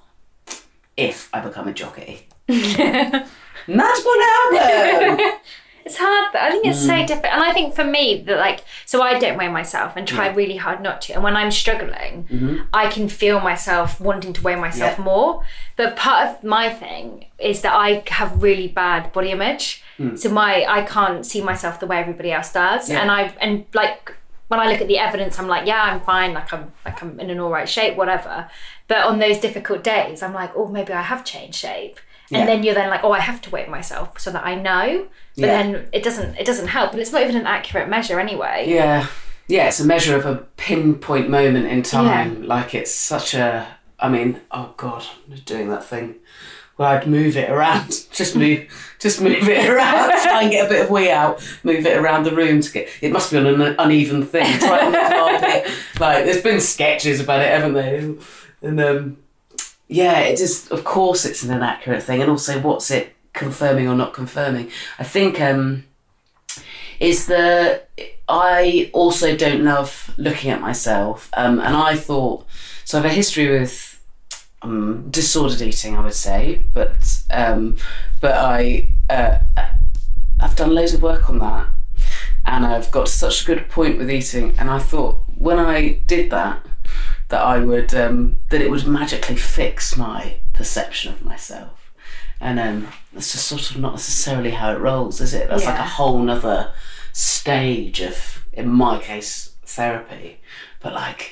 If 0.95 1.30
I 1.34 1.41
become 1.41 1.67
a 1.67 1.73
jockey. 1.73 2.28
Happen. 2.47 3.25
It's 5.86 5.98
hard, 5.98 6.32
but 6.34 6.41
I 6.41 6.50
think 6.50 6.65
it's 6.65 6.84
Mm. 6.84 6.88
so 6.88 7.06
different. 7.06 7.34
And 7.36 7.43
I 7.43 7.54
think 7.54 7.76
for 7.76 7.84
me, 7.84 8.24
that 8.26 8.38
like, 8.39 8.63
so 8.86 9.04
I 9.04 9.19
don't 9.19 9.38
weigh 9.38 9.50
myself 9.50 9.95
and 9.95 10.08
try 10.08 10.28
really 10.30 10.58
hard 10.58 10.82
not 10.82 11.00
to. 11.04 11.13
And 11.13 11.24
when 11.24 11.36
I'm 11.36 11.52
struggling, 11.52 12.67
I 12.74 12.88
can 12.88 13.08
feel 13.08 13.39
myself 13.39 14.02
wanting 14.02 14.34
to 14.34 14.41
weigh 14.41 14.56
myself 14.56 14.93
Mm-hmm. 14.93 15.02
Yeah. 15.08 15.13
more. 15.13 15.43
But 15.76 15.95
part 15.95 16.28
of 16.28 16.43
my 16.43 16.69
thing 16.69 17.26
is 17.38 17.62
that 17.62 17.74
I 17.76 18.04
have 18.10 18.41
really 18.41 18.67
bad 18.67 19.13
body 19.13 19.30
image. 19.32 19.84
So 20.15 20.30
my 20.30 20.65
I 20.67 20.82
can't 20.82 21.26
see 21.26 21.41
myself 21.41 21.80
the 21.80 21.86
way 21.88 21.98
everybody 22.00 22.32
else 22.32 22.52
does. 22.52 22.89
Mm. 22.89 22.93
Yeah. 22.93 23.02
And 23.02 23.12
I 23.12 23.21
and 23.39 23.65
like 23.74 24.13
when 24.48 24.60
I 24.60 24.67
look 24.71 24.82
at 24.82 24.88
the 24.88 24.98
evidence, 25.00 25.39
I'm 25.39 25.48
like, 25.48 25.65
yeah, 25.67 25.82
I'm 25.84 26.02
fine. 26.02 26.34
Like 26.34 26.52
I'm 26.54 26.71
like 26.84 27.02
I'm 27.04 27.19
in 27.19 27.30
an 27.30 27.39
all 27.39 27.50
right 27.52 27.69
shape, 27.69 27.95
whatever. 27.95 28.50
But 28.88 29.06
on 29.06 29.19
those 29.19 29.38
difficult 29.39 29.84
days, 29.84 30.21
I'm 30.24 30.34
like, 30.34 30.52
oh, 30.56 30.67
maybe 30.67 30.93
I 30.93 31.02
have 31.04 31.24
changed 31.24 31.58
shape. 31.60 32.00
And 32.32 32.40
Yeah. 32.40 32.46
then 32.46 32.64
you're 32.64 32.74
then 32.76 32.90
like, 32.90 33.04
oh, 33.04 33.12
I 33.12 33.20
have 33.20 33.42
to 33.44 33.50
weigh 33.52 33.68
myself 33.68 34.20
so 34.20 34.32
that 34.32 34.46
I 34.46 34.56
know. 34.56 35.08
But 35.36 35.46
Yeah. 35.46 35.62
then 35.62 35.88
it 35.92 36.04
doesn't 36.04 36.36
it 36.38 36.46
doesn't 36.46 36.68
help, 36.70 36.92
and 36.94 37.02
it's 37.02 37.12
not 37.12 37.22
even 37.22 37.36
an 37.36 37.46
accurate 37.48 37.88
measure 37.90 38.20
anyway. 38.20 38.66
Yeah. 38.68 39.08
Yeah, 39.48 39.68
it's 39.68 39.80
a 39.80 39.86
measure 39.86 40.16
of 40.18 40.26
a 40.26 40.38
pinpoint 40.58 41.30
moment 41.30 41.68
in 41.68 41.84
time. 41.84 42.48
Like 42.48 42.74
it's 42.74 42.94
such 42.94 43.34
a 43.36 43.68
I 44.00 44.10
mean, 44.10 44.42
oh 44.52 44.74
god, 44.78 45.06
I'm 45.30 45.38
doing 45.46 45.70
that 45.70 45.84
thing 45.86 46.16
where 46.78 46.90
I'd 46.90 47.08
move 47.08 47.38
it 47.38 47.50
around. 47.50 47.90
Just 48.12 48.36
move 48.42 48.66
just 49.00 49.22
move 49.22 49.48
it 49.48 49.70
around, 49.70 50.10
try 50.24 50.42
and 50.42 50.52
get 50.52 50.66
a 50.66 50.70
bit 50.70 50.82
of 50.86 50.90
wee 50.90 51.12
out, 51.12 51.40
move 51.64 51.86
it 51.86 51.96
around 51.96 52.24
the 52.24 52.36
room 52.36 52.60
to 52.62 52.72
get 52.72 52.90
it 53.02 53.12
must 53.12 53.30
be 53.32 53.38
on 53.38 53.46
an 53.46 53.76
uneven 53.78 54.26
thing. 54.26 54.58
Try 54.60 54.90
the 54.90 54.98
carpet. 54.98 55.72
Like 56.00 56.26
there's 56.26 56.42
been 56.42 56.60
sketches 56.60 57.20
about 57.22 57.42
it, 57.42 57.50
haven't 57.50 57.74
there? 57.74 58.16
And 58.64 58.80
um 58.82 59.18
yeah, 59.88 60.19
it 60.21 60.38
just 60.38 60.71
of 60.71 60.84
course 60.84 61.26
it's 61.26 61.43
an 61.43 61.54
inaccurate 61.54 62.04
thing 62.04 62.21
and 62.21 62.32
also 62.32 62.60
what's 62.60 62.91
it 62.91 63.13
confirming 63.34 63.88
or 63.88 63.95
not 63.95 64.13
confirming. 64.13 64.71
I 65.00 65.04
think 65.04 65.39
um 65.39 65.86
is 67.00 67.28
that 67.28 67.89
I 68.28 68.89
also 68.93 69.36
don't 69.36 69.63
love 69.63 70.13
looking 70.17 70.52
at 70.52 70.62
myself. 70.62 71.30
Um, 71.36 71.60
and 71.60 71.76
I 71.76 71.95
thought, 71.95 72.45
so 72.84 72.98
I 72.98 73.02
have 73.02 73.12
a 73.12 73.13
history 73.13 73.50
with 73.60 74.02
um, 74.62 75.10
disordered 75.10 75.62
eating, 75.62 75.95
I 75.95 76.04
would 76.04 76.13
say, 76.13 76.62
but 76.74 77.21
um, 77.30 77.78
but 78.19 78.34
I 78.34 78.89
uh, 79.10 79.39
I've 80.39 80.56
done 80.56 80.74
loads 80.74 80.93
of 80.93 81.02
work 81.02 81.30
on 81.30 81.39
that, 81.39 81.67
and 82.45 82.65
I've 82.65 82.89
got 82.91 83.08
such 83.08 83.43
a 83.43 83.45
good 83.45 83.69
point 83.69 83.98
with 83.98 84.10
eating. 84.10 84.56
And 84.58 84.69
I 84.69 84.80
thought 84.80 85.19
when 85.38 85.60
I 85.60 86.00
did 86.08 86.32
that, 86.32 86.65
that 87.30 87.42
I 87.42 87.60
would 87.60 87.94
um, 87.94 88.38
that 88.50 88.62
it 88.62 88.70
would 88.70 88.86
magically 88.88 89.36
fix 89.36 89.98
my 89.98 90.36
perception 90.54 91.14
of 91.14 91.24
myself. 91.26 91.92
And 92.40 92.60
um, 92.60 92.88
that's 93.14 93.32
just 93.32 93.48
sort 93.48 93.72
of 93.72 93.78
not 93.80 93.94
necessarily 93.94 94.52
how 94.52 94.72
it 94.74 94.80
rolls, 94.80 95.22
is 95.22 95.34
it? 95.34 95.48
That's 95.50 95.66
like 95.66 95.80
a 95.80 95.84
whole 95.84 96.20
nother 96.20 96.72
stage 97.14 98.02
of, 98.02 98.44
in 98.54 98.68
my 98.70 99.00
case, 99.00 99.56
therapy. 99.66 100.40
But 100.82 100.94
like, 100.94 101.32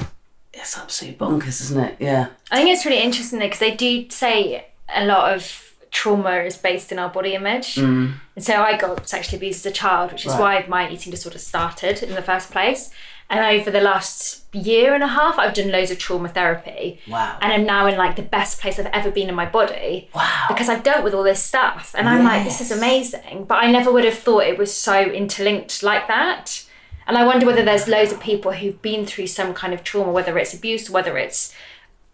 it's 0.53 0.77
absolutely 0.77 1.17
bonkers, 1.19 1.61
isn't 1.61 1.79
it? 1.83 1.97
Yeah. 1.99 2.27
I 2.51 2.57
think 2.57 2.69
it's 2.69 2.85
really 2.85 3.01
interesting 3.01 3.39
though 3.39 3.45
because 3.45 3.59
they 3.59 3.75
do 3.75 4.09
say 4.09 4.67
a 4.93 5.05
lot 5.05 5.33
of 5.33 5.73
trauma 5.91 6.37
is 6.37 6.57
based 6.57 6.91
in 6.91 6.97
our 6.99 7.09
body 7.09 7.33
image. 7.35 7.77
And 7.77 8.19
so 8.39 8.61
I 8.63 8.77
got 8.77 9.07
sexually 9.07 9.37
abused 9.37 9.65
as 9.65 9.71
a 9.71 9.75
child, 9.75 10.11
which 10.11 10.25
is 10.25 10.33
Mm. 10.33 10.39
Right. 10.39 10.69
why 10.69 10.85
my 10.85 10.89
eating 10.91 11.11
disorder 11.11 11.37
started 11.37 12.01
in 12.01 12.15
the 12.15 12.21
first 12.21 12.49
place. 12.49 12.89
And 13.29 13.39
over 13.41 13.69
the 13.69 13.81
last 13.81 14.42
year 14.53 14.93
and 14.93 15.03
a 15.03 15.07
half, 15.07 15.37
I've 15.37 15.53
done 15.53 15.71
loads 15.71 15.91
of 15.91 15.99
trauma 15.99 16.29
therapy. 16.29 16.99
Wow. 17.07 17.37
And 17.41 17.51
I'm 17.51 17.65
now 17.65 17.87
in 17.87 17.97
like 17.97 18.15
the 18.15 18.21
best 18.21 18.61
place 18.61 18.79
I've 18.79 18.85
ever 18.87 19.11
been 19.11 19.29
in 19.29 19.35
my 19.35 19.45
body. 19.45 20.09
Wow. 20.13 20.45
Because 20.47 20.69
I've 20.69 20.83
dealt 20.83 21.03
with 21.03 21.13
all 21.13 21.23
this 21.23 21.41
stuff. 21.41 21.93
And 21.97 22.07
I'm 22.07 22.23
like, 22.23 22.43
this 22.43 22.61
is 22.61 22.71
amazing. 22.71 23.45
But 23.47 23.63
I 23.63 23.71
never 23.71 23.91
would 23.91 24.05
have 24.05 24.17
thought 24.17 24.43
it 24.43 24.57
was 24.57 24.73
so 24.73 25.01
interlinked 25.01 25.83
like 25.83 26.07
that. 26.07 26.65
And 27.07 27.17
I 27.17 27.25
wonder 27.25 27.45
whether 27.45 27.63
there's 27.63 27.87
loads 27.87 28.11
of 28.11 28.19
people 28.19 28.53
who've 28.53 28.81
been 28.81 29.05
through 29.05 29.27
some 29.27 29.53
kind 29.53 29.73
of 29.73 29.83
trauma, 29.83 30.11
whether 30.11 30.37
it's 30.37 30.53
abuse, 30.53 30.89
whether 30.89 31.17
it's, 31.17 31.53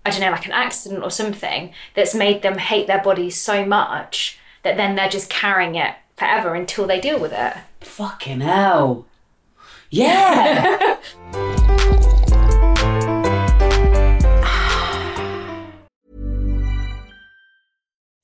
I 0.05 0.09
don't 0.09 0.21
know, 0.21 0.31
like 0.31 0.45
an 0.45 0.51
accident 0.51 1.03
or 1.03 1.11
something, 1.11 1.73
that's 1.93 2.15
made 2.15 2.41
them 2.41 2.57
hate 2.57 2.87
their 2.87 3.03
bodies 3.03 3.39
so 3.39 3.65
much 3.65 4.39
that 4.63 4.77
then 4.77 4.95
they're 4.95 5.09
just 5.09 5.29
carrying 5.29 5.75
it 5.75 5.95
forever 6.17 6.55
until 6.55 6.87
they 6.87 6.99
deal 6.99 7.19
with 7.19 7.31
it. 7.33 7.53
Fucking 7.81 8.41
hell. 8.41 9.05
Yeah. 9.89 10.97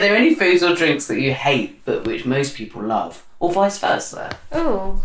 Are 0.00 0.04
there 0.04 0.16
any 0.16 0.34
foods 0.34 0.62
or 0.62 0.74
drinks 0.74 1.08
that 1.08 1.20
you 1.20 1.34
hate 1.34 1.84
but 1.84 2.06
which 2.06 2.24
most 2.24 2.56
people 2.56 2.80
love? 2.82 3.22
Or 3.38 3.52
vice 3.52 3.78
versa? 3.78 4.38
Oh, 4.50 5.04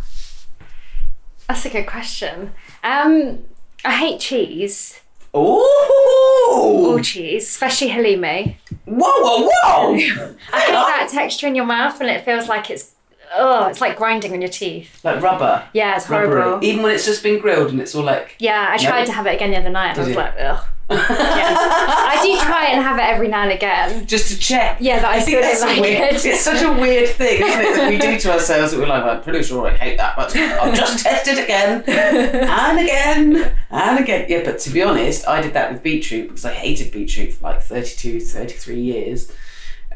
that's 1.49 1.65
a 1.65 1.69
good 1.69 1.85
question. 1.85 2.53
Um, 2.81 3.43
I 3.83 3.91
hate 3.91 4.21
cheese. 4.21 5.01
Oh, 5.33 6.91
All 6.93 6.99
cheese, 7.01 7.43
especially 7.43 7.89
halloumi. 7.89 8.55
Whoa, 8.85 9.01
whoa, 9.21 9.49
whoa! 9.49 9.93
I 10.53 10.59
hate 10.61 10.71
that 10.71 11.09
texture 11.11 11.47
in 11.47 11.55
your 11.55 11.65
mouth 11.65 11.99
when 11.99 12.07
it 12.07 12.23
feels 12.23 12.47
like 12.47 12.69
it's, 12.69 12.93
oh, 13.35 13.67
it's 13.67 13.81
like 13.81 13.97
grinding 13.97 14.31
on 14.31 14.39
your 14.41 14.49
teeth. 14.49 15.03
like 15.03 15.21
rubber. 15.21 15.67
Yeah, 15.73 15.97
it's 15.97 16.07
Rubbery. 16.09 16.41
horrible. 16.41 16.65
Even 16.65 16.83
when 16.83 16.95
it's 16.95 17.05
just 17.05 17.21
been 17.21 17.41
grilled 17.41 17.71
and 17.71 17.81
it's 17.81 17.93
all 17.95 18.03
like. 18.03 18.37
Yeah, 18.39 18.67
I 18.69 18.77
tried 18.77 19.01
No. 19.01 19.05
to 19.07 19.11
have 19.11 19.27
it 19.27 19.35
again 19.35 19.51
the 19.51 19.57
other 19.57 19.69
night 19.69 19.89
and 19.89 19.97
I 19.97 20.01
was 20.03 20.09
you? 20.09 20.15
like, 20.15 20.35
ugh. 20.39 20.65
Yeah. 20.89 20.97
I 20.97 22.19
do 22.23 22.37
try 22.45 22.65
and 22.67 22.81
have 22.83 22.97
it 22.97 23.03
every 23.03 23.27
now 23.27 23.43
and 23.43 23.51
again. 23.51 24.05
Just 24.05 24.31
to 24.31 24.37
check. 24.37 24.77
Yeah, 24.79 24.99
that 24.99 25.09
I 25.09 25.19
think 25.19 25.37
still 25.37 25.41
that's 25.41 25.59
don't 25.61 25.69
like 25.69 25.81
weird, 25.81 26.13
it. 26.13 26.25
It's 26.25 26.41
such 26.41 26.61
a 26.61 26.71
weird 26.71 27.09
thing, 27.09 27.41
isn't 27.41 27.61
it, 27.61 27.75
that 27.75 27.89
we 27.89 27.97
do 27.97 28.19
to 28.19 28.33
ourselves 28.33 28.71
that 28.71 28.79
we're 28.79 28.87
like, 28.87 29.03
I'm 29.03 29.21
pretty 29.23 29.43
sure 29.43 29.67
I 29.67 29.71
hate 29.75 29.97
that, 29.97 30.15
but 30.15 30.35
I'll 30.35 30.75
just 30.75 31.03
test 31.03 31.27
it 31.27 31.43
again 31.43 31.83
and 31.87 32.79
again 32.79 33.55
and 33.71 33.99
again. 33.99 34.25
Yeah, 34.29 34.43
but 34.45 34.59
to 34.59 34.69
be 34.69 34.83
honest, 34.83 35.27
I 35.27 35.41
did 35.41 35.53
that 35.53 35.71
with 35.71 35.81
beetroot 35.81 36.27
because 36.27 36.45
I 36.45 36.53
hated 36.53 36.91
beetroot 36.91 37.33
for 37.33 37.43
like 37.45 37.63
32, 37.63 38.19
33 38.19 38.79
years. 38.79 39.31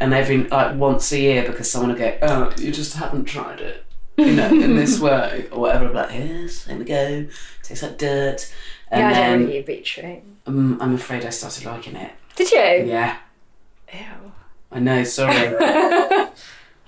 And 0.01 0.13
every, 0.13 0.45
like, 0.47 0.77
once 0.77 1.11
a 1.11 1.19
year 1.19 1.45
because 1.45 1.69
someone 1.69 1.91
would 1.91 1.99
go, 1.99 2.17
oh, 2.21 2.53
you 2.57 2.71
just 2.71 2.95
haven't 2.95 3.25
tried 3.25 3.59
it. 3.59 3.85
You 4.17 4.33
know, 4.33 4.47
in 4.47 4.75
this 4.75 4.99
way, 5.01 5.45
or 5.51 5.59
whatever. 5.61 5.87
I'm 5.87 5.93
like, 5.93 6.11
yes, 6.11 6.63
there 6.63 6.77
we 6.77 6.85
go. 6.85 7.27
Tastes 7.63 7.83
like 7.83 7.97
dirt. 7.97 8.53
And 8.91 9.01
yeah, 9.01 9.07
I 9.07 9.13
then 9.13 9.39
don't 9.39 9.47
really 9.47 9.59
eat 9.59 9.65
beetroot. 9.65 10.23
Um, 10.49 10.77
I'm 10.81 10.93
afraid 10.93 11.25
I 11.25 11.29
started 11.29 11.65
liking 11.65 11.95
it. 11.95 12.11
Did 12.35 12.51
you? 12.51 12.89
Yeah. 12.91 13.17
Ew. 13.93 14.31
I 14.71 14.79
know, 14.79 15.03
sorry. 15.03 15.55
I 15.59 16.29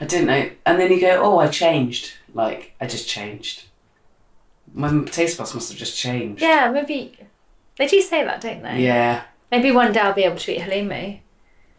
didn't 0.06 0.28
know. 0.28 0.50
And 0.66 0.80
then 0.80 0.92
you 0.92 1.00
go, 1.00 1.22
oh, 1.22 1.40
I 1.40 1.48
changed. 1.48 2.14
Like, 2.34 2.74
I 2.82 2.88
just 2.88 3.08
changed. 3.08 3.66
My 4.74 5.04
taste 5.06 5.38
buds 5.38 5.54
must 5.54 5.70
have 5.72 5.80
just 5.80 5.98
changed. 5.98 6.42
Yeah, 6.42 6.72
maybe. 6.72 7.18
They 7.78 7.88
do 7.88 8.02
say 8.02 8.24
that, 8.24 8.42
don't 8.42 8.62
they? 8.64 8.84
Yeah, 8.84 9.24
Maybe 9.52 9.72
one 9.72 9.92
day 9.92 10.00
I'll 10.00 10.14
be 10.14 10.24
able 10.24 10.38
to 10.38 10.52
eat 10.56 10.62
halloumi. 10.62 11.20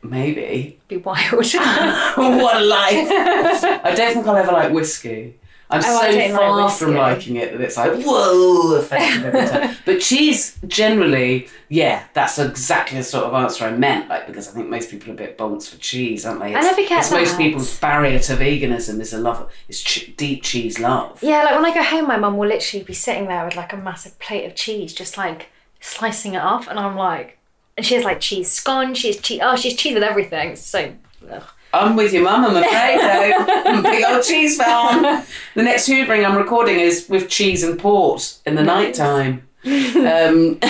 maybe. 0.03 0.79
Be 0.89 0.97
wild. 0.99 1.33
what 1.35 2.57
a 2.57 2.65
life. 2.65 3.09
I 3.85 3.95
don't 3.97 4.13
think 4.15 4.27
I'll 4.27 4.37
ever 4.37 4.53
like 4.53 4.73
whiskey. 4.73 5.39
I'm 5.73 5.83
Oh, 5.85 6.01
so 6.01 6.11
don't 6.13 6.33
like 6.33 6.41
far 6.41 6.71
from 6.71 6.95
liking 6.95 7.37
it 7.37 7.53
that 7.53 7.61
it's 7.61 7.77
like 7.77 7.93
whoa, 8.03 8.77
every 8.81 9.47
time. 9.49 9.77
But 9.85 10.01
cheese, 10.01 10.59
generally, 10.67 11.49
yeah, 11.69 12.05
that's 12.13 12.39
exactly 12.39 12.99
the 12.99 13.05
sort 13.05 13.25
of 13.25 13.35
answer 13.35 13.65
I 13.65 13.71
meant. 13.71 14.09
Like 14.09 14.27
because 14.27 14.49
I 14.49 14.53
think 14.53 14.69
most 14.69 14.91
people 14.91 15.11
are 15.11 15.15
a 15.15 15.17
bit 15.17 15.39
bonks 15.39 15.69
for 15.71 15.79
cheese, 15.79 16.25
aren't 16.27 16.41
they? 16.41 16.55
I 16.55 16.59
It's, 16.59 16.67
never 16.67 16.89
get 16.89 16.99
it's 17.01 17.11
most 17.11 17.37
people's 17.39 17.79
barrier 17.79 18.19
to 18.19 18.37
veganism 18.37 19.01
is 19.01 19.13
a 19.13 19.19
love, 19.19 19.51
is 19.69 19.83
ch- 19.83 20.13
deep 20.17 20.43
cheese 20.43 20.79
love. 20.79 21.23
Yeah, 21.23 21.43
like 21.45 21.55
when 21.55 21.65
I 21.65 21.75
go 21.75 21.83
home, 21.83 22.07
my 22.07 22.17
mum 22.19 22.37
will 22.37 22.49
literally 22.49 22.85
be 22.85 22.95
sitting 22.95 23.27
there 23.29 23.45
with 23.45 23.57
like 23.57 23.73
a 23.73 23.77
massive 23.77 24.19
plate 24.19 24.45
of 24.45 24.55
cheese, 24.55 24.93
just 24.93 25.17
like 25.17 25.49
slicing 25.81 26.35
it 26.35 26.43
off, 26.43 26.69
and 26.69 26.79
I'm 26.79 26.97
like, 26.97 27.39
and 27.77 27.87
she 27.87 27.95
has 27.95 28.05
like 28.05 28.21
cheese 28.21 28.51
scone, 28.51 28.95
she 28.95 29.09
has 29.09 29.17
cheese, 29.19 29.41
oh, 29.43 29.57
she 29.57 29.71
has 29.71 29.79
cheese 29.79 29.95
with 29.95 30.03
everything. 30.03 30.57
So, 30.57 30.93
ugh. 31.31 31.45
I'm 31.73 31.97
with 31.97 32.13
your 32.13 32.25
mum, 32.25 32.45
I'm 32.45 32.57
afraid, 32.57 33.01
though. 33.01 33.83
Big 33.91 34.05
old 34.05 34.23
cheese 34.25 34.59
fan. 34.59 35.25
The 35.55 35.63
next 35.63 35.89
hoovering 35.89 36.27
I'm 36.27 36.37
recording 36.37 36.79
is 36.79 37.09
with 37.09 37.29
cheese 37.29 37.63
and 37.63 37.79
port 37.79 38.39
in 38.45 38.55
the 38.57 38.63
night 38.63 38.95
time. 38.95 39.49
Um, 39.65 40.59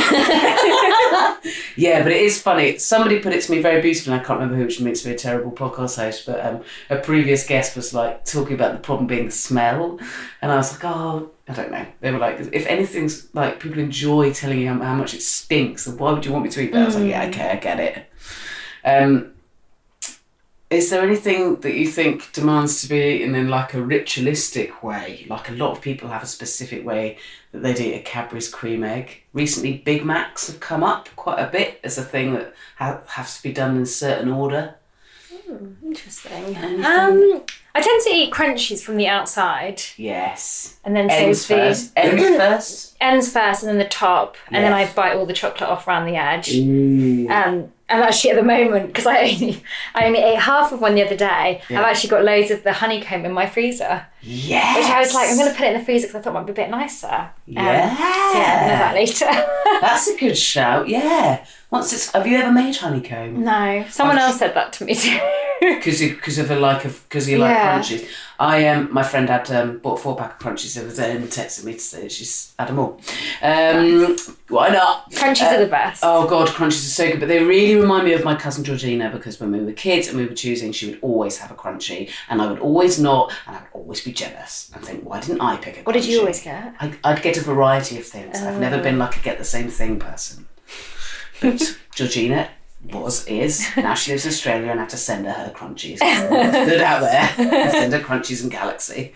yeah, 1.76 2.03
but 2.03 2.12
it 2.12 2.20
is 2.20 2.42
funny. 2.42 2.76
Somebody 2.76 3.20
put 3.20 3.32
it 3.32 3.40
to 3.42 3.50
me 3.50 3.62
very 3.62 3.80
beautifully, 3.80 4.12
and 4.12 4.20
I 4.20 4.24
can't 4.24 4.38
remember 4.38 4.57
who, 4.59 4.66
which 4.66 4.82
makes 4.82 5.07
me 5.07 5.12
a 5.12 5.16
terrible 5.16 5.50
podcast 5.50 5.96
host, 5.96 6.26
but 6.26 6.44
um, 6.44 6.62
a 6.90 6.98
previous 6.98 7.46
guest 7.46 7.74
was 7.74 7.94
like 7.94 8.26
talking 8.26 8.53
about 8.55 8.74
the 8.74 8.80
problem 8.80 9.07
being 9.07 9.24
the 9.24 9.32
smell. 9.32 9.98
And 10.42 10.53
I 10.53 10.57
was 10.57 10.72
like, 10.72 10.84
oh, 10.84 11.30
I 11.48 11.55
don't 11.55 11.70
know. 11.70 11.86
They 12.00 12.11
were 12.12 12.18
like, 12.18 12.38
if 12.53 12.66
anything's 12.66 13.34
like 13.34 13.61
people 13.61 13.78
enjoy 13.78 14.32
telling 14.34 14.61
you 14.61 14.68
how, 14.68 14.78
how 14.82 14.94
much 14.94 15.14
it 15.14 15.22
stinks, 15.22 15.86
then 15.86 15.96
why 15.96 16.12
would 16.12 16.26
you 16.26 16.32
want 16.32 16.44
me 16.44 16.50
to 16.50 16.61
eat 16.61 16.72
that? 16.72 16.82
I 16.82 16.84
was 16.84 16.96
like, 16.96 17.09
yeah, 17.09 17.24
okay, 17.28 17.48
I 17.48 17.57
get 17.57 17.80
it. 17.80 18.07
Um, 18.84 19.32
is 20.72 20.90
there 20.90 21.02
anything 21.02 21.56
that 21.60 21.74
you 21.74 21.86
think 21.86 22.32
demands 22.32 22.80
to 22.82 22.88
be 22.88 22.96
eaten 22.96 23.34
in 23.34 23.48
like 23.48 23.74
a 23.74 23.82
ritualistic 23.82 24.82
way? 24.82 25.26
Like 25.28 25.48
a 25.48 25.52
lot 25.52 25.72
of 25.72 25.80
people 25.80 26.08
have 26.08 26.22
a 26.22 26.26
specific 26.26 26.84
way 26.84 27.18
that 27.52 27.62
they'd 27.62 27.78
eat 27.80 27.94
a 27.94 28.00
Cadbury's 28.02 28.48
cream 28.48 28.82
egg. 28.84 29.22
Recently, 29.32 29.74
Big 29.78 30.04
Macs 30.04 30.46
have 30.48 30.60
come 30.60 30.82
up 30.82 31.08
quite 31.16 31.38
a 31.40 31.46
bit 31.50 31.80
as 31.84 31.98
a 31.98 32.02
thing 32.02 32.34
that 32.34 32.54
ha- 32.76 33.00
has 33.08 33.36
to 33.36 33.42
be 33.42 33.52
done 33.52 33.76
in 33.76 33.82
a 33.82 33.86
certain 33.86 34.30
order. 34.30 34.74
interesting. 35.84 36.32
Anything? 36.56 36.84
Um, 36.84 37.42
I 37.74 37.80
tend 37.80 38.02
to 38.04 38.10
eat 38.10 38.32
crunchies 38.32 38.82
from 38.82 38.96
the 38.96 39.06
outside, 39.08 39.82
Yes. 39.96 40.78
and 40.84 40.94
then 40.94 41.08
Ends 41.10 41.42
save 41.42 41.58
the 41.58 41.64
first. 41.68 41.92
Ends 41.96 42.22
first. 42.36 42.96
ends 43.00 43.32
first, 43.32 43.62
and 43.62 43.70
then 43.70 43.78
the 43.78 43.84
top, 43.86 44.36
and 44.50 44.62
then 44.64 44.72
I 44.72 44.90
bite 44.92 45.16
all 45.16 45.26
the 45.26 45.32
chocolate 45.32 45.68
off 45.70 45.86
around 45.88 46.06
the 46.06 46.16
edge. 46.16 46.52
Mm. 46.52 47.30
Um, 47.30 47.72
and 47.93 48.03
actually, 48.03 48.30
at 48.30 48.36
the 48.36 48.43
moment, 48.43 48.86
because 48.88 49.07
I 49.07 49.18
only 49.20 49.62
I 49.95 50.07
only 50.07 50.18
ate 50.20 50.38
half 50.38 50.72
of 50.72 50.80
one 50.80 50.95
the 50.95 51.05
other 51.05 51.16
day, 51.16 51.61
Yeah. 51.68 51.80
I've 51.80 51.86
actually 51.86 52.11
got 52.11 52.24
loads 52.24 52.51
of 52.51 52.62
the 52.64 52.72
honeycomb 52.72 53.24
in 53.24 53.32
my 53.32 53.47
freezer, 53.47 54.07
Yes. 54.22 54.76
which 54.78 54.86
I 54.86 54.99
was 55.01 55.14
like, 55.14 55.28
I'm 55.30 55.36
going 55.36 55.51
to 55.51 55.57
put 55.57 55.66
it 55.66 55.72
in 55.74 55.78
the 55.78 55.84
freezer 55.84 56.07
because 56.09 56.20
I 56.20 56.22
thought 56.22 56.30
it 56.30 56.34
might 56.34 56.47
be 56.47 56.53
a 56.53 56.55
bit 56.55 56.70
nicer. 56.70 57.07
Um, 57.07 57.28
Yeah. 57.47 57.97
So 57.97 58.38
yeah, 58.38 58.59
I'll 58.62 58.78
that 58.78 58.95
later. 58.95 59.26
That's 59.80 60.09
a 60.09 60.16
good 60.18 60.38
shout. 60.38 60.88
Yeah. 60.88 61.45
Once 61.70 61.93
it's. 61.93 62.11
Have 62.12 62.26
you 62.26 62.38
ever 62.38 62.53
made 62.53 62.76
honeycomb? 62.76 63.43
no, 63.45 63.84
someone 63.90 64.16
I've- 64.18 64.26
else 64.26 64.38
said 64.38 64.55
that 64.55 64.72
to 64.74 64.84
me 64.84 64.95
too. 64.95 65.18
Because 65.62 66.03
cause 66.20 66.38
of 66.38 66.51
a 66.51 66.57
like 66.59 66.84
of 66.84 67.05
because 67.09 67.28
you 67.28 67.38
like 67.38 67.51
Yeah. 67.51 67.78
crunchies. 67.78 68.09
I 68.40 68.66
um 68.66 68.88
my 68.93 69.05
friend 69.05 69.28
had 69.28 69.49
um 69.53 69.78
bought 69.78 70.01
four 70.01 70.16
pack 70.16 70.32
of 70.32 70.38
crunchies 70.40 70.74
the 70.74 70.80
other 70.84 70.97
day 70.97 71.12
and 71.14 71.24
texted 71.26 71.62
me 71.62 71.74
to 71.74 71.78
say 71.78 72.09
she's 72.09 72.53
had 72.59 72.66
them 72.66 72.80
all. 72.80 73.01
Um, 73.40 74.16
why 74.53 74.68
not? 74.68 75.11
Crunchies 75.12 75.50
Uh, 75.50 75.57
are 75.57 75.59
the 75.64 75.66
best. 75.70 76.00
Oh 76.05 76.28
god, 76.28 76.48
crunchies 76.48 76.86
are 76.86 76.96
so 77.03 77.11
good, 77.11 77.20
but 77.20 77.28
they 77.28 77.42
really 77.42 77.74
remind 77.80 78.05
me 78.05 78.12
of 78.12 78.22
my 78.24 78.34
cousin 78.34 78.62
Georgina 78.64 79.11
because 79.11 79.40
when 79.40 79.50
we 79.50 79.61
were 79.61 79.72
kids 79.72 80.07
and 80.09 80.16
we 80.16 80.26
were 80.26 80.34
choosing, 80.34 80.70
she 80.72 80.86
would 80.90 80.98
always 81.03 81.38
have 81.38 81.50
a 81.50 81.55
crunchy, 81.55 82.11
and 82.28 82.40
I 82.42 82.46
would 82.50 82.61
always 82.61 82.98
not, 83.00 83.32
and 83.46 83.57
I 83.57 83.61
would 83.61 83.68
always 83.72 84.00
be 84.03 84.12
jealous 84.12 84.70
and 84.74 84.84
think, 84.84 85.03
why 85.05 85.20
didn't 85.20 85.40
I 85.40 85.57
pick 85.57 85.78
a? 85.78 85.82
what 85.82 85.94
did 85.94 86.05
you 86.07 86.20
always 86.20 86.42
get? 86.42 86.74
I, 86.80 86.92
I'd 87.05 87.22
get 87.22 87.36
a 87.38 87.40
variety 87.42 87.98
of 87.98 88.07
things. 88.07 88.40
I've 88.42 88.61
never 88.61 88.76
Oh. 88.76 88.82
been 88.82 88.98
like 88.98 89.16
a 89.16 89.20
get 89.20 89.38
the 89.38 89.44
same 89.44 89.68
thing 89.68 89.98
person. 89.98 90.46
But 91.40 91.76
Georgina 91.94 92.48
was, 92.92 93.26
is. 93.26 93.66
Now 93.76 93.94
she 93.94 94.12
lives 94.12 94.24
in 94.26 94.30
Australia 94.30 94.70
and 94.70 94.80
I 94.80 94.82
have 94.84 94.90
to 94.90 94.96
send 94.96 95.26
her 95.26 95.32
her 95.32 95.50
crunchies. 95.55 95.98
Good 96.68 96.80
out 96.80 97.00
there. 97.00 97.30
I 97.38 97.70
send 97.70 97.92
her 97.92 98.00
crunchies 98.00 98.42
and 98.42 98.50
Galaxy. 98.50 99.12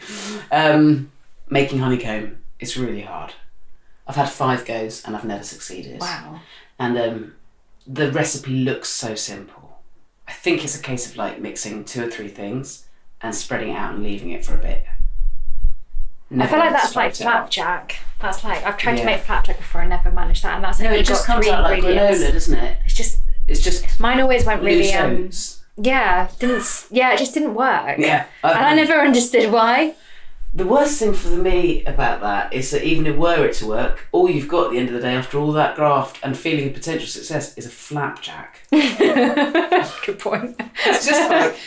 Um, 0.53 1.11
making 1.51 1.79
honeycomb 1.81 2.39
is 2.61 2.77
really 2.77 3.03
hard. 3.03 3.33
I've 4.07 4.17
had 4.17 4.29
five 4.31 4.65
goes 4.65 5.05
and 5.05 5.17
I've 5.17 5.25
never 5.25 5.43
succeeded. 5.45 6.01
Wow. 6.01 6.41
And 6.79 6.97
um, 6.99 7.35
the 7.87 8.11
recipe 8.13 8.51
looks 8.65 8.89
so 8.89 9.15
simple. 9.15 9.81
I 10.29 10.33
think 10.33 10.65
it's 10.65 10.79
a 10.79 10.83
case 10.83 11.09
of 11.11 11.17
like 11.17 11.41
mixing 11.41 11.85
two 11.85 12.05
or 12.07 12.11
three 12.11 12.29
things 12.29 12.87
and 13.21 13.35
spreading 13.35 13.71
it 13.71 13.77
out 13.77 13.95
and 13.95 14.03
leaving 14.03 14.31
it 14.31 14.45
for 14.45 14.55
a 14.55 14.59
bit. 14.59 14.85
I 16.39 16.47
feel 16.49 16.59
like 16.59 16.73
that's 16.73 16.97
like 16.97 17.15
flapjack. 17.15 17.97
That's 18.21 18.43
like 18.43 18.65
I've 18.67 18.77
tried 18.77 18.95
Yeah. 18.95 19.01
to 19.01 19.07
make 19.07 19.21
flapjack 19.23 19.59
before 19.59 19.83
and 19.83 19.91
never 19.91 20.11
managed 20.11 20.43
that, 20.43 20.57
and 20.57 20.65
that's 20.65 20.81
No, 20.81 20.91
it 20.91 21.05
just 21.07 21.25
comes 21.25 21.47
out 21.47 21.63
like 21.63 21.83
granola, 21.83 22.33
doesn't 22.33 22.59
it? 22.59 22.79
It's 22.85 22.95
just 22.95 23.21
It's 23.47 23.63
just 23.63 24.01
mine 24.01 24.21
always 24.21 24.45
went 24.45 24.63
really 24.63 24.93
um 24.95 25.31
yeah 25.77 26.29
didn't 26.41 26.65
yeah 26.91 27.13
it 27.13 27.19
just 27.19 27.33
didn't 27.35 27.55
work. 27.55 27.99
Yeah, 27.99 28.27
and 28.43 28.59
I 28.59 28.75
never 28.75 28.95
understood 28.95 29.53
why. 29.53 29.95
The 30.57 30.67
worst 30.67 30.99
thing 30.99 31.13
for 31.13 31.29
me 31.29 31.85
about 31.85 32.23
that 32.23 32.51
is 32.51 32.71
that 32.71 32.83
even 32.83 33.07
if 33.07 33.15
were 33.17 33.45
it 33.45 33.53
to 33.57 33.67
work, 33.67 34.09
all 34.11 34.31
you've 34.31 34.49
got 34.49 34.69
at 34.69 34.73
the 34.73 34.79
end 34.79 34.89
of 34.89 34.95
the 34.95 35.03
day 35.03 35.15
after 35.15 35.39
all 35.39 35.53
that 35.53 35.77
graft 35.77 36.19
and 36.23 36.35
feeling 36.35 36.69
of 36.69 36.73
potential 36.73 37.07
success 37.07 37.55
is 37.59 37.67
a 37.67 37.69
flapjack. 37.69 38.63
Good 38.71 40.19
point. 40.19 40.59
It's 40.87 41.05
just 41.05 41.31
like 41.31 41.59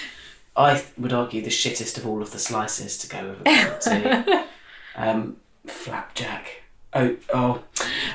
I 0.58 0.84
would 0.98 1.14
argue 1.14 1.44
the 1.44 1.52
shittest 1.52 2.00
of 2.00 2.08
all 2.08 2.24
of 2.24 2.32
the 2.32 2.40
slices 2.40 2.98
to 2.98 3.08
go 3.08 3.30
with 3.30 3.42
a 3.46 4.24
cup. 4.24 4.48
Um, 4.96 5.38
flapjack. 5.68 6.64
Oh, 6.94 7.16
oh. 7.32 7.64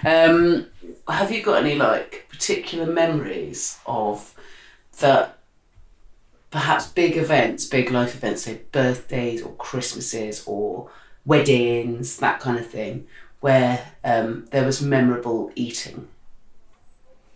Um, 0.04 0.66
have 1.08 1.30
you 1.30 1.40
got 1.42 1.64
any 1.64 1.76
like 1.76 2.26
particular 2.28 2.84
memories 2.84 3.78
of 3.86 4.34
that? 4.98 5.38
Perhaps 6.54 6.86
big 6.92 7.16
events, 7.16 7.66
big 7.66 7.90
life 7.90 8.14
events, 8.14 8.42
say 8.42 8.60
birthdays 8.70 9.42
or 9.42 9.50
Christmases 9.54 10.44
or 10.46 10.88
weddings, 11.24 12.18
that 12.18 12.38
kind 12.38 12.60
of 12.60 12.64
thing, 12.64 13.08
where 13.40 13.90
um, 14.04 14.46
there 14.52 14.64
was 14.64 14.80
memorable 14.80 15.50
eating, 15.56 16.06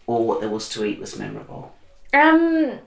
or 0.06 0.24
what 0.24 0.40
there 0.40 0.48
was 0.48 0.68
to 0.68 0.84
eat 0.84 1.00
was 1.00 1.18
memorable. 1.18 1.74
Um, 2.14 2.78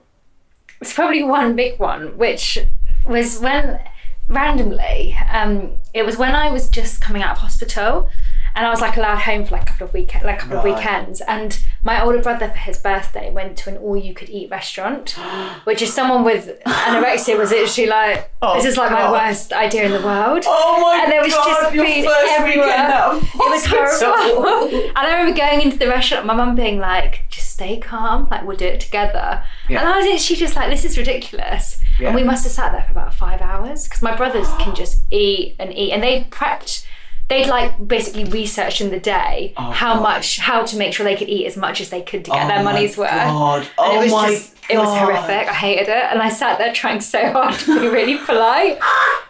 it's 0.80 0.94
probably 0.94 1.22
one 1.22 1.54
big 1.54 1.78
one, 1.78 2.16
which 2.16 2.58
was 3.06 3.38
when 3.38 3.78
randomly, 4.26 5.14
um, 5.30 5.72
it 5.92 6.06
was 6.06 6.16
when 6.16 6.34
I 6.34 6.50
was 6.50 6.70
just 6.70 7.02
coming 7.02 7.22
out 7.22 7.32
of 7.32 7.38
hospital, 7.42 8.08
and 8.54 8.66
I 8.66 8.70
was 8.70 8.80
like 8.80 8.96
allowed 8.96 9.18
home 9.20 9.44
for 9.44 9.52
like 9.56 9.62
a 9.62 9.66
couple 9.66 9.86
of 9.86 9.94
weekend, 9.94 10.24
like 10.24 10.36
a 10.36 10.40
couple 10.42 10.56
Right. 10.58 10.68
of 10.72 10.78
weekends, 10.78 11.20
and 11.22 11.58
my 11.82 12.02
older 12.02 12.20
brother 12.20 12.48
for 12.48 12.58
his 12.58 12.78
birthday 12.78 13.30
went 13.30 13.56
to 13.58 13.70
an 13.70 13.76
all-you-could-eat 13.78 14.50
restaurant, 14.50 15.10
which 15.64 15.80
is 15.82 15.92
someone 15.92 16.24
with 16.24 16.60
anorexia 16.64 17.38
was 17.38 17.50
literally 17.50 17.88
like, 17.88 18.30
oh, 18.42 18.54
this 18.56 18.64
is 18.64 18.76
like 18.76 18.90
my 18.90 19.10
worst 19.10 19.52
idea 19.52 19.84
in 19.84 19.92
the 19.92 20.00
world. 20.06 20.44
Oh 20.46 20.80
my 20.80 21.02
and 21.02 21.12
there 21.12 21.22
was 21.22 21.32
God, 21.32 21.46
just 21.46 21.70
food 21.70 21.80
everywhere. 21.80 22.66
weekend 22.66 22.92
out 22.92 23.14
of 23.14 23.22
It 23.34 23.36
was 23.36 23.66
horrible. 23.66 24.68
and 24.88 24.98
I 24.98 25.12
remember 25.12 25.36
going 25.38 25.60
into 25.62 25.78
the 25.78 25.88
restaurant, 25.88 26.26
my 26.26 26.34
mum 26.34 26.54
being 26.54 26.78
like, 26.78 27.24
"Just 27.30 27.50
stay 27.52 27.78
calm, 27.78 28.28
like 28.30 28.44
we'll 28.46 28.56
do 28.56 28.66
it 28.66 28.80
together." 28.80 29.42
Yeah. 29.68 29.80
And 29.80 29.88
I 29.88 29.96
was 29.98 30.06
literally 30.06 30.38
just 30.40 30.56
like, 30.56 30.70
"This 30.70 30.84
is 30.84 30.96
ridiculous." 30.98 31.80
Yeah. 31.98 32.08
And 32.08 32.16
we 32.16 32.22
must 32.24 32.44
have 32.44 32.52
sat 32.52 32.72
there 32.72 32.82
for 32.82 32.92
about 32.92 33.14
five 33.14 33.40
hours 33.40 33.84
because 33.84 34.02
my 34.02 34.14
brothers 34.16 34.48
can 34.58 34.74
just 34.82 35.02
eat 35.10 35.56
and 35.58 35.72
eat, 35.74 35.92
and 35.92 36.02
they 36.02 36.24
prepped. 36.30 36.86
They'd 37.32 37.48
like 37.48 37.88
basically 37.88 38.24
researched 38.24 38.80
in 38.82 38.90
the 38.90 39.00
day 39.00 39.54
how 39.56 39.92
Oh, 39.92 39.94
God. 39.96 40.02
much, 40.02 40.38
how 40.38 40.64
to 40.64 40.76
make 40.76 40.92
sure 40.92 41.04
they 41.04 41.16
could 41.16 41.30
eat 41.30 41.46
as 41.46 41.56
much 41.56 41.80
as 41.80 41.88
they 41.90 42.02
could 42.02 42.24
to 42.26 42.30
get 42.30 42.44
Oh 42.44 42.48
their 42.48 42.62
money's 42.62 42.96
worth. 42.98 43.10
God. 43.10 43.60
And 43.62 43.70
Oh 43.78 44.00
it 44.00 44.04
was 44.04 44.12
my 44.12 44.28
just, 44.30 44.54
it 44.68 44.76
was 44.78 44.98
horrific. 44.98 45.48
I 45.48 45.52
hated 45.54 45.88
it, 45.88 46.04
and 46.10 46.20
I 46.20 46.28
sat 46.28 46.58
there 46.58 46.72
trying 46.74 47.00
so 47.00 47.32
hard 47.32 47.54
to 47.60 47.80
be 47.80 47.88
really 47.88 48.18
polite, 48.26 48.78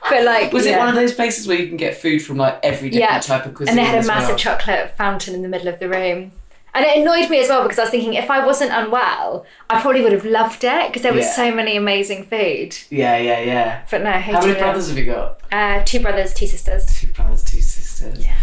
but 0.08 0.24
like, 0.24 0.52
Was 0.52 0.66
it 0.66 0.76
one 0.78 0.88
of 0.88 0.94
those 0.96 1.14
places 1.14 1.46
where 1.46 1.56
you 1.58 1.68
can 1.68 1.76
get 1.76 1.96
food 1.96 2.20
from 2.22 2.36
like 2.38 2.58
every 2.64 2.90
different 2.90 3.12
Yeah. 3.12 3.20
type 3.20 3.46
of 3.46 3.54
cuisine? 3.54 3.70
And 3.70 3.78
they 3.78 3.88
had 3.88 4.02
a 4.04 4.06
massive 4.06 4.30
well? 4.30 4.38
chocolate 4.38 4.96
fountain 4.96 5.34
in 5.34 5.42
the 5.42 5.48
middle 5.48 5.68
of 5.68 5.78
the 5.78 5.88
room. 5.88 6.32
And 6.74 6.86
it 6.86 6.96
annoyed 6.96 7.28
me 7.28 7.38
as 7.38 7.50
well 7.50 7.62
because 7.64 7.78
I 7.78 7.82
was 7.82 7.90
thinking 7.90 8.14
if 8.14 8.30
I 8.30 8.46
wasn't 8.46 8.72
unwell, 8.72 9.44
I 9.68 9.78
probably 9.82 10.00
would 10.00 10.12
have 10.12 10.24
loved 10.24 10.64
it 10.64 10.86
because 10.86 11.02
there 11.02 11.12
was 11.12 11.26
Yeah. 11.26 11.32
so 11.36 11.54
many 11.54 11.76
amazing 11.76 12.24
food. 12.24 12.74
Yeah, 12.88 13.18
yeah, 13.18 13.40
yeah. 13.40 13.82
But 13.90 14.02
no, 14.02 14.10
How 14.12 14.40
many 14.40 14.52
it. 14.52 14.58
brothers 14.58 14.88
have 14.88 14.96
you 14.96 15.04
got? 15.04 15.38
Uh, 15.52 15.82
two 15.84 16.00
brothers, 16.00 16.32
two 16.32 16.46
sisters. 16.46 16.86
Two 16.98 17.08
brothers, 17.08 17.44
two 17.44 17.60
sisters. 17.60 17.71
Yeah. 18.18 18.36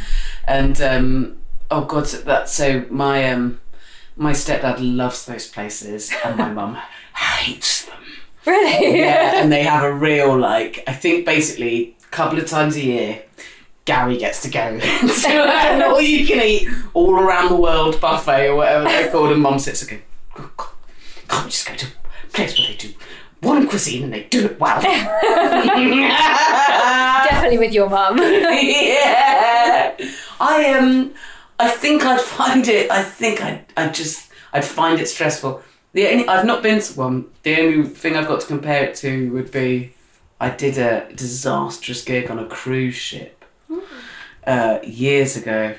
And 0.48 0.82
um, 0.82 1.38
oh 1.70 1.86
god, 1.86 2.08
so 2.08 2.18
that 2.18 2.50
so 2.50 2.86
my 2.90 3.32
um, 3.32 3.60
my 4.16 4.32
stepdad 4.34 4.78
loves 4.80 5.26
those 5.26 5.48
places, 5.48 6.12
and 6.24 6.38
my 6.38 6.52
mum 6.52 6.78
hates 7.16 7.86
them. 7.86 7.96
Really? 8.46 8.98
Yeah, 9.00 9.42
and 9.44 9.52
they 9.52 9.64
have 9.64 9.84
a 9.84 9.94
real 9.94 10.36
like. 10.36 10.84
I 10.88 10.94
think 10.94 11.26
basically 11.26 11.96
a 12.02 12.08
couple 12.08 12.40
of 12.40 12.48
times 12.48 12.76
a 12.76 12.82
year. 12.82 13.24
Gary 13.86 14.18
gets 14.18 14.42
to 14.44 14.50
go 14.50 14.80
to 14.80 15.30
an 15.30 15.82
all 15.82 16.00
you 16.02 16.26
can 16.26 16.40
eat 16.46 16.68
all 16.94 17.16
around 17.16 17.50
the 17.50 17.56
world 17.56 18.00
buffet 18.00 18.48
or 18.48 18.56
whatever 18.56 18.84
they're 18.86 19.12
called, 19.12 19.32
and 19.32 19.42
mum 19.42 19.60
sits 19.60 19.82
and 19.82 19.92
goes, 19.92 20.00
"Oh, 20.38 20.76
can't 21.28 21.46
we 21.46 21.50
just 21.52 21.68
go 21.68 21.76
to 21.76 21.88
a 21.88 22.28
place 22.32 22.58
where 22.58 22.68
they 22.68 22.76
do 22.76 22.94
one 23.42 23.68
cuisine 23.68 24.04
and 24.04 24.14
they 24.14 24.24
do 24.24 24.46
it 24.46 24.60
well. 24.60 24.82
Definitely 27.30 27.58
with 27.58 27.74
your 27.74 27.90
mum. 27.90 28.18
yeah. 28.22 29.96
I 30.40 30.74
um 30.78 31.14
I 31.60 31.70
think 31.70 32.04
I'd 32.04 32.22
find 32.22 32.68
it 32.68 32.92
I 32.92 33.04
think 33.04 33.42
I'd 33.42 33.66
I 33.78 33.90
just 33.90 34.32
I'd 34.54 34.66
find 34.66 35.00
it 35.00 35.08
stressful. 35.08 35.62
The 35.94 36.08
only 36.08 36.28
I've 36.28 36.46
not 36.46 36.62
been 36.62 36.82
to 36.82 36.94
one. 36.94 37.26
The 37.44 37.60
only 37.60 37.90
thing 37.90 38.16
I've 38.16 38.28
got 38.28 38.42
to 38.42 38.48
compare 38.48 38.84
it 38.86 38.96
to 38.96 39.32
would 39.32 39.52
be 39.52 39.94
I 40.40 40.50
did 40.50 40.78
a 40.78 41.12
disastrous 41.14 42.04
gig 42.04 42.30
on 42.32 42.40
a 42.40 42.48
cruise 42.48 42.96
ship 42.96 43.44
uh, 44.46 44.80
years 44.84 45.36
ago. 45.36 45.76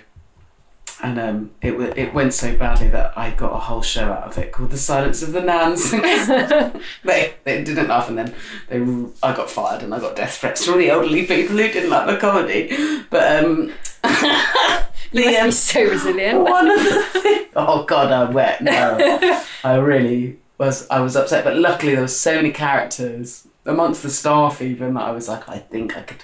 And 1.03 1.19
um, 1.19 1.51
it 1.63 1.71
w- 1.71 1.93
it 1.97 2.13
went 2.13 2.35
so 2.35 2.55
badly 2.57 2.89
that 2.89 3.17
I 3.17 3.31
got 3.31 3.53
a 3.55 3.59
whole 3.59 3.81
show 3.81 4.13
out 4.13 4.25
of 4.25 4.37
it 4.37 4.53
called 4.53 4.71
"The 4.71 4.77
Silence 4.77 5.23
of 5.23 5.33
the 5.33 5.41
Nans." 5.41 5.91
they 7.05 7.35
they 7.45 7.65
didn't 7.65 7.89
laugh, 7.89 8.09
and 8.11 8.19
then 8.19 8.35
they 8.69 8.81
I 9.23 9.35
got 9.35 9.49
fired, 9.49 9.83
and 9.83 9.95
I 9.95 9.99
got 9.99 10.15
death 10.17 10.37
threats 10.37 10.67
from 10.67 10.79
the 10.79 10.91
elderly 10.91 11.25
people 11.27 11.57
who 11.57 11.69
didn't 11.69 11.89
like 11.91 12.07
the 12.07 12.19
comedy. 12.19 13.05
But 13.09 13.45
um, 13.45 13.73
You 15.13 15.25
must 15.25 15.75
be 15.75 15.83
so 15.83 15.91
resilient. 15.91 16.41
one 16.45 16.71
of 16.71 16.79
the 16.83 17.03
things. 17.21 17.49
Oh 17.57 17.85
God, 17.85 18.13
I 18.13 18.31
wet. 18.31 18.63
No, 18.63 19.43
I 19.65 19.75
really 19.77 20.39
was. 20.59 20.89
I 20.89 21.01
was 21.01 21.17
upset, 21.17 21.45
but 21.45 21.57
luckily 21.57 21.93
there 21.93 22.03
were 22.03 22.09
so 22.09 22.37
many 22.37 22.53
characters 22.53 23.47
amongst 23.67 24.03
the 24.03 24.11
staff, 24.11 24.63
even 24.63 24.95
that 24.95 25.03
I 25.03 25.11
was 25.11 25.29
like, 25.29 25.49
I 25.49 25.59
think 25.59 25.97
I 25.97 26.03
could, 26.03 26.23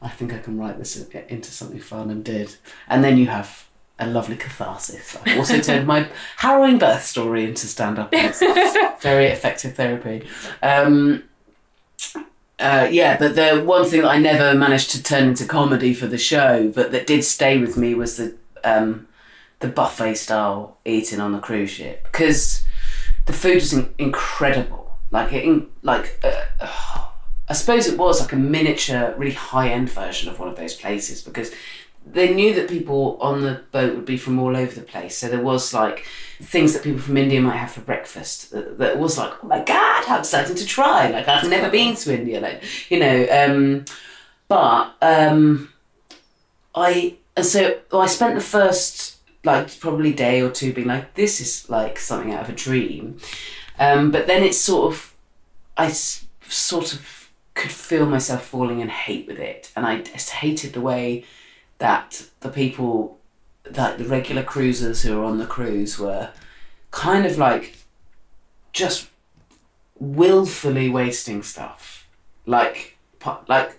I 0.00 0.08
think 0.08 0.32
I 0.32 0.38
can 0.38 0.58
write 0.58 0.78
this 0.78 0.96
into 1.28 1.50
something 1.50 1.80
fun, 1.80 2.10
and 2.10 2.24
did. 2.24 2.56
And 2.88 3.04
then 3.04 3.18
you 3.18 3.26
have 3.26 3.63
a 3.98 4.06
lovely 4.06 4.36
catharsis. 4.36 5.16
I've 5.24 5.38
also 5.38 5.60
turned 5.60 5.86
my 5.86 6.08
harrowing 6.38 6.78
birth 6.78 7.04
story 7.04 7.44
into 7.44 7.66
stand 7.66 7.98
up. 7.98 8.12
Very 9.00 9.26
effective 9.26 9.74
therapy. 9.74 10.26
Um, 10.62 11.24
uh, 12.58 12.88
yeah, 12.90 13.16
but 13.18 13.34
the 13.34 13.62
one 13.64 13.84
thing 13.84 14.02
that 14.02 14.10
I 14.10 14.18
never 14.18 14.56
managed 14.56 14.90
to 14.92 15.02
turn 15.02 15.28
into 15.28 15.44
comedy 15.46 15.94
for 15.94 16.06
the 16.06 16.18
show, 16.18 16.70
but 16.74 16.92
that 16.92 17.06
did 17.06 17.24
stay 17.24 17.58
with 17.58 17.76
me 17.76 17.94
was 17.94 18.16
the 18.16 18.36
um, 18.62 19.06
the 19.60 19.68
buffet 19.68 20.14
style 20.14 20.76
eating 20.84 21.20
on 21.20 21.32
the 21.32 21.38
cruise 21.38 21.70
ship 21.70 22.04
because 22.04 22.64
the 23.26 23.32
food 23.32 23.56
was 23.56 23.72
in- 23.72 23.94
incredible. 23.98 24.98
Like 25.10 25.32
it, 25.32 25.44
in, 25.44 25.68
like 25.82 26.20
uh, 26.24 27.08
I 27.48 27.52
suppose 27.52 27.86
it 27.86 27.98
was 27.98 28.20
like 28.20 28.32
a 28.32 28.36
miniature, 28.36 29.14
really 29.16 29.32
high 29.32 29.68
end 29.68 29.90
version 29.90 30.30
of 30.30 30.38
one 30.38 30.48
of 30.48 30.56
those 30.56 30.74
places 30.74 31.22
because 31.22 31.52
they 32.06 32.34
knew 32.34 32.54
that 32.54 32.68
people 32.68 33.18
on 33.20 33.42
the 33.42 33.62
boat 33.72 33.94
would 33.94 34.04
be 34.04 34.16
from 34.16 34.38
all 34.38 34.56
over 34.56 34.74
the 34.74 34.82
place. 34.82 35.16
So 35.16 35.28
there 35.28 35.40
was 35.40 35.72
like 35.72 36.06
things 36.40 36.72
that 36.74 36.82
people 36.82 37.00
from 37.00 37.16
India 37.16 37.40
might 37.40 37.56
have 37.56 37.70
for 37.72 37.80
breakfast 37.80 38.50
that, 38.50 38.78
that 38.78 38.98
was 38.98 39.16
like, 39.16 39.32
oh 39.42 39.46
my 39.46 39.62
god, 39.64 40.04
how 40.04 40.18
exciting 40.18 40.56
to 40.56 40.66
try! 40.66 41.08
Like 41.08 41.28
I've 41.28 41.48
never 41.48 41.70
been 41.70 41.94
to 41.96 42.14
India, 42.14 42.40
like 42.40 42.62
you 42.90 42.98
know. 42.98 43.26
Um, 43.30 43.84
but 44.48 44.94
um, 45.00 45.72
I 46.74 47.16
and 47.36 47.46
so 47.46 47.78
I 47.92 48.06
spent 48.06 48.34
the 48.34 48.40
first 48.40 49.16
like 49.44 49.78
probably 49.80 50.12
day 50.12 50.40
or 50.40 50.50
two 50.50 50.72
being 50.72 50.88
like, 50.88 51.14
this 51.14 51.40
is 51.40 51.68
like 51.68 51.98
something 51.98 52.32
out 52.32 52.42
of 52.44 52.48
a 52.48 52.52
dream. 52.52 53.18
Um, 53.78 54.10
but 54.10 54.26
then 54.26 54.42
it's 54.42 54.56
sort 54.58 54.92
of, 54.92 55.14
I 55.76 55.86
s- 55.86 56.24
sort 56.48 56.92
of 56.94 57.30
could 57.54 57.72
feel 57.72 58.06
myself 58.06 58.46
falling 58.46 58.80
in 58.80 58.88
hate 58.88 59.26
with 59.26 59.38
it, 59.38 59.70
and 59.76 59.84
I 59.84 60.00
just 60.00 60.30
hated 60.30 60.72
the 60.72 60.80
way 60.80 61.24
that 61.78 62.28
the 62.40 62.48
people, 62.48 63.18
that 63.64 63.98
the 63.98 64.04
regular 64.04 64.42
cruisers 64.42 65.02
who 65.02 65.18
were 65.18 65.24
on 65.24 65.38
the 65.38 65.46
cruise 65.46 65.98
were 65.98 66.30
kind 66.90 67.26
of 67.26 67.38
like 67.38 67.76
just 68.72 69.08
willfully 69.98 70.88
wasting 70.88 71.42
stuff, 71.42 72.06
like 72.46 72.96
like 73.48 73.78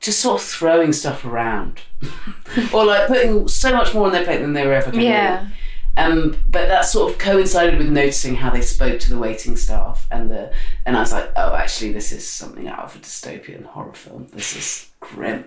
just 0.00 0.20
sort 0.20 0.40
of 0.40 0.46
throwing 0.46 0.92
stuff 0.92 1.24
around, 1.24 1.80
or 2.72 2.84
like 2.84 3.08
putting 3.08 3.48
so 3.48 3.72
much 3.72 3.94
more 3.94 4.06
on 4.06 4.12
their 4.12 4.24
plate 4.24 4.40
than 4.40 4.52
they 4.52 4.66
were 4.66 4.74
ever 4.74 4.90
going 4.90 5.02
to. 5.02 5.08
Yeah. 5.08 5.48
Um, 5.96 6.36
but 6.50 6.66
that 6.68 6.84
sort 6.86 7.12
of 7.12 7.18
coincided 7.18 7.78
with 7.78 7.88
noticing 7.88 8.34
how 8.34 8.50
they 8.50 8.62
spoke 8.62 8.98
to 9.00 9.10
the 9.10 9.18
waiting 9.18 9.56
staff, 9.56 10.08
and 10.10 10.30
the 10.30 10.52
and 10.84 10.96
I 10.96 11.00
was 11.00 11.12
like, 11.12 11.30
oh, 11.36 11.54
actually, 11.54 11.92
this 11.92 12.10
is 12.10 12.28
something 12.28 12.66
out 12.66 12.80
of 12.80 12.96
a 12.96 12.98
dystopian 12.98 13.64
horror 13.64 13.94
film. 13.94 14.26
This 14.32 14.56
is 14.56 14.90
grim, 14.98 15.44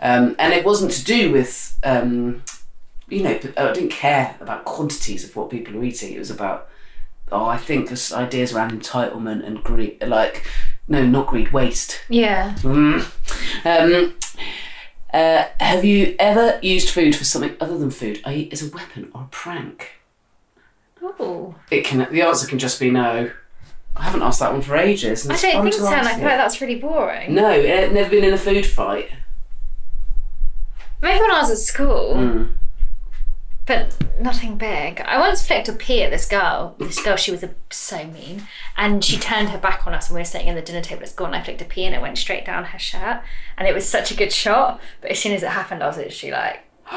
um, 0.00 0.36
and 0.38 0.52
it 0.52 0.64
wasn't 0.64 0.92
to 0.92 1.04
do 1.04 1.32
with, 1.32 1.76
um, 1.82 2.44
you 3.08 3.24
know, 3.24 3.38
I 3.56 3.72
didn't 3.72 3.90
care 3.90 4.36
about 4.40 4.64
quantities 4.64 5.24
of 5.24 5.34
what 5.34 5.50
people 5.50 5.74
were 5.74 5.84
eating. 5.84 6.12
It 6.12 6.18
was 6.20 6.30
about, 6.30 6.68
oh, 7.32 7.46
I 7.46 7.56
think 7.56 7.88
this 7.88 8.12
ideas 8.12 8.54
around 8.54 8.70
entitlement 8.70 9.44
and 9.44 9.64
greed, 9.64 10.00
like, 10.06 10.46
no, 10.86 11.04
not 11.04 11.26
greed, 11.26 11.52
waste. 11.52 12.02
Yeah. 12.08 12.54
Mm. 12.58 13.04
Uh, 15.12 15.44
have 15.60 15.84
you 15.84 16.16
ever 16.18 16.58
used 16.62 16.88
food 16.88 17.14
for 17.14 17.24
something 17.24 17.54
other 17.60 17.76
than 17.76 17.90
food, 17.90 18.20
i.e., 18.24 18.48
as 18.50 18.62
a 18.66 18.70
weapon 18.74 19.10
or 19.14 19.22
a 19.22 19.26
prank? 19.30 20.00
Oh. 21.02 21.54
It 21.70 21.84
can. 21.84 22.06
The 22.10 22.22
answer 22.22 22.46
can 22.46 22.58
just 22.58 22.80
be 22.80 22.90
no. 22.90 23.30
I 23.94 24.04
haven't 24.04 24.22
asked 24.22 24.40
that 24.40 24.52
one 24.52 24.62
for 24.62 24.76
ages. 24.76 25.28
I 25.28 25.36
don't 25.36 25.62
think 25.64 25.74
so, 25.74 25.86
and 25.86 26.08
I 26.08 26.14
feel 26.14 26.24
like 26.24 26.38
that's 26.38 26.60
really 26.62 26.76
boring. 26.76 27.34
No, 27.34 27.50
it 27.50 27.92
never 27.92 28.08
been 28.08 28.24
in 28.24 28.32
a 28.32 28.38
food 28.38 28.64
fight. 28.64 29.10
Maybe 31.02 31.20
when 31.20 31.30
I 31.30 31.40
was 31.40 31.50
at 31.50 31.58
school, 31.58 32.14
Mm. 32.14 32.52
But 33.64 33.94
nothing 34.20 34.56
big. 34.56 35.00
I 35.02 35.20
once 35.20 35.46
flicked 35.46 35.68
a 35.68 35.72
pea 35.72 36.02
at 36.02 36.10
this 36.10 36.26
girl. 36.26 36.74
This 36.78 37.00
girl, 37.00 37.16
she 37.16 37.30
was 37.30 37.44
a, 37.44 37.54
so 37.70 38.04
mean, 38.04 38.48
and 38.76 39.04
she 39.04 39.16
turned 39.18 39.50
her 39.50 39.58
back 39.58 39.86
on 39.86 39.94
us 39.94 40.10
when 40.10 40.16
we 40.16 40.20
were 40.22 40.24
sitting 40.24 40.48
at 40.48 40.56
the 40.56 40.62
dinner 40.62 40.80
table 40.80 41.02
at 41.02 41.10
school. 41.10 41.26
And 41.26 41.36
I 41.36 41.42
flicked 41.42 41.62
a 41.62 41.64
pea, 41.64 41.84
and 41.84 41.94
it 41.94 42.02
went 42.02 42.18
straight 42.18 42.44
down 42.44 42.64
her 42.64 42.78
shirt, 42.78 43.22
and 43.56 43.68
it 43.68 43.74
was 43.74 43.88
such 43.88 44.10
a 44.10 44.16
good 44.16 44.32
shot. 44.32 44.80
But 45.00 45.12
as 45.12 45.20
soon 45.20 45.32
as 45.32 45.44
it 45.44 45.50
happened, 45.50 45.82
I 45.82 45.86
was 45.86 45.96
literally 45.96 46.32
like, 46.32 46.64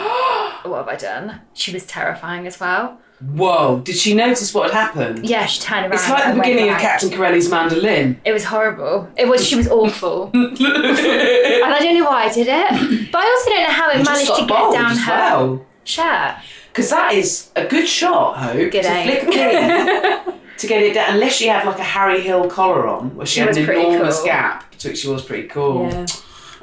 "What 0.63 0.77
have 0.77 0.87
I 0.87 0.95
done?" 0.95 1.41
She 1.53 1.71
was 1.71 1.85
terrifying 1.85 2.47
as 2.47 2.59
well. 2.59 2.99
Whoa! 3.21 3.79
Did 3.79 3.95
she 3.95 4.13
notice 4.13 4.53
what 4.53 4.71
had 4.71 4.87
happened? 4.87 5.25
Yeah, 5.25 5.45
she 5.45 5.61
turned 5.61 5.85
around. 5.85 5.93
It's 5.93 6.09
like 6.09 6.33
the 6.33 6.41
beginning 6.41 6.69
of 6.69 6.73
right. 6.73 6.81
Captain 6.81 7.11
Corelli's 7.11 7.49
mandolin. 7.49 8.19
It 8.25 8.33
was 8.33 8.43
horrible. 8.43 9.09
It 9.15 9.27
was. 9.27 9.45
She 9.47 9.55
was 9.55 9.67
awful, 9.67 10.31
and 10.33 10.57
I 10.59 11.79
don't 11.79 11.93
know 11.93 12.05
why 12.05 12.25
I 12.25 12.33
did 12.33 12.47
it. 12.49 13.11
But 13.11 13.21
I 13.21 13.27
also 13.27 13.49
don't 13.51 13.63
know 13.63 13.69
how 13.69 13.91
it 13.91 13.97
You 13.99 14.03
managed 14.03 14.35
to 14.35 14.45
get 14.47 14.73
down 14.73 14.97
her 14.97 15.11
well. 15.11 15.65
Shirt. 15.85 16.35
Because 16.71 16.89
that 16.89 17.13
is 17.13 17.49
a 17.55 17.65
good 17.65 17.87
shot, 17.87 18.37
Hope. 18.37 18.71
Good 18.71 18.83
to 18.83 18.89
aim. 18.89 19.07
flick 19.07 19.23
a 19.23 19.31
pea 20.25 20.31
to 20.57 20.67
get 20.67 20.81
it 20.83 20.93
down. 20.93 21.13
Unless 21.13 21.33
she 21.35 21.47
had 21.47 21.65
like 21.65 21.79
a 21.79 21.83
Harry 21.83 22.19
Hill 22.21 22.49
collar 22.49 22.85
on, 22.87 23.15
where 23.15 23.25
she, 23.25 23.35
She 23.35 23.39
had 23.41 23.55
an 23.55 23.69
enormous 23.69 24.17
cool. 24.17 24.25
gap, 24.25 24.73
which 24.83 24.97
she 24.97 25.07
was 25.07 25.23
pretty 25.23 25.47
cool. 25.47 25.87
Yeah. 25.89 26.05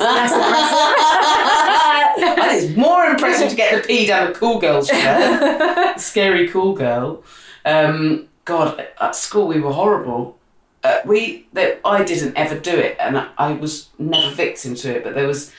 I 0.04 2.14
think 2.16 2.38
it's 2.64 2.76
more 2.76 3.04
impressive 3.04 3.50
to 3.50 3.56
get 3.56 3.80
the 3.82 3.86
pea 3.86 4.06
down 4.06 4.30
a 4.30 4.34
cool 4.34 4.58
girl's 4.58 4.88
shirt. 4.88 6.00
Scary 6.00 6.48
cool 6.48 6.74
girl. 6.74 7.22
Um, 7.64 8.28
God, 8.44 8.88
at 9.00 9.14
school 9.14 9.46
we 9.46 9.60
were 9.60 9.72
horrible. 9.72 10.38
Uh, 10.82 10.98
we, 11.04 11.46
that 11.52 11.80
I 11.84 12.02
didn't 12.02 12.36
ever 12.36 12.58
do 12.58 12.76
it, 12.76 12.96
and 12.98 13.16
I, 13.16 13.28
I 13.38 13.52
was 13.52 13.88
never 13.98 14.34
victim 14.34 14.74
to 14.76 14.96
it. 14.96 15.04
But 15.04 15.14
there 15.14 15.28
was 15.28 15.52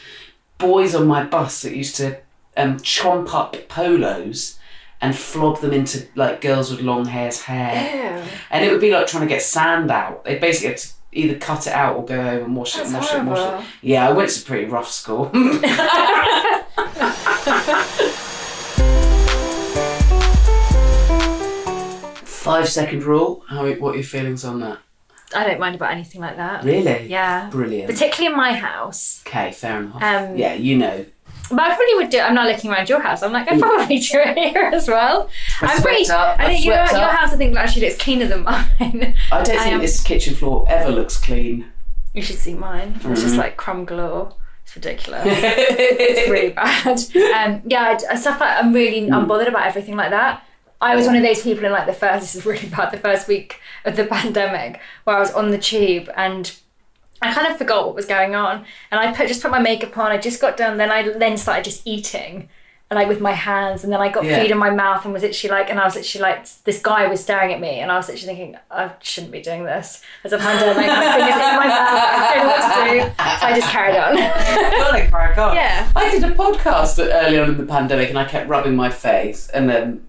boys 0.57 0.93
on 0.93 1.07
my 1.07 1.23
bus 1.23 1.61
that 1.61 1.75
used 1.75 1.95
to 1.97 2.17
um, 2.57 2.77
chomp 2.77 3.33
up 3.33 3.55
polos 3.67 4.59
and 5.01 5.13
flob 5.13 5.59
them 5.59 5.73
into 5.73 6.07
like 6.15 6.39
girls 6.41 6.71
with 6.71 6.81
long 6.81 7.05
hair's 7.05 7.41
hair, 7.43 8.25
and 8.49 8.63
it 8.65 8.71
would 8.71 8.81
be 8.81 8.91
like 8.91 9.07
trying 9.07 9.23
to 9.23 9.27
get 9.27 9.41
sand 9.41 9.91
out. 9.91 10.23
They 10.23 10.37
basically 10.37 10.69
had 10.69 10.77
to 10.77 10.87
either 11.11 11.35
cut 11.39 11.67
it 11.67 11.73
out 11.73 11.97
or 11.97 12.05
go 12.05 12.21
home 12.21 12.43
and 12.45 12.55
wash 12.55 12.77
it, 12.77 12.85
and 12.85 12.93
wash 12.93 13.13
it, 13.13 13.19
and 13.19 13.29
wash 13.29 13.61
it. 13.63 13.67
Yeah, 13.81 14.07
I 14.07 14.11
went 14.11 14.29
to 14.29 14.41
a 14.41 14.45
pretty 14.45 14.65
rough 14.65 14.89
school. 14.89 15.29
Five 22.25 22.67
second 22.67 23.03
rule. 23.03 23.43
How? 23.47 23.69
What 23.75 23.93
are 23.93 23.95
your 23.95 24.03
feelings 24.03 24.43
on 24.43 24.59
that? 24.59 24.79
I 25.35 25.45
don't 25.45 25.59
mind 25.59 25.75
about 25.75 25.91
anything 25.91 26.21
like 26.21 26.37
that. 26.37 26.63
Really? 26.63 27.07
Yeah. 27.07 27.49
Brilliant. 27.49 27.89
Particularly 27.89 28.31
in 28.33 28.37
my 28.37 28.53
house. 28.53 29.23
Okay, 29.25 29.51
fair 29.51 29.79
enough. 29.81 30.01
Um, 30.01 30.37
yeah, 30.37 30.53
you 30.53 30.77
know. 30.77 31.05
But 31.49 31.59
I 31.59 31.75
probably 31.75 31.95
would 31.95 32.09
do 32.09 32.19
I'm 32.19 32.35
not 32.35 32.47
looking 32.47 32.71
around 32.71 32.89
your 32.89 33.01
house. 33.01 33.21
I'm 33.21 33.31
like, 33.33 33.51
I 33.51 33.59
probably 33.59 33.99
do 33.99 34.19
it 34.19 34.37
here 34.37 34.71
as 34.73 34.87
well. 34.87 35.29
I 35.61 35.73
I'm 35.73 35.81
pretty 35.81 36.09
up, 36.09 36.39
I 36.39 36.45
I 36.45 36.47
think 36.49 36.65
your, 36.65 36.75
your 36.75 36.85
house 37.09 37.33
I 37.33 37.37
think 37.37 37.55
actually 37.57 37.87
looks 37.89 37.97
cleaner 38.01 38.27
than 38.27 38.43
mine. 38.43 38.67
I 38.79 39.43
don't 39.43 39.45
think 39.45 39.59
am- 39.59 39.81
this 39.81 40.01
kitchen 40.01 40.35
floor 40.35 40.65
ever 40.69 40.91
looks 40.91 41.17
clean. 41.17 41.65
You 42.13 42.21
should 42.21 42.37
see 42.37 42.53
mine. 42.53 42.93
It's 42.95 43.03
Mm-hmm. 43.05 43.15
just 43.15 43.35
like 43.35 43.57
crumb 43.57 43.85
galore. 43.85 44.35
It's 44.63 44.75
ridiculous. 44.75 45.23
it's 45.27 46.29
really 46.29 46.51
bad. 46.53 46.97
Um, 47.35 47.61
yeah, 47.65 47.97
I, 48.09 48.15
stuff 48.15 48.39
like 48.39 48.63
I'm 48.63 48.71
really 48.73 49.01
Mm. 49.09 49.25
unbothered 49.27 49.49
about 49.49 49.65
everything 49.67 49.95
like 49.97 50.11
that. 50.11 50.43
I 50.79 50.95
was 50.95 51.05
one 51.05 51.15
of 51.15 51.23
those 51.23 51.41
people 51.41 51.63
in 51.65 51.71
like 51.71 51.85
the 51.85 51.93
first. 51.93 52.21
This 52.21 52.35
is 52.35 52.45
really 52.45 52.67
bad. 52.69 52.91
The 52.91 52.97
first 52.97 53.27
week 53.27 53.59
of 53.85 53.95
the 53.95 54.05
pandemic, 54.15 54.79
where 55.03 55.17
I 55.17 55.19
was 55.19 55.31
on 55.31 55.51
the 55.51 55.57
tube 55.57 56.09
and 56.15 56.53
I 57.23 57.33
kind 57.33 57.47
of 57.47 57.57
forgot 57.57 57.85
what 57.85 57.95
was 57.95 58.05
going 58.05 58.35
on, 58.35 58.65
and 58.91 58.99
I 58.99 59.13
put 59.13 59.27
just 59.27 59.41
put 59.41 59.51
my 59.51 59.59
makeup 59.59 59.97
on. 59.97 60.11
I 60.11 60.17
just 60.17 60.39
got 60.41 60.57
done. 60.57 60.77
Then 60.77 60.91
I 60.91 61.09
then 61.17 61.37
started 61.37 61.63
just 61.65 61.81
eating, 61.85 62.49
like 62.91 63.07
with 63.07 63.21
my 63.21 63.31
hands, 63.31 63.83
and 63.83 63.91
then 63.91 63.99
I 64.01 64.09
got 64.09 64.23
Yeah. 64.23 64.39
food 64.41 64.51
in 64.51 64.57
my 64.59 64.69
mouth 64.69 65.03
and 65.03 65.13
was 65.13 65.23
literally 65.23 65.51
like, 65.57 65.69
and 65.71 65.79
I 65.79 65.85
was 65.85 65.95
literally 65.95 66.21
like, 66.21 66.47
this 66.63 66.79
guy 66.79 67.07
was 67.07 67.21
staring 67.23 67.51
at 67.51 67.59
me, 67.59 67.79
and 67.79 67.91
I 67.91 67.97
was 67.97 68.07
literally 68.07 68.35
thinking, 68.35 68.59
I 68.69 68.91
shouldn't 69.01 69.31
be 69.31 69.41
doing 69.41 69.63
this. 69.65 70.03
There's 70.21 70.33
a 70.33 70.37
pandemic, 70.37 70.75
my 70.87 71.11
fingers 71.13 71.35
in 71.35 71.55
my 71.57 71.67
mouth, 71.67 71.89
I 71.89 72.35
don't 72.35 72.43
know 72.43 72.53
what 72.53 72.61
to 72.85 72.91
do. 72.91 73.23
So 73.39 73.45
I 73.47 73.53
just 73.59 73.67
carried 73.69 73.97
on. 73.97 74.15
Gotta 74.77 75.07
crack 75.09 75.37
on. 75.39 75.55
Yeah. 75.55 75.91
I 75.95 76.11
did 76.11 76.23
a 76.23 76.35
podcast 76.35 76.99
early 76.99 77.39
on 77.39 77.49
in 77.49 77.57
the 77.57 77.65
pandemic 77.65 78.09
and 78.09 78.19
I 78.19 78.25
kept 78.25 78.47
rubbing 78.47 78.75
my 78.75 78.89
face 78.91 79.49
and 79.49 79.67
then 79.69 80.07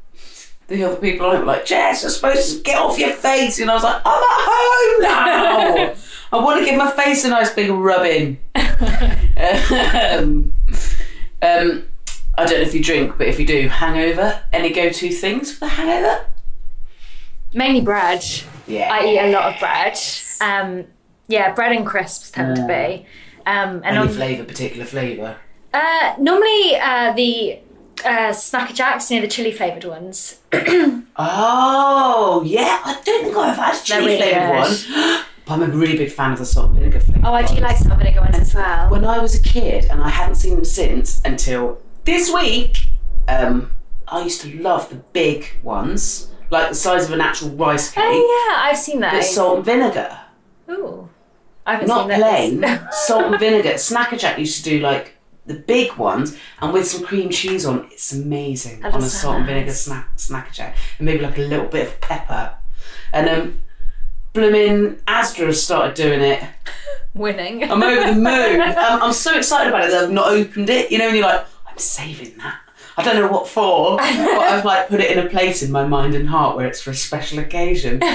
the 0.66 0.82
other 0.84 0.96
people 0.96 1.26
on 1.26 1.36
it 1.36 1.38
were 1.40 1.44
like, 1.44 1.66
Jess, 1.66 2.02
you're 2.02 2.10
supposed 2.10 2.56
to 2.56 2.62
get 2.62 2.78
off 2.78 2.98
your 2.98 3.10
face. 3.12 3.60
And 3.60 3.70
I 3.70 3.74
was 3.74 3.82
like, 3.82 4.00
I'm 4.04 4.22
at 4.22 4.40
home 4.48 5.02
now. 5.02 5.94
I 6.34 6.38
want 6.42 6.58
to 6.58 6.64
give 6.64 6.76
my 6.76 6.90
face 6.90 7.24
a 7.24 7.28
nice 7.28 7.54
big 7.54 7.70
rubbing. 7.70 8.38
um, 8.56 10.52
um, 11.40 11.84
I 12.36 12.44
don't 12.44 12.58
know 12.58 12.66
if 12.66 12.74
you 12.74 12.82
drink, 12.82 13.16
but 13.16 13.28
if 13.28 13.38
you 13.38 13.46
do, 13.46 13.68
hangover. 13.68 14.42
Any 14.52 14.70
go-to 14.72 15.10
things 15.10 15.52
for 15.52 15.60
the 15.60 15.68
hangover? 15.68 16.26
Mainly 17.52 17.82
bread. 17.82 18.24
Yeah. 18.66 18.92
I 18.92 19.06
eat 19.06 19.18
a 19.20 19.30
lot 19.30 19.54
of 19.54 19.60
bread. 19.60 19.96
Um, 20.40 20.86
yeah, 21.28 21.54
bread 21.54 21.70
and 21.70 21.86
crisps 21.86 22.32
tend 22.32 22.56
to 22.56 22.66
be. 22.66 23.06
Um, 23.46 23.76
and 23.84 23.96
Any 23.96 23.98
on, 23.98 24.08
flavour, 24.08 24.42
particular 24.42 24.86
flavour? 24.86 25.36
uh, 25.72 26.16
normally 26.18 26.74
uh, 26.74 27.12
the 27.12 27.60
uh, 28.04 28.32
Snack 28.32 28.70
a 28.70 28.72
Jacks, 28.72 29.08
you 29.08 29.18
know, 29.18 29.22
the 29.22 29.28
chili 29.30 29.52
flavoured 29.52 29.84
ones. 29.84 30.40
Oh, 31.16 32.42
yeah. 32.44 32.80
I 32.84 33.00
don't 33.04 33.22
think 33.22 33.36
I've 33.36 33.56
had 33.56 33.80
chili 33.84 34.04
really 34.04 34.18
flavoured 34.18 34.56
one. 34.56 35.23
But 35.46 35.54
I'm 35.54 35.62
a 35.62 35.66
really 35.66 35.96
big 35.98 36.10
fan 36.10 36.32
of 36.32 36.38
the 36.38 36.46
salt 36.46 36.70
and 36.70 36.78
vinegar 36.78 37.00
flavour. 37.00 37.20
Oh, 37.26 37.34
I 37.34 37.42
do 37.44 37.56
like 37.56 37.76
some 37.76 37.98
vinegar 37.98 38.20
ones 38.20 38.38
as 38.38 38.54
well. 38.54 38.88
when 38.90 39.04
I 39.04 39.18
was 39.18 39.34
a 39.38 39.42
kid, 39.42 39.84
and 39.90 40.02
I 40.02 40.08
hadn't 40.08 40.36
seen 40.36 40.54
them 40.54 40.64
since 40.64 41.20
until 41.24 41.80
this 42.04 42.32
week, 42.32 42.88
um, 43.28 43.70
I 44.08 44.22
used 44.22 44.40
to 44.42 44.60
love 44.60 44.88
the 44.88 44.96
big 44.96 45.48
ones, 45.62 46.30
like 46.50 46.70
the 46.70 46.74
size 46.74 47.04
of 47.06 47.12
an 47.12 47.20
actual 47.20 47.50
rice 47.50 47.90
cake, 47.90 48.04
Oh 48.06 48.50
yeah, 48.54 48.62
I've 48.70 48.78
seen 48.78 49.00
that. 49.00 49.12
those. 49.12 49.34
salt 49.34 49.56
and 49.56 49.64
vinegar, 49.66 50.18
Ooh, 50.70 51.08
I 51.66 51.72
haven't 51.74 51.88
not 51.88 52.08
seen 52.08 52.18
plain. 52.60 52.88
salt 52.92 53.24
and 53.26 53.38
vinegar. 53.38 53.76
Snack 53.78 54.12
a 54.12 54.16
Jack 54.16 54.38
used 54.38 54.56
to 54.64 54.70
do 54.70 54.80
like 54.80 55.16
the 55.46 55.54
big 55.54 55.92
ones, 55.96 56.38
and 56.62 56.72
with 56.72 56.86
some 56.88 57.04
cream 57.04 57.28
cheese 57.28 57.66
on. 57.66 57.84
It's 57.92 58.12
amazing 58.14 58.80
That 58.80 58.94
on 58.94 59.02
a 59.02 59.06
salt 59.10 59.36
and 59.36 59.46
vinegar 59.46 59.66
nice. 59.66 59.80
snack 59.82 60.16
Snacker 60.16 60.52
Jack, 60.52 60.76
and 60.98 61.04
maybe 61.06 61.22
like 61.22 61.36
a 61.36 61.42
little 61.42 61.66
bit 61.66 61.86
of 61.86 62.00
pepper, 62.00 62.54
and 63.12 63.28
um. 63.28 63.60
Blooming 64.34 64.96
Asda 65.06 65.46
has 65.46 65.62
started 65.62 65.94
doing 65.94 66.20
it. 66.20 66.42
Winning. 67.14 67.70
I'm 67.70 67.82
over 67.82 68.12
the 68.12 68.14
moon. 68.16 68.60
I'm, 68.60 69.02
I'm 69.02 69.12
so 69.12 69.38
excited 69.38 69.68
about 69.68 69.84
it 69.84 69.92
that 69.92 70.04
I've 70.04 70.10
not 70.10 70.32
opened 70.32 70.68
it. 70.68 70.90
You 70.90 70.98
know, 70.98 71.06
and 71.06 71.16
you're 71.16 71.24
like, 71.24 71.46
I'm 71.68 71.78
saving 71.78 72.36
that. 72.38 72.58
I 72.96 73.04
don't 73.04 73.14
know 73.14 73.28
what 73.28 73.46
for, 73.46 73.96
but 73.96 74.04
I've 74.04 74.64
like 74.64 74.88
put 74.88 75.00
it 75.00 75.16
in 75.16 75.24
a 75.24 75.28
place 75.28 75.62
in 75.62 75.70
my 75.70 75.86
mind 75.86 76.16
and 76.16 76.28
heart 76.28 76.56
where 76.56 76.66
it's 76.66 76.82
for 76.82 76.90
a 76.90 76.94
special 76.94 77.38
occasion. 77.38 78.02
um, 78.02 78.10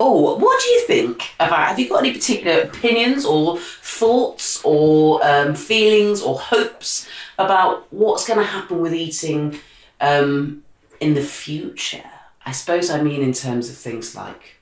oh, 0.00 0.36
what 0.36 0.62
do 0.62 0.68
you 0.68 0.80
think 0.86 1.30
about? 1.38 1.68
Have 1.68 1.78
you 1.78 1.88
got 1.88 2.00
any 2.00 2.12
particular 2.12 2.62
opinions 2.62 3.24
or 3.24 3.58
thoughts 3.58 4.60
or 4.64 5.24
um, 5.24 5.54
feelings 5.54 6.22
or 6.22 6.38
hopes 6.38 7.08
about 7.38 7.92
what's 7.92 8.26
going 8.26 8.38
to 8.38 8.44
happen 8.44 8.80
with 8.80 8.94
eating 8.94 9.58
um, 10.00 10.62
in 11.00 11.14
the 11.14 11.22
future? 11.22 12.04
I 12.44 12.52
suppose 12.52 12.90
I 12.90 13.02
mean 13.02 13.22
in 13.22 13.32
terms 13.32 13.68
of 13.68 13.76
things 13.76 14.14
like 14.14 14.56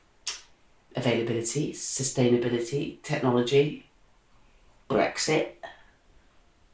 availability, 0.97 1.72
sustainability, 1.72 3.03
technology, 3.03 3.87
Brexit, 4.89 5.49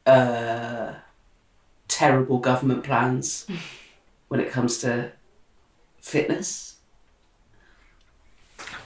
uh, 0.05 0.93
terrible 1.87 2.37
government 2.37 2.83
plans 2.83 3.47
when 4.27 4.39
it 4.39 4.51
comes 4.51 4.77
to 4.79 5.11
fitness. 5.99 6.77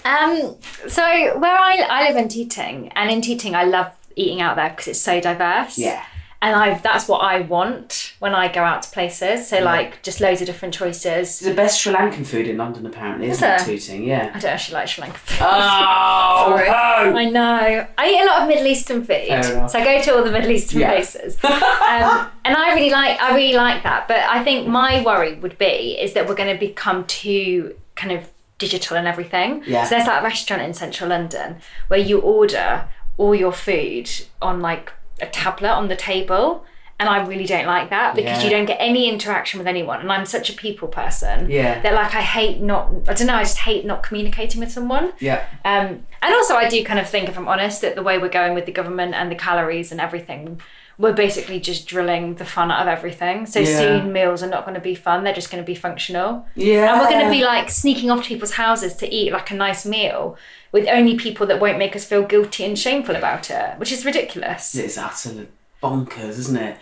Um, 0.04 0.56
so 0.88 1.02
where 1.40 1.58
I, 1.58 1.86
I 1.90 2.08
live 2.08 2.18
in 2.18 2.30
Tooting, 2.30 2.92
and 2.96 3.10
in 3.10 3.22
Tooting 3.22 3.56
I 3.56 3.64
love 3.64 3.92
eating 4.16 4.42
out 4.42 4.56
there 4.56 4.70
because 4.70 4.88
it's 4.88 5.02
so 5.02 5.20
diverse. 5.20 5.78
Yeah. 5.78 6.06
And 6.46 6.56
I've—that's 6.56 7.08
what 7.08 7.20
I 7.24 7.42
want 7.42 8.14
when 8.20 8.36
I 8.36 8.54
go 8.54 8.62
out 8.62 8.84
to 8.84 8.90
places. 8.92 9.48
So 9.50 9.62
like 9.64 10.04
just 10.04 10.22
loads 10.22 10.42
of 10.42 10.48
different 10.48 10.76
choices. 10.76 11.28
It's 11.28 11.40
the 11.40 11.56
best 11.56 11.82
Sri 11.82 11.92
Lankan 11.92 12.24
food 12.24 12.48
in 12.48 12.58
London, 12.58 12.86
apparently, 12.86 13.30
Is 13.30 13.38
isn't 13.38 13.50
it? 13.50 13.62
it? 13.62 13.66
Tooting, 13.66 14.04
yeah. 14.04 14.30
I 14.32 14.38
don't 14.40 14.52
actually 14.52 14.76
like 14.76 14.88
Sri 14.88 15.04
Lankan 15.06 15.16
food. 15.16 15.38
Oh, 15.42 16.46
Sorry. 16.56 16.68
ho! 16.68 17.18
I 17.18 17.26
know. 17.32 17.88
I 17.98 18.10
eat 18.10 18.22
a 18.22 18.26
lot 18.26 18.42
of 18.44 18.48
Middle 18.48 18.68
Eastern 18.68 19.04
food, 19.04 19.28
so 19.72 19.80
I 19.80 19.84
go 19.84 20.02
to 20.04 20.16
all 20.16 20.24
the 20.24 20.32
Middle 20.32 20.52
Eastern 20.52 20.82
Yeah. 20.82 20.92
places, 20.92 21.36
um, 21.44 22.30
and 22.46 22.56
I 22.56 22.74
really 22.76 22.92
like. 22.92 23.20
I 23.20 23.36
really 23.36 23.56
like 23.58 23.82
that. 23.82 24.08
But 24.08 24.20
I 24.20 24.44
think 24.44 24.68
my 24.68 25.02
worry 25.04 25.34
would 25.40 25.58
be 25.58 25.98
is 26.00 26.14
that 26.14 26.28
we're 26.28 26.36
going 26.36 26.54
to 26.54 26.60
become 26.60 27.06
too 27.06 27.76
kind 27.96 28.12
of 28.12 28.30
digital 28.60 28.98
and 28.98 29.08
everything. 29.08 29.64
Yeah. 29.66 29.84
So 29.86 29.96
there's 29.96 30.06
that 30.06 30.22
restaurant 30.24 30.62
in 30.62 30.74
central 30.76 31.10
London 31.10 31.58
where 31.88 32.00
you 32.00 32.20
order 32.20 32.88
all 33.18 33.34
your 33.34 33.52
food 33.52 34.10
on 34.44 34.62
like 34.62 34.94
a 35.22 35.26
tablet 35.28 35.70
on 35.72 35.88
the 35.88 35.96
table. 35.96 36.66
And 36.98 37.10
I 37.10 37.26
really 37.26 37.46
don't 37.46 37.66
like 37.66 37.90
that 37.90 38.16
because 38.16 38.40
Yeah. 38.42 38.44
you 38.46 38.50
don't 38.56 38.66
get 38.66 38.78
any 38.80 39.10
interaction 39.10 39.58
with 39.58 39.68
anyone. 39.68 40.00
And 40.00 40.10
I'm 40.10 40.26
such 40.26 40.50
a 40.50 40.54
people 40.54 40.88
person 40.88 41.50
Yeah. 41.50 41.82
that 41.82 41.94
like 41.94 42.16
I 42.16 42.22
hate 42.22 42.62
not, 42.62 42.88
I 43.10 43.14
don't 43.14 43.28
know, 43.28 43.36
I 43.36 43.44
just 43.44 43.58
hate 43.60 43.86
not 43.86 44.02
communicating 44.02 44.62
with 44.62 44.72
someone. 44.72 45.12
Yeah. 45.20 45.44
Um, 45.66 46.06
and 46.24 46.34
also, 46.34 46.56
I 46.56 46.70
do 46.70 46.82
kind 46.86 46.98
of 47.00 47.10
think, 47.10 47.28
if 47.28 47.38
I'm 47.38 47.50
honest, 47.50 47.82
that 47.82 47.96
the 47.96 48.02
way 48.02 48.18
we're 48.18 48.30
going 48.30 48.54
with 48.54 48.66
the 48.66 48.72
government 48.72 49.14
and 49.14 49.30
the 49.30 49.36
calories 49.36 49.92
and 49.92 50.00
everything, 50.00 50.62
we're 50.98 51.14
basically 51.14 51.60
just 51.60 51.88
drilling 51.88 52.36
the 52.36 52.46
fun 52.46 52.72
out 52.72 52.82
of 52.82 52.88
everything. 52.88 53.46
So 53.46 53.60
Yeah. 53.60 53.78
soon 53.78 54.14
meals 54.14 54.42
are 54.44 54.48
not 54.50 54.64
going 54.66 54.76
to 54.76 54.82
be 54.82 54.96
fun; 54.96 55.24
they're 55.24 55.34
just 55.34 55.52
going 55.52 55.64
to 55.64 55.66
be 55.68 55.76
functional. 55.76 56.46
Yeah. 56.56 56.92
And 56.94 57.02
we're 57.02 57.10
going 57.10 57.26
to 57.26 57.32
be 57.32 57.44
like 57.44 57.70
sneaking 57.70 58.10
off 58.12 58.24
to 58.24 58.28
people's 58.30 58.54
houses 58.54 58.96
to 58.98 59.14
eat 59.14 59.32
like 59.34 59.52
a 59.52 59.56
nice 59.56 59.86
meal 59.86 60.38
with 60.72 60.88
only 60.88 61.16
people 61.18 61.46
that 61.48 61.60
won't 61.62 61.78
make 61.78 61.96
us 61.96 62.06
feel 62.06 62.24
guilty 62.24 62.64
and 62.66 62.78
shameful 62.78 63.16
about 63.16 63.50
it, 63.50 63.78
which 63.78 63.92
is 63.92 64.06
ridiculous. 64.06 64.76
It's 64.76 64.98
utterly 64.98 65.48
bonkers, 65.82 66.38
isn't 66.40 66.58
it? 66.58 66.78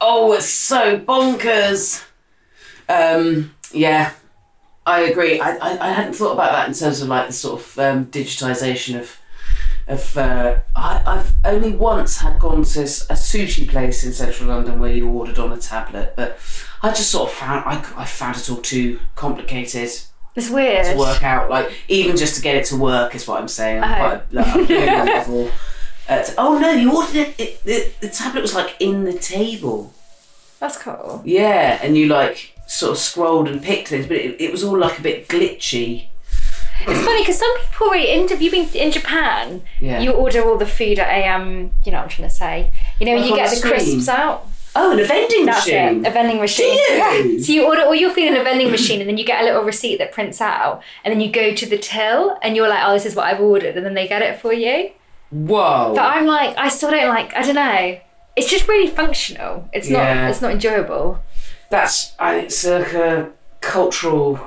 Oh, 0.00 0.32
it's 0.32 0.46
so 0.48 0.98
bonkers. 1.00 2.04
Um, 2.88 3.54
yeah, 3.72 4.12
I 4.86 5.00
agree. 5.00 5.40
I, 5.40 5.56
I, 5.56 5.88
I 5.88 5.92
hadn't 5.92 6.14
thought 6.14 6.32
about 6.32 6.52
that 6.52 6.68
in 6.68 6.74
terms 6.74 7.02
of 7.02 7.08
like 7.08 7.26
the 7.26 7.32
sort 7.32 7.60
of 7.60 7.78
um, 7.78 8.06
digitization 8.06 8.98
of 8.98 9.18
of. 9.88 10.16
Uh, 10.16 10.56
I, 10.76 11.02
I've 11.06 11.32
only 11.44 11.72
once 11.72 12.18
had 12.18 12.38
gone 12.38 12.62
to 12.64 12.80
a 12.80 13.14
sushi 13.14 13.68
place 13.68 14.04
in 14.04 14.12
central 14.12 14.48
London 14.48 14.78
where 14.80 14.92
you 14.92 15.08
ordered 15.08 15.38
on 15.38 15.52
a 15.52 15.56
tablet, 15.58 16.14
but 16.16 16.38
I 16.82 16.90
just 16.90 17.10
sort 17.10 17.28
of 17.30 17.34
found 17.34 17.64
I, 17.66 17.78
I 17.96 18.04
found 18.04 18.36
it 18.36 18.48
all 18.50 18.56
too 18.58 19.00
complicated 19.16 19.90
It's 20.36 20.50
weird. 20.50 20.84
to 20.86 20.96
work 20.96 21.22
out. 21.22 21.50
Like 21.50 21.72
even 21.88 22.16
just 22.16 22.36
to 22.36 22.42
get 22.42 22.56
it 22.56 22.66
to 22.66 22.76
work 22.76 23.14
is 23.14 23.26
what 23.26 23.40
I'm 23.40 23.48
saying. 23.48 23.82
I'm 23.82 23.92
Oh. 23.92 23.96
quite 23.96 24.32
like, 24.32 24.70
I'm 24.70 25.06
level. 25.06 25.50
Uh, 26.08 26.22
t- 26.22 26.32
oh 26.38 26.58
no, 26.58 26.70
you 26.72 26.96
ordered 26.96 27.16
it, 27.16 27.34
it 27.38 27.64
the, 27.64 27.92
the 28.00 28.08
tablet 28.08 28.42
was 28.42 28.54
like 28.54 28.76
in 28.80 29.04
the 29.04 29.12
table. 29.14 29.92
That's 30.60 30.76
cool. 30.78 31.22
Yeah, 31.24 31.78
and 31.82 31.96
you 31.96 32.06
like 32.06 32.54
sort 32.66 32.92
of 32.92 32.98
scrolled 32.98 33.48
and 33.48 33.62
picked 33.62 33.88
things, 33.88 34.06
but 34.06 34.16
it, 34.16 34.40
it 34.40 34.50
was 34.52 34.64
all 34.64 34.76
like 34.78 34.98
a 34.98 35.02
bit 35.02 35.28
glitchy. 35.28 36.08
It's 36.86 37.04
funny 37.04 37.22
because 37.22 37.38
some 37.38 37.58
people 37.58 37.88
really 37.88 38.10
in, 38.12 38.28
have 38.28 38.40
you 38.42 38.50
been 38.50 38.68
in 38.74 38.90
Japan? 38.92 39.62
Yeah. 39.80 40.00
You 40.00 40.12
order 40.12 40.42
all 40.42 40.56
the 40.58 40.66
food 40.66 40.98
at 40.98 41.08
a 41.08 41.28
um, 41.28 41.72
you 41.84 41.90
know 41.92 41.98
what 41.98 42.04
I'm 42.04 42.08
trying 42.08 42.28
to 42.28 42.34
say. 42.34 42.70
You 43.00 43.06
know, 43.06 43.16
Like 43.16 43.28
you 43.30 43.36
get 43.36 43.50
the 43.50 43.56
screen? 43.56 43.74
crisps 43.74 44.08
out. 44.08 44.46
Oh, 44.76 44.92
and 44.92 45.00
a 45.00 45.04
vending 45.06 45.46
That's 45.46 45.66
machine. 45.66 46.04
it, 46.04 46.08
a 46.08 46.12
vending 46.12 46.38
machine. 46.40 46.78
Yeah. 46.90 47.38
So 47.42 47.52
you 47.52 47.66
order 47.66 47.82
all 47.82 47.94
your 47.94 48.10
food 48.10 48.24
in 48.24 48.36
a 48.36 48.44
vending 48.44 48.70
machine, 48.70 49.00
and 49.00 49.08
then 49.08 49.16
you 49.18 49.24
get 49.24 49.40
a 49.40 49.44
little 49.44 49.62
receipt 49.62 49.96
that 49.98 50.12
prints 50.12 50.40
out, 50.40 50.82
and 51.04 51.12
then 51.12 51.20
you 51.20 51.32
go 51.32 51.52
to 51.54 51.66
the 51.66 51.78
till, 51.78 52.36
and 52.42 52.54
you're 52.54 52.68
like, 52.68 52.82
"Oh, 52.84 52.92
this 52.92 53.06
is 53.06 53.16
what 53.16 53.26
I've 53.26 53.40
ordered," 53.40 53.76
and 53.76 53.84
then 53.84 53.94
they 53.94 54.06
get 54.06 54.22
it 54.22 54.38
for 54.40 54.52
you. 54.52 54.90
Whoa. 55.30 55.92
But 55.96 56.04
I'm 56.16 56.26
like, 56.26 56.56
I 56.56 56.68
still 56.68 56.90
don't 56.90 57.08
like. 57.08 57.34
I 57.34 57.42
don't 57.42 57.54
know. 57.56 57.98
It's 58.36 58.48
just 58.50 58.68
really 58.68 58.88
functional. 58.88 59.68
It's 59.72 59.88
not. 59.90 60.30
It's 60.30 60.40
not 60.42 60.52
enjoyable. 60.52 61.18
That's 61.70 62.14
I 62.18 62.38
think 62.40 62.50
circa 62.52 63.30
cultural. 63.60 64.38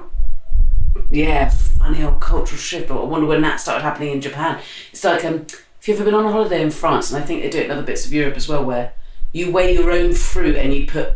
Yeah, 1.12 1.49
funny 1.49 2.03
old 2.03 2.20
cultural 2.22 2.57
shift. 2.59 2.88
But 2.88 3.01
I 3.01 3.05
wonder 3.05 3.28
when 3.28 3.41
that 3.41 3.59
started 3.59 3.84
happening 3.84 4.12
in 4.12 4.22
Japan. 4.22 4.59
It's 4.91 5.03
like 5.03 5.24
um, 5.26 5.45
if 5.80 5.88
you've 5.88 5.97
ever 5.97 6.05
been 6.05 6.14
on 6.16 6.26
a 6.26 6.32
holiday 6.32 6.62
in 6.62 6.72
France, 6.72 7.12
and 7.12 7.22
I 7.22 7.26
think 7.26 7.41
they 7.43 7.49
do 7.49 7.59
it 7.59 7.66
in 7.66 7.72
other 7.72 7.84
bits 7.84 8.05
of 8.05 8.14
Europe 8.14 8.36
as 8.38 8.47
well, 8.47 8.64
where 8.64 8.93
you 9.34 9.51
weigh 9.51 9.74
your 9.74 9.91
own 9.91 10.14
fruit 10.14 10.55
and 10.55 10.74
you 10.74 10.88
put 10.88 11.14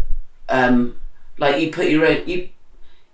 um, 0.49 0.97
like 1.37 1.61
you 1.61 1.71
put 1.71 1.87
your 1.89 2.05
own 2.05 2.27
you. 2.27 2.49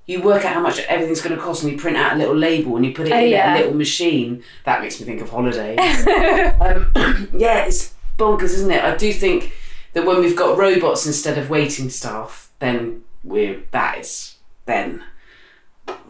You 0.07 0.21
work 0.21 0.43
out 0.43 0.55
how 0.55 0.59
much 0.61 0.79
everything's 0.79 1.21
going 1.21 1.36
to 1.36 1.41
cost, 1.41 1.63
and 1.63 1.71
you 1.71 1.77
print 1.77 1.95
out 1.95 2.13
a 2.13 2.15
little 2.17 2.36
label, 2.36 2.75
and 2.75 2.84
you 2.86 2.91
put 2.93 3.07
it 3.07 3.13
Oh, 3.13 3.17
in 3.19 3.29
yeah. 3.29 3.55
a 3.55 3.57
little 3.59 3.75
machine. 3.75 4.43
That 4.65 4.82
makes 4.82 4.99
me 4.99 5.05
think 5.05 5.21
of 5.21 5.29
holidays. 5.29 5.77
um, 6.59 6.91
yeah, 7.38 7.65
it's 7.65 7.93
bonkers, 8.17 8.45
isn't 8.55 8.71
it? 8.71 8.84
I 8.84 8.95
do 8.97 9.13
think 9.13 9.53
that 9.93 10.05
when 10.05 10.19
we've 10.19 10.36
got 10.36 10.57
robots 10.57 11.05
instead 11.05 11.38
of 11.38 11.49
waiting 11.49 11.89
staff, 11.89 12.51
then 12.59 13.03
we're 13.23 13.61
that 13.71 13.99
is 13.99 14.36
then 14.65 15.03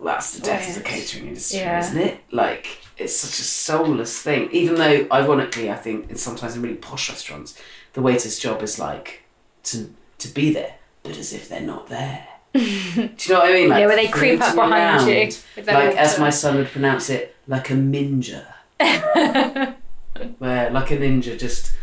that's 0.04 0.36
the 0.36 0.42
death 0.42 0.70
of 0.70 0.76
the 0.76 0.82
catering 0.82 1.28
industry, 1.28 1.60
Yeah. 1.60 1.80
isn't 1.80 1.98
it? 2.02 2.20
Like 2.32 2.80
it's 2.98 3.16
such 3.16 3.40
a 3.40 3.44
soulless 3.44 4.20
thing. 4.22 4.50
Even 4.52 4.76
though, 4.76 5.08
ironically, 5.12 5.70
I 5.72 5.76
think 5.76 6.10
in 6.10 6.16
sometimes 6.18 6.56
in 6.56 6.62
really 6.62 6.76
posh 6.76 7.10
restaurants, 7.10 7.60
the 7.94 8.02
waiter's 8.02 8.40
job 8.40 8.62
is 8.62 8.80
like 8.80 9.24
to 9.64 9.94
to 10.20 10.28
be 10.28 10.52
there, 10.54 10.76
but 11.04 11.18
as 11.18 11.34
if 11.34 11.50
they're 11.50 11.62
not 11.62 11.88
there. 11.90 12.28
Do 12.54 12.60
you 12.62 13.10
know 13.30 13.40
what 13.40 13.50
I 13.50 13.54
mean? 13.54 13.70
Like 13.70 13.80
Yeah, 13.82 13.88
where 13.88 13.96
they 13.96 14.08
creep 14.08 14.42
up 14.42 14.56
behind 14.56 15.08
you 15.08 15.14
around, 15.16 15.44
their 15.56 15.74
like 15.88 15.96
as 15.98 16.20
my 16.20 16.30
son 16.30 16.58
would 16.58 16.68
pronounce 16.68 17.10
it, 17.10 17.36
like 17.48 17.70
a 17.70 17.74
ninja. 17.74 18.46
where 20.38 20.70
like 20.72 20.92
a 20.92 20.98
ninja 20.98 21.38
just. 21.38 21.76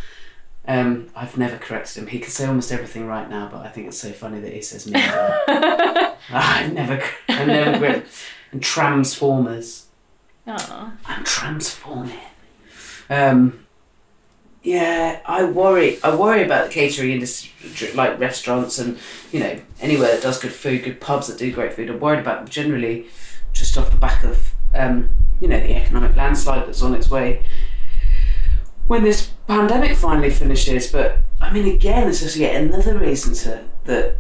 Um, 0.66 1.09
I've 1.16 1.39
never 1.39 1.57
corrected 1.57 1.97
him. 2.03 2.09
He 2.09 2.18
can 2.18 2.30
say 2.30 2.45
almost 2.45 2.70
everything 2.70 3.07
right 3.07 3.26
now, 3.30 3.49
but 3.51 3.64
I 3.64 3.70
think 3.70 3.86
it's 3.86 3.97
so 3.99 4.11
funny 4.12 4.39
that 4.41 4.53
he 4.53 4.61
says 4.61 4.86
ninja. 4.86 5.45
I've 6.31 6.72
never, 6.72 7.03
I've 7.29 7.47
never 7.47 7.79
corrected. 7.79 8.11
And 8.53 8.62
transformers. 8.62 9.87
Aw. 10.47 10.93
I'm 11.05 11.24
transforming. 11.24 12.18
Um, 13.11 13.66
yeah, 14.62 15.20
I 15.24 15.45
worry. 15.45 15.99
I 16.03 16.14
worry 16.14 16.43
about 16.45 16.66
the 16.66 16.72
catering 16.72 17.12
industry, 17.12 17.93
like 17.93 18.18
restaurants 18.18 18.79
and 18.79 18.99
you 19.33 19.41
know 19.41 19.59
anywhere 19.81 20.09
that 20.12 20.22
does 20.22 20.41
good 20.41 20.53
food, 20.53 20.85
good 20.85 21.01
pubs 21.01 21.29
that 21.29 21.39
do 21.39 21.53
great 21.53 21.72
food. 21.74 21.89
I'm 21.91 22.01
worried 22.01 22.20
about 22.20 22.41
them 22.41 22.49
generally, 22.49 23.07
just 23.53 23.79
off 23.79 23.91
the 23.91 23.97
back 23.97 24.24
of 24.24 24.53
um, 24.74 25.11
you 25.41 25.49
know 25.49 25.61
the 25.61 25.76
economic 25.76 26.16
landslide 26.16 26.66
that's 26.66 26.83
on 26.83 26.95
its 26.95 27.11
way. 27.11 27.45
When 28.89 29.05
this 29.05 29.31
pandemic 29.47 29.97
finally 29.97 30.31
finishes, 30.31 30.91
but 30.91 31.18
I 31.41 31.53
mean, 31.53 31.74
again, 31.74 32.09
it's 32.09 32.20
just 32.20 32.37
yet 32.37 32.57
another 32.57 32.99
reason 32.99 33.35
to 33.35 33.64
that 33.85 34.16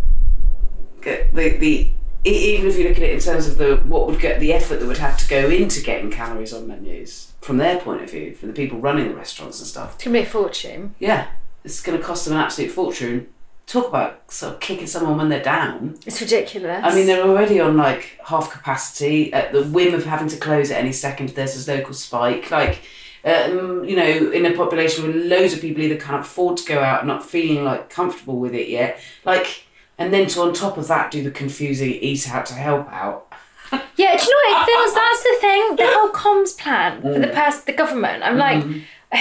get 1.00 1.34
the 1.34 1.58
the 1.58 1.90
even 2.24 2.68
if 2.68 2.76
you 2.76 2.88
look 2.88 2.96
at 2.96 3.02
it 3.02 3.12
in 3.12 3.20
terms 3.20 3.46
of 3.46 3.58
the 3.58 3.76
what 3.86 4.06
would 4.06 4.20
get 4.20 4.40
the 4.40 4.52
effort 4.52 4.80
that 4.80 4.86
would 4.86 4.98
have 4.98 5.16
to 5.18 5.28
go 5.28 5.48
into 5.48 5.82
getting 5.82 6.10
calories 6.10 6.52
on 6.52 6.66
menus 6.66 7.32
from 7.40 7.58
their 7.58 7.78
point 7.78 8.02
of 8.02 8.10
view, 8.10 8.34
from 8.34 8.48
the 8.48 8.54
people 8.54 8.78
running 8.78 9.08
the 9.08 9.14
restaurants 9.14 9.60
and 9.60 9.68
stuff. 9.68 9.94
It's 9.94 10.04
gonna 10.04 10.18
be 10.18 10.24
a 10.24 10.26
fortune. 10.26 10.94
Yeah, 10.98 11.28
it's 11.64 11.80
going 11.80 11.98
to 11.98 12.04
cost 12.04 12.24
them 12.24 12.34
an 12.34 12.40
absolute 12.40 12.70
fortune. 12.70 13.28
Talk 13.66 13.88
about 13.88 14.32
sort 14.32 14.54
of 14.54 14.60
kicking 14.60 14.86
someone 14.86 15.18
when 15.18 15.28
they're 15.28 15.42
down. 15.42 15.98
It's 16.06 16.20
ridiculous. 16.20 16.82
I 16.82 16.94
mean, 16.94 17.06
they're 17.06 17.22
already 17.22 17.60
on 17.60 17.76
like 17.76 18.18
half 18.24 18.50
capacity 18.50 19.30
at 19.32 19.52
the 19.52 19.64
whim 19.64 19.92
of 19.94 20.06
having 20.06 20.28
to 20.28 20.36
close 20.38 20.70
at 20.70 20.80
any 20.80 20.92
second. 20.92 21.30
if 21.30 21.34
There's 21.34 21.68
a 21.68 21.76
local 21.76 21.94
spike, 21.94 22.50
like. 22.50 22.80
Um, 23.24 23.84
you 23.84 23.96
know, 23.96 24.30
in 24.30 24.46
a 24.46 24.54
population 24.56 25.04
with 25.04 25.16
loads 25.26 25.52
of 25.52 25.60
people 25.60 25.82
either 25.82 25.96
can't 25.96 26.20
afford 26.20 26.56
to 26.58 26.64
go 26.64 26.80
out, 26.80 27.04
not 27.04 27.26
feeling 27.26 27.64
like 27.64 27.90
comfortable 27.90 28.38
with 28.38 28.54
it 28.54 28.68
yet, 28.68 29.00
like, 29.24 29.64
and 29.98 30.12
then 30.12 30.26
to 30.28 30.40
on 30.42 30.52
top 30.52 30.76
of 30.78 30.88
that 30.88 31.10
do 31.10 31.22
the 31.22 31.30
confusing 31.30 31.90
eat 31.92 32.28
out 32.30 32.46
to 32.46 32.54
help 32.54 32.90
out. 32.92 33.26
Yeah, 33.70 34.16
do 34.16 34.24
you 34.24 34.50
know 34.50 34.56
what 34.58 34.62
it 34.62 34.72
feels? 34.72 34.94
That's 35.00 35.22
the 35.24 35.36
thing. 35.40 35.76
The 35.76 35.86
whole 35.88 36.10
comms 36.10 36.56
plan 36.56 37.02
for 37.02 37.08
Mm. 37.08 37.20
the 37.20 37.28
pers- 37.28 37.62
the 37.64 37.72
government. 37.72 38.22
I'm 38.22 38.38
like, 38.38 38.62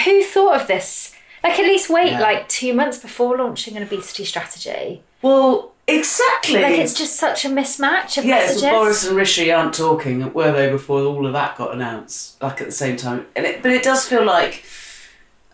who 0.06 0.24
thought 0.24 0.62
of 0.62 0.68
this? 0.68 1.14
Like, 1.44 1.60
at 1.60 1.66
least 1.66 1.90
wait 1.90 2.12
Yeah. 2.12 2.20
like 2.22 2.48
two 2.48 2.74
months 2.74 2.98
before 2.98 3.38
launching 3.38 3.76
an 3.76 3.84
obesity 3.84 4.24
strategy. 4.26 5.02
Well, 5.22 5.72
exactly. 5.88 6.62
Like, 6.62 6.78
it's 6.78 6.94
just 6.94 7.16
such 7.18 7.44
a 7.46 7.50
mismatch 7.50 8.18
of 8.18 8.26
Yeah, 8.26 8.36
messages. 8.36 8.62
so 8.62 8.70
Boris 8.72 9.08
and 9.08 9.16
Rishi 9.18 9.52
aren't 9.52 9.74
talking, 9.74 10.32
were 10.34 10.52
they, 10.52 10.70
before 10.70 11.02
all 11.02 11.26
of 11.26 11.34
that 11.34 11.58
got 11.58 11.74
announced? 11.74 12.42
Like 12.42 12.62
at 12.62 12.68
the 12.68 12.74
same 12.74 12.96
time, 12.98 13.26
and 13.36 13.46
it, 13.46 13.62
but 13.64 13.72
it 13.72 13.84
does 13.84 14.08
feel 14.08 14.24
like. 14.24 14.64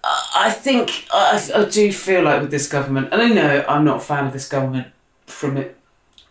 I 0.04 0.20
I 0.36 0.52
think 0.52 1.06
I, 1.14 1.42
I 1.56 1.66
do 1.66 1.92
feel 1.94 2.24
like 2.24 2.42
with 2.42 2.52
this 2.52 2.68
government, 2.68 3.10
and 3.14 3.22
I 3.22 3.30
know 3.30 3.64
I'm 3.70 3.86
not 3.86 3.98
a 3.98 4.00
fan 4.02 4.26
of 4.28 4.34
this 4.34 4.50
government 4.50 4.88
from 5.34 5.58
it, 5.58 5.78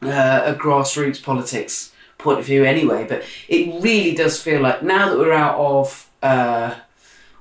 uh, 0.03 0.42
a 0.46 0.55
grassroots 0.55 1.22
politics 1.22 1.92
point 2.18 2.38
of 2.38 2.46
view 2.46 2.64
anyway, 2.64 3.07
but 3.09 3.22
it 3.48 3.82
really 3.82 4.14
does 4.14 4.40
feel 4.40 4.61
like 4.61 4.82
now 4.82 5.09
that 5.09 5.18
we're 5.18 5.32
out 5.32 5.59
of 5.59 6.11
uh, 6.22 6.74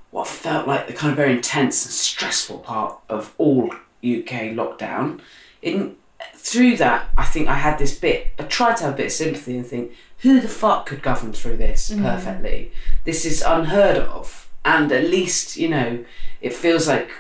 what 0.10 0.28
felt 0.28 0.68
like 0.68 0.88
the 0.88 0.94
kind 0.94 1.12
of 1.12 1.18
very 1.18 1.32
intense 1.32 1.86
and 1.86 1.94
stressful 1.94 2.60
part 2.60 3.00
of 3.10 3.34
all 3.38 3.72
UK 4.04 4.54
lockdown, 4.54 5.22
in 5.62 5.96
through 6.36 6.76
that, 6.78 7.10
I 7.18 7.26
think 7.26 7.48
I 7.48 7.56
had 7.56 7.78
this 7.78 7.98
bit. 7.98 8.28
I 8.40 8.44
tried 8.44 8.78
to 8.78 8.86
have 8.86 8.94
a 8.94 8.98
bit 8.98 9.06
of 9.08 9.12
sympathy 9.12 9.58
and 9.58 9.66
think, 9.66 9.94
who 10.20 10.40
the 10.40 10.48
fuck 10.48 10.86
could 10.86 11.02
govern 11.02 11.34
through 11.34 11.58
this 11.58 11.94
perfectly? 11.96 12.72
This 13.06 13.26
is 13.26 13.42
unheard 13.42 13.98
of, 13.98 14.50
and 14.66 14.92
at 14.92 15.06
least 15.06 15.58
you 15.58 15.70
know, 15.70 16.06
it 16.42 16.54
feels 16.54 16.88
like 16.88 17.12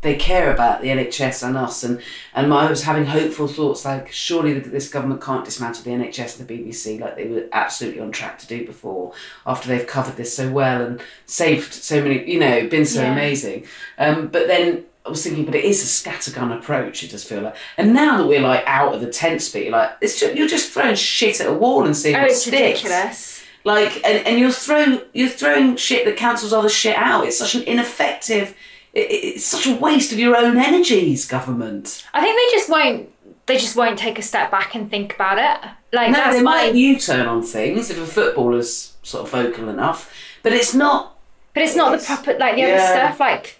they 0.00 0.14
care 0.14 0.52
about 0.52 0.80
the 0.80 0.88
NHS 0.88 1.46
and 1.46 1.56
us. 1.56 1.82
And 1.82 2.00
and 2.34 2.52
I 2.54 2.70
was 2.70 2.84
having 2.84 3.06
hopeful 3.06 3.48
thoughts 3.48 3.84
like, 3.84 4.12
surely 4.12 4.58
this 4.58 4.88
government 4.88 5.20
can't 5.20 5.44
dismantle 5.44 5.82
the 5.84 5.90
NHS 5.90 6.38
and 6.38 6.46
the 6.48 6.54
BBC 6.54 7.00
like 7.00 7.16
they 7.16 7.26
were 7.26 7.46
absolutely 7.52 8.00
on 8.00 8.12
track 8.12 8.38
to 8.38 8.46
do 8.46 8.64
before, 8.64 9.12
after 9.46 9.68
they've 9.68 9.86
covered 9.86 10.16
this 10.16 10.34
so 10.36 10.50
well 10.52 10.80
and 10.82 11.00
saved 11.26 11.72
so 11.72 12.00
many, 12.02 12.30
you 12.30 12.38
know, 12.38 12.68
been 12.68 12.86
so 12.86 13.02
Yeah. 13.02 13.12
amazing. 13.12 13.66
Um, 13.98 14.28
but 14.28 14.46
then 14.46 14.84
I 15.04 15.10
was 15.10 15.22
thinking, 15.24 15.44
but 15.46 15.54
it 15.54 15.64
is 15.64 15.82
a 15.82 15.86
scattergun 16.10 16.56
approach. 16.56 17.02
It 17.02 17.10
does 17.10 17.24
feel 17.24 17.40
like, 17.40 17.56
and 17.76 17.94
now 17.94 18.18
that 18.18 18.26
we're 18.26 18.40
like 18.42 18.62
out 18.66 18.94
of 18.94 19.00
the 19.00 19.10
tent 19.10 19.42
speed, 19.42 19.70
like 19.72 19.92
it's 20.00 20.20
just, 20.20 20.34
you're 20.36 20.46
just 20.46 20.70
throwing 20.70 20.94
shit 20.94 21.40
at 21.40 21.48
a 21.48 21.52
wall 21.52 21.84
and 21.86 21.96
seeing 21.96 22.14
oh, 22.14 22.20
what 22.20 22.30
it's 22.30 22.42
sticks. 22.42 22.84
ridiculous. 22.84 23.44
Like, 23.64 23.96
and, 24.06 24.24
and 24.26 24.38
you're 24.38 24.52
throwing 24.52 25.00
you're 25.12 25.28
throwing 25.28 25.76
shit 25.76 26.04
that 26.04 26.16
cancels 26.16 26.52
other 26.52 26.68
shit 26.68 26.94
out. 26.96 27.26
It's 27.26 27.38
such 27.38 27.54
an 27.56 27.62
ineffective. 27.64 28.54
It, 28.98 29.10
it- 29.10 29.24
it's 29.36 29.44
such 29.44 29.66
a 29.66 29.74
waste 29.74 30.12
of 30.12 30.18
your 30.18 30.36
own 30.36 30.56
energies, 30.58 31.26
government. 31.26 32.04
I 32.12 32.20
think 32.20 32.36
they 32.36 32.56
just 32.58 32.68
won't. 32.70 33.10
They 33.46 33.56
just 33.56 33.76
won't 33.76 33.98
take 33.98 34.18
a 34.18 34.22
step 34.22 34.50
back 34.50 34.74
and 34.74 34.90
think 34.90 35.14
about 35.14 35.38
it. 35.38 35.70
Like 35.92 36.10
No, 36.10 36.18
that's 36.18 36.36
they 36.36 36.42
my. 36.42 36.64
might 36.64 36.74
U-turn 36.74 37.26
on 37.26 37.42
things 37.42 37.90
if 37.90 37.98
a 37.98 38.04
footballer's 38.06 38.94
sort 39.02 39.24
of 39.24 39.30
vocal 39.30 39.68
enough, 39.70 40.12
but 40.42 40.52
it's 40.52 40.74
not. 40.74 41.16
But 41.54 41.62
it's 41.62 41.74
not 41.74 41.90
the 41.90 41.96
It's- 41.96 42.06
proper 42.06 42.38
like 42.38 42.56
the 42.56 42.64
other 42.64 42.78
stuff. 42.78 43.18
Like 43.20 43.58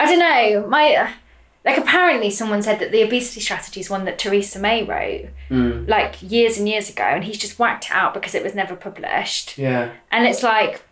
I 0.00 0.06
don't 0.06 0.18
know. 0.18 0.66
My 0.68 1.12
like 1.66 1.76
apparently 1.78 2.30
someone 2.30 2.62
said 2.62 2.78
that 2.78 2.92
the 2.92 3.02
obesity 3.02 3.40
strategy 3.40 3.80
is 3.80 3.90
one 3.90 4.04
that 4.06 4.18
Theresa 4.18 4.58
May 4.58 4.84
wrote 4.84 5.28
Hmm. 5.48 5.84
like 5.86 6.14
years 6.22 6.56
and 6.58 6.66
years 6.68 6.88
ago, 6.88 7.02
and 7.04 7.24
he's 7.24 7.38
just 7.38 7.58
whacked 7.58 7.86
it 7.86 7.92
out 7.92 8.14
because 8.14 8.34
it 8.34 8.42
was 8.42 8.54
never 8.54 8.74
published. 8.74 9.58
Yeah. 9.58 9.90
And 10.10 10.26
it's 10.26 10.42
like 10.42 10.82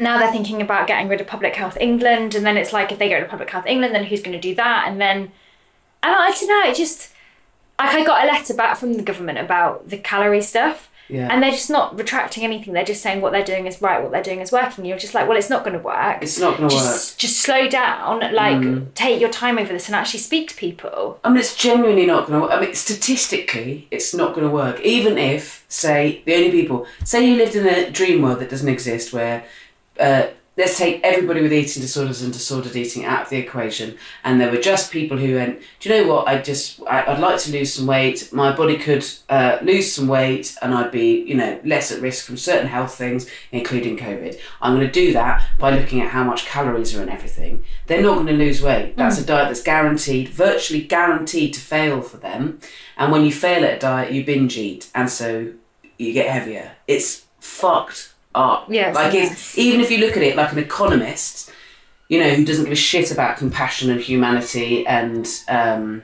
now 0.00 0.18
they're 0.18 0.32
thinking 0.32 0.60
about 0.60 0.86
getting 0.86 1.08
rid 1.08 1.20
of 1.20 1.26
Public 1.26 1.54
Health 1.54 1.76
England, 1.80 2.34
and 2.34 2.44
then 2.44 2.56
it's 2.56 2.72
like 2.72 2.90
if 2.92 2.98
they 2.98 3.08
get 3.08 3.16
rid 3.16 3.24
of 3.24 3.30
Public 3.30 3.50
Health 3.50 3.66
England, 3.66 3.94
then 3.94 4.04
who's 4.04 4.22
going 4.22 4.36
to 4.36 4.40
do 4.40 4.54
that? 4.54 4.86
And 4.88 5.00
then 5.00 5.30
and 6.04 6.14
I 6.14 6.30
don't 6.30 6.48
know. 6.48 6.70
It 6.70 6.76
just 6.76 7.12
like 7.78 7.94
I 7.94 8.04
got 8.04 8.24
a 8.24 8.26
letter 8.26 8.54
back 8.54 8.76
from 8.76 8.94
the 8.94 9.02
government 9.02 9.38
about 9.38 9.88
the 9.88 9.96
calorie 9.96 10.42
stuff. 10.42 10.90
Yeah. 11.08 11.28
And 11.30 11.42
they're 11.42 11.50
just 11.50 11.68
not 11.68 11.98
retracting 11.98 12.44
anything. 12.44 12.72
They're 12.72 12.84
just 12.84 13.02
saying 13.02 13.20
what 13.20 13.32
they're 13.32 13.44
doing 13.44 13.66
is 13.66 13.82
right, 13.82 14.02
what 14.02 14.10
they're 14.10 14.22
doing 14.22 14.40
is 14.40 14.50
working. 14.50 14.86
You're 14.86 14.98
just 14.98 15.12
like, 15.12 15.28
well, 15.28 15.36
it's 15.36 15.50
not 15.50 15.62
going 15.62 15.76
to 15.76 15.82
work. 15.82 16.22
It's 16.22 16.38
not 16.38 16.56
going 16.56 16.70
to 16.70 16.74
work. 16.74 16.82
Mm. 16.82 16.92
just, 16.92 17.18
just 17.18 17.40
slow 17.40 17.68
down, 17.68 18.32
like 18.32 18.94
take 18.94 19.20
your 19.20 19.28
time 19.28 19.58
over 19.58 19.70
this 19.70 19.86
and 19.86 19.94
actually 19.94 20.20
speak 20.20 20.48
to 20.48 20.56
people. 20.56 21.20
I 21.22 21.28
mean, 21.28 21.38
it's 21.38 21.54
genuinely 21.56 22.06
not 22.06 22.26
going 22.26 22.40
to. 22.40 22.46
work. 22.46 22.52
I 22.52 22.60
mean, 22.60 22.74
statistically, 22.74 23.86
it's 23.90 24.14
not 24.14 24.34
going 24.34 24.46
to 24.46 24.52
work. 24.52 24.80
Even 24.80 25.18
if, 25.18 25.66
say, 25.68 26.22
the 26.24 26.34
only 26.36 26.50
people, 26.50 26.86
say 27.04 27.28
you 27.28 27.36
lived 27.36 27.54
in 27.54 27.66
a 27.66 27.90
dream 27.90 28.22
world 28.22 28.40
that 28.40 28.48
doesn't 28.48 28.68
exist, 28.68 29.12
where 29.12 29.44
uh, 29.98 30.26
let's 30.56 30.78
take 30.78 31.00
everybody 31.02 31.42
with 31.42 31.52
eating 31.52 31.82
disorders 31.82 32.22
and 32.22 32.32
disordered 32.32 32.76
eating 32.76 33.04
out 33.04 33.22
of 33.22 33.28
the 33.28 33.36
equation, 33.36 33.96
and 34.22 34.40
there 34.40 34.50
were 34.50 34.60
just 34.60 34.92
people 34.92 35.18
who 35.18 35.34
went, 35.34 35.60
do 35.80 35.88
you 35.88 35.94
know 35.96 36.12
what? 36.12 36.28
I 36.28 36.40
just, 36.40 36.80
I, 36.86 37.04
I'd 37.06 37.18
like 37.18 37.38
to 37.40 37.52
lose 37.52 37.74
some 37.74 37.86
weight. 37.86 38.32
My 38.32 38.54
body 38.54 38.76
could 38.78 39.04
uh, 39.28 39.58
lose 39.62 39.92
some 39.92 40.06
weight, 40.06 40.56
and 40.62 40.72
I'd 40.72 40.92
be, 40.92 41.22
you 41.22 41.34
know, 41.34 41.60
less 41.64 41.90
at 41.90 42.00
risk 42.00 42.24
from 42.24 42.36
certain 42.36 42.68
health 42.68 42.94
things, 42.94 43.28
including 43.50 43.96
COVID. 43.96 44.38
I'm 44.62 44.74
going 44.76 44.86
to 44.86 44.92
do 44.92 45.12
that 45.12 45.44
by 45.58 45.76
looking 45.76 46.00
at 46.00 46.10
how 46.10 46.24
much 46.24 46.46
calories 46.46 46.96
are 46.96 47.02
in 47.02 47.08
everything. 47.08 47.64
They're 47.86 48.02
not 48.02 48.14
going 48.14 48.26
to 48.28 48.32
lose 48.32 48.62
weight. 48.62 48.96
That's 48.96 49.18
a 49.18 49.26
diet 49.26 49.48
that's 49.48 49.62
guaranteed, 49.62 50.28
virtually 50.28 50.82
guaranteed 50.82 51.54
to 51.54 51.60
fail 51.60 52.00
for 52.00 52.16
them. 52.16 52.60
And 52.96 53.10
when 53.10 53.24
you 53.24 53.32
fail 53.32 53.64
at 53.64 53.76
a 53.76 53.78
diet, 53.78 54.12
you 54.12 54.24
binge 54.24 54.56
eat, 54.56 54.88
and 54.94 55.10
so 55.10 55.52
you 55.98 56.12
get 56.12 56.28
heavier. 56.28 56.72
It's 56.86 57.24
fucked 57.40 58.13
up. 58.34 58.66
Yeah, 58.68 58.92
like 58.92 59.14
it's, 59.14 59.56
even 59.58 59.80
if 59.80 59.90
you 59.90 59.98
look 59.98 60.16
at 60.16 60.22
it 60.22 60.36
like 60.36 60.52
an 60.52 60.58
economist, 60.58 61.50
you 62.08 62.18
know, 62.20 62.30
who 62.30 62.44
doesn't 62.44 62.64
give 62.64 62.72
a 62.72 62.76
shit 62.76 63.10
about 63.10 63.36
compassion 63.38 63.90
and 63.90 64.00
humanity 64.00 64.86
and 64.86 65.26
um, 65.48 66.02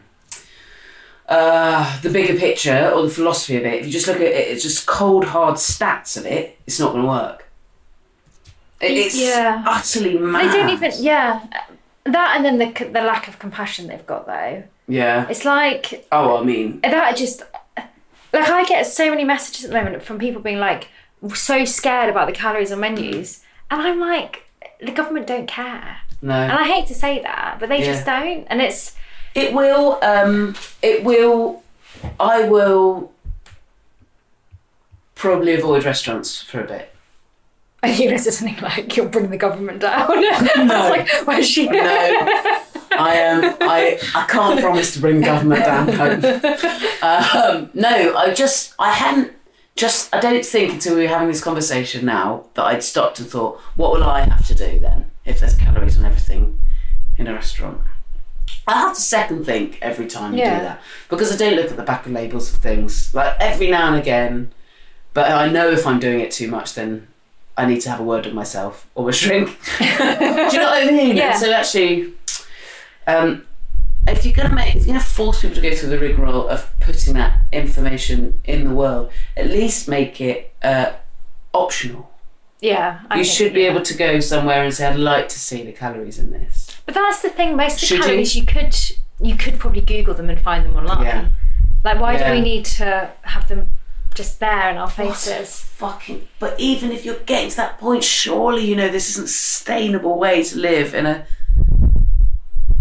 uh, 1.29 2.01
the 2.03 2.11
bigger 2.11 2.39
picture 2.39 2.91
or 2.95 3.03
the 3.03 3.11
philosophy 3.11 3.57
of 3.57 3.65
it, 3.65 3.81
if 3.81 3.87
you 3.87 3.93
just 3.93 4.07
look 4.07 4.17
at 4.17 4.23
it, 4.23 4.35
it's 4.49 4.63
just 4.63 4.87
cold, 4.87 5.27
hard 5.27 5.57
stats 5.57 6.17
of 6.17 6.27
it, 6.27 6.59
it's 6.67 6.81
not 6.81 6.93
going 6.93 7.03
to 7.03 7.09
work. 7.09 7.47
It's 8.81 9.15
Yeah. 9.15 9.63
utterly 9.67 10.19
mad. 10.19 10.51
They 10.51 10.57
don't 10.57 10.71
even, 10.71 10.93
yeah. 10.99 11.41
That 12.05 12.35
and 12.35 12.45
then 12.47 12.57
the 12.59 12.85
the 12.87 13.03
lack 13.03 13.29
of 13.29 13.39
compassion 13.39 13.87
they've 13.89 14.07
got 14.07 14.27
though. 14.27 14.65
Yeah. 14.89 15.29
It's 15.29 15.45
like 15.45 16.07
Oh, 16.11 16.39
I 16.39 16.45
mean, 16.45 16.81
that 16.81 17.15
just 17.15 17.43
like 18.33 18.49
I 18.49 18.65
get 18.65 18.87
so 18.87 19.11
many 19.11 19.23
messages 19.23 19.65
at 19.67 19.71
the 19.71 19.77
moment 19.77 20.03
from 20.03 20.19
people 20.19 20.41
being 20.41 20.59
like 20.59 20.89
so 21.35 21.65
scared 21.65 22.09
about 22.09 22.27
the 22.27 22.33
calories 22.33 22.73
on 22.73 22.81
menus, 22.81 23.43
and 23.71 23.81
I'm 23.81 24.01
like, 24.01 24.45
the 24.81 24.93
government 24.93 25.27
don't 25.27 25.47
care. 25.47 25.99
no. 26.23 26.35
And 26.35 26.53
I 26.53 26.65
hate 26.65 26.87
to 26.89 26.95
say 26.95 27.23
that, 27.23 27.57
but 27.61 27.69
they 27.69 27.83
just 27.83 28.07
don't. 28.07 28.45
And 28.49 28.61
it's 28.61 28.97
It 29.35 29.53
will. 29.53 29.99
Um, 30.03 30.55
it 30.83 31.05
will. 31.05 31.63
I 32.19 32.49
will 32.49 33.13
probably 35.15 35.55
avoid 35.55 35.85
restaurants 35.85 36.43
for 36.43 36.61
a 36.61 36.67
bit. 36.67 36.95
Think 37.85 38.11
you 38.11 38.19
something 38.19 38.57
like 38.63 38.95
you'll 38.97 39.09
bring 39.09 39.31
the 39.31 39.39
government 39.39 39.81
down. 39.81 40.09
no. 40.57 40.91
like, 40.91 41.09
where's 41.25 41.49
she? 41.49 41.67
No, 41.67 41.81
I 41.81 43.15
am. 43.15 43.57
I 43.61 43.99
I 44.15 44.27
can't 44.27 44.61
promise 44.61 44.93
to 44.95 45.01
bring 45.01 45.23
government 45.23 45.65
down 45.65 45.93
home. 45.93 46.23
Um, 47.03 47.71
no, 47.73 48.15
I 48.15 48.35
just 48.35 48.75
I 48.79 48.93
hadn't 48.93 49.33
just 49.81 50.15
I 50.15 50.21
don't 50.21 50.45
think 50.45 50.73
until 50.75 50.95
we 50.97 51.03
were 51.03 51.09
having 51.09 51.29
this 51.29 51.43
conversation 51.43 52.05
now 52.05 52.45
that 52.55 52.65
I'd 52.65 52.83
stopped 52.85 53.19
and 53.19 53.29
thought, 53.29 53.59
what 53.77 53.93
will 53.93 54.05
I 54.05 54.21
have 54.21 54.47
to 54.49 54.55
do 54.55 54.79
then 54.79 55.11
if 55.25 55.41
there's 55.41 55.57
calories 55.57 55.99
on 55.99 56.05
everything 56.05 56.59
in 57.17 57.27
a 57.27 57.33
restaurant? 57.33 57.81
I 58.67 58.75
have 58.75 58.95
to 58.95 59.01
second 59.01 59.45
think 59.47 59.79
every 59.81 60.07
time 60.07 60.35
you 60.35 60.41
Yeah. 60.41 60.59
do 60.59 60.65
that 60.67 60.83
because 61.09 61.33
I 61.33 61.37
don't 61.37 61.57
look 61.57 61.71
at 61.71 61.77
the 61.77 61.83
back 61.83 62.05
of 62.07 62.13
labels 62.13 62.53
of 62.53 62.61
things 62.61 63.13
like 63.15 63.35
every 63.41 63.71
now 63.71 63.87
and 63.89 63.97
again. 63.97 64.53
But 65.15 65.31
I 65.31 65.49
know 65.49 65.71
if 65.71 65.87
I'm 65.87 65.99
doing 65.99 66.21
it 66.21 66.31
too 66.31 66.49
much, 66.49 66.75
then 66.75 67.09
I 67.57 67.65
need 67.67 67.81
to 67.81 67.91
have 67.91 68.01
a 68.01 68.05
word 68.05 68.27
with 68.27 68.35
myself 68.35 68.87
or 68.95 69.09
a 69.09 69.13
shrink. 69.21 69.49
do 69.79 69.85
you 69.85 69.99
know 70.61 70.71
what 70.71 70.87
I 70.89 70.91
mean? 70.91 71.17
Yeah. 71.17 71.37
So 71.37 71.51
actually, 71.53 72.13
um, 73.07 73.45
if 74.11 74.25
you're 74.25 74.35
gonna 74.35 74.55
make, 74.55 74.75
if 74.77 74.87
you're 74.87 74.95
gonna 74.95 75.01
force 75.01 75.43
people 75.43 75.57
to 75.57 75.61
go 75.63 75.75
through 75.75 75.89
the 75.91 75.99
rigmarole 75.99 76.49
of 76.49 76.69
putting 76.81 77.15
that 77.15 77.41
information 77.53 78.41
in 78.45 78.69
the 78.69 78.75
world, 78.75 79.11
at 79.37 79.47
least 79.49 79.89
make 79.89 80.21
it 80.21 80.53
uh, 80.63 80.93
optional. 81.55 82.11
Yeah, 82.61 83.01
I 83.11 83.19
you 83.19 83.25
think- 83.25 83.35
should 83.37 83.55
be 83.55 83.63
able 83.67 83.83
to 83.83 83.95
go 83.95 84.21
somewhere 84.21 84.63
and 84.65 84.73
say, 84.75 84.87
"I'd 84.87 84.97
like 84.97 85.29
to 85.31 85.39
see 85.39 85.63
the 85.65 85.73
calories 85.73 86.19
in 86.19 86.31
this." 86.31 86.77
But 86.85 86.95
that's 86.95 87.23
the 87.23 87.31
thing. 87.31 87.57
Most 87.57 87.75
of 87.75 87.81
the 87.81 87.87
Should 87.87 87.97
you? 87.99 88.03
calories 88.05 88.37
you? 88.37 88.45
could 88.45 88.77
you 89.21 89.37
could 89.37 89.59
probably 89.59 89.81
Google 89.83 90.15
them 90.15 90.29
and 90.31 90.41
find 90.41 90.65
them 90.65 90.77
online. 90.77 91.05
Yeah. 91.05 91.29
Like, 91.85 92.01
why 92.01 92.15
Yeah. 92.15 92.29
do 92.29 92.35
we 92.37 92.41
need 92.43 92.65
to 92.67 93.11
have 93.23 93.49
them 93.49 93.71
just 94.15 94.41
there 94.41 94.71
in 94.71 94.77
our 94.77 94.91
faces? 94.91 95.61
Fucking. 95.61 96.27
But 96.39 96.59
even 96.59 96.91
if 96.93 97.05
you're 97.05 97.15
getting 97.27 97.51
to 97.51 97.57
that 97.57 97.79
point, 97.79 98.03
surely 98.05 98.65
you 98.65 98.77
know 98.77 98.89
this 98.89 99.09
isn't 99.11 99.25
a 99.25 99.29
sustainable 99.29 100.19
way 100.19 100.43
to 100.45 100.59
live 100.59 100.95
in 100.95 101.07
a 101.07 101.27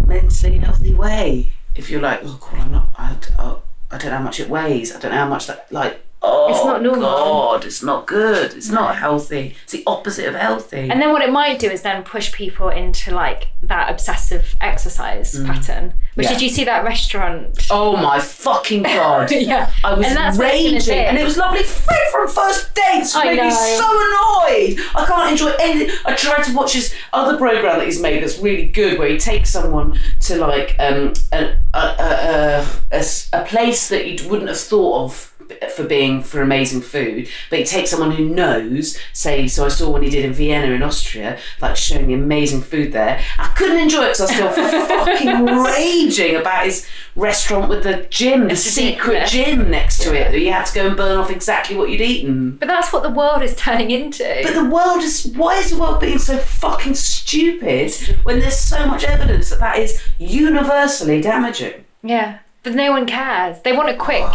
mentally 0.09 0.57
healthy 0.57 0.93
way. 0.93 1.51
If 1.75 1.89
you're 1.89 2.01
like, 2.01 2.21
oh 2.23 2.37
god, 2.41 2.59
I'm 2.59 2.71
not. 2.71 2.89
I, 2.97 3.15
oh, 3.37 3.61
I 3.91 3.97
don't 3.97 4.11
know 4.11 4.17
how 4.17 4.23
much 4.23 4.39
it 4.39 4.49
weighs. 4.49 4.93
I 4.95 4.99
don't 4.99 5.11
know 5.11 5.17
how 5.17 5.29
much 5.29 5.47
that 5.47 5.71
like. 5.71 6.05
Oh, 6.21 6.49
It's 6.53 6.65
not 6.65 6.81
normal. 6.83 7.01
God, 7.09 7.63
it's 7.65 7.81
not 7.81 8.05
good. 8.05 8.53
It's 8.53 8.69
not 8.69 8.97
healthy. 8.97 9.55
It's 9.63 9.71
the 9.71 9.83
opposite 9.87 10.27
of 10.27 10.35
healthy. 10.35 10.89
And 10.89 11.01
then 11.01 11.11
what 11.13 11.21
it 11.21 11.31
might 11.31 11.59
do 11.59 11.69
is 11.69 11.81
then 11.81 12.03
push 12.03 12.33
people 12.33 12.67
into 12.67 13.11
like 13.15 13.47
that 13.63 13.89
obsessive 13.89 14.53
exercise 14.59 15.39
pattern. 15.45 15.93
Which 16.15 16.27
Mm. 16.27 16.31
Yeah. 16.31 16.37
did 16.37 16.41
you 16.41 16.49
see 16.49 16.63
that 16.65 16.83
restaurant? 16.83 17.67
oh 17.71 17.95
my 17.95 18.19
fucking 18.19 18.83
god. 18.83 19.31
yeah, 19.53 19.71
I 19.85 19.93
was 19.93 20.05
and 20.07 20.17
that's 20.17 20.37
what 20.37 20.53
it's 20.53 20.63
gonna 20.63 20.73
raging, 20.75 21.05
and 21.07 21.17
it 21.17 21.23
was 21.23 21.37
lovely. 21.37 21.63
Fred 21.63 21.99
from 22.11 22.27
first 22.27 22.75
dates 22.75 23.15
I 23.15 23.23
made 23.23 23.31
me 23.39 23.47
know. 23.47 23.77
so 23.79 23.85
annoyed. 23.89 24.79
I 24.95 25.05
can't 25.07 25.31
enjoy 25.31 25.53
anything. 25.61 25.95
I 26.05 26.15
tried 26.15 26.43
to 26.43 26.53
watch 26.53 26.73
his 26.73 26.93
other 27.13 27.37
program 27.37 27.77
that 27.79 27.85
he's 27.85 28.01
made 28.01 28.21
that's 28.21 28.39
really 28.39 28.65
good, 28.65 28.99
where 28.99 29.07
he 29.07 29.17
takes 29.17 29.49
someone 29.51 29.97
to 30.21 30.35
like 30.37 30.75
um 30.79 31.13
a 31.31 31.55
a, 31.73 31.77
a, 31.77 31.79
a, 31.79 32.67
a 32.91 32.95
s- 32.95 33.29
a 33.31 33.45
place 33.45 33.87
that 33.87 34.05
you 34.05 34.27
wouldn't 34.29 34.49
have 34.49 34.59
thought 34.59 35.05
of 35.05 35.28
for 35.75 35.83
being 35.85 36.21
for 36.21 36.41
amazing 36.41 36.81
food 36.81 37.27
but 37.49 37.59
he 37.59 37.65
takes 37.65 37.89
someone 37.89 38.11
who 38.11 38.25
knows 38.29 38.97
say 39.13 39.47
so 39.47 39.65
I 39.65 39.69
saw 39.69 39.89
when 39.89 40.03
he 40.03 40.09
did 40.09 40.25
in 40.25 40.33
Vienna 40.33 40.73
in 40.73 40.83
Austria 40.83 41.39
like 41.61 41.75
showing 41.75 42.07
the 42.07 42.13
amazing 42.13 42.61
food 42.61 42.91
there 42.91 43.19
I 43.37 43.47
couldn't 43.49 43.77
enjoy 43.79 44.03
it 44.03 44.17
because 44.17 44.21
I 44.31 44.45
was 44.45 44.53
still 44.53 44.85
fucking 45.05 45.45
raging 45.45 46.35
about 46.35 46.65
his 46.65 46.87
restaurant 47.15 47.69
with 47.69 47.83
the 47.83 48.05
gym 48.09 48.47
the 48.47 48.55
secret 48.79 49.27
gym 49.27 49.69
next 49.71 50.01
to 50.03 50.13
it 50.15 50.31
that 50.31 50.39
you 50.39 50.51
had 50.51 50.65
to 50.67 50.73
go 50.75 50.87
and 50.87 50.95
burn 50.97 51.17
off 51.17 51.31
exactly 51.31 51.75
what 51.75 51.89
you'd 51.89 52.01
eaten 52.01 52.57
But 52.57 52.67
that's 52.67 52.93
what 52.93 53.03
the 53.03 53.09
world 53.09 53.41
is 53.41 53.55
turning 53.55 53.91
into. 53.91 54.23
but 54.43 54.53
the 54.53 54.65
world 54.69 55.01
is 55.03 55.25
why 55.35 55.57
is 55.57 55.71
the 55.71 55.77
world 55.79 55.99
being 55.99 56.19
so 56.19 56.37
fucking 56.37 56.93
stupid 56.95 57.91
when 58.23 58.39
there's 58.39 58.57
so 58.59 58.85
much 58.85 59.03
evidence 59.03 59.49
that 59.49 59.59
that 59.59 59.79
is 59.79 60.01
universally 60.17 61.21
damaging 61.21 61.85
Yeah, 62.03 62.39
but 62.63 62.73
no 62.75 62.91
one 62.91 63.05
cares. 63.05 63.61
They 63.61 63.73
want 63.73 63.89
a 63.89 63.95
quick. 63.95 64.23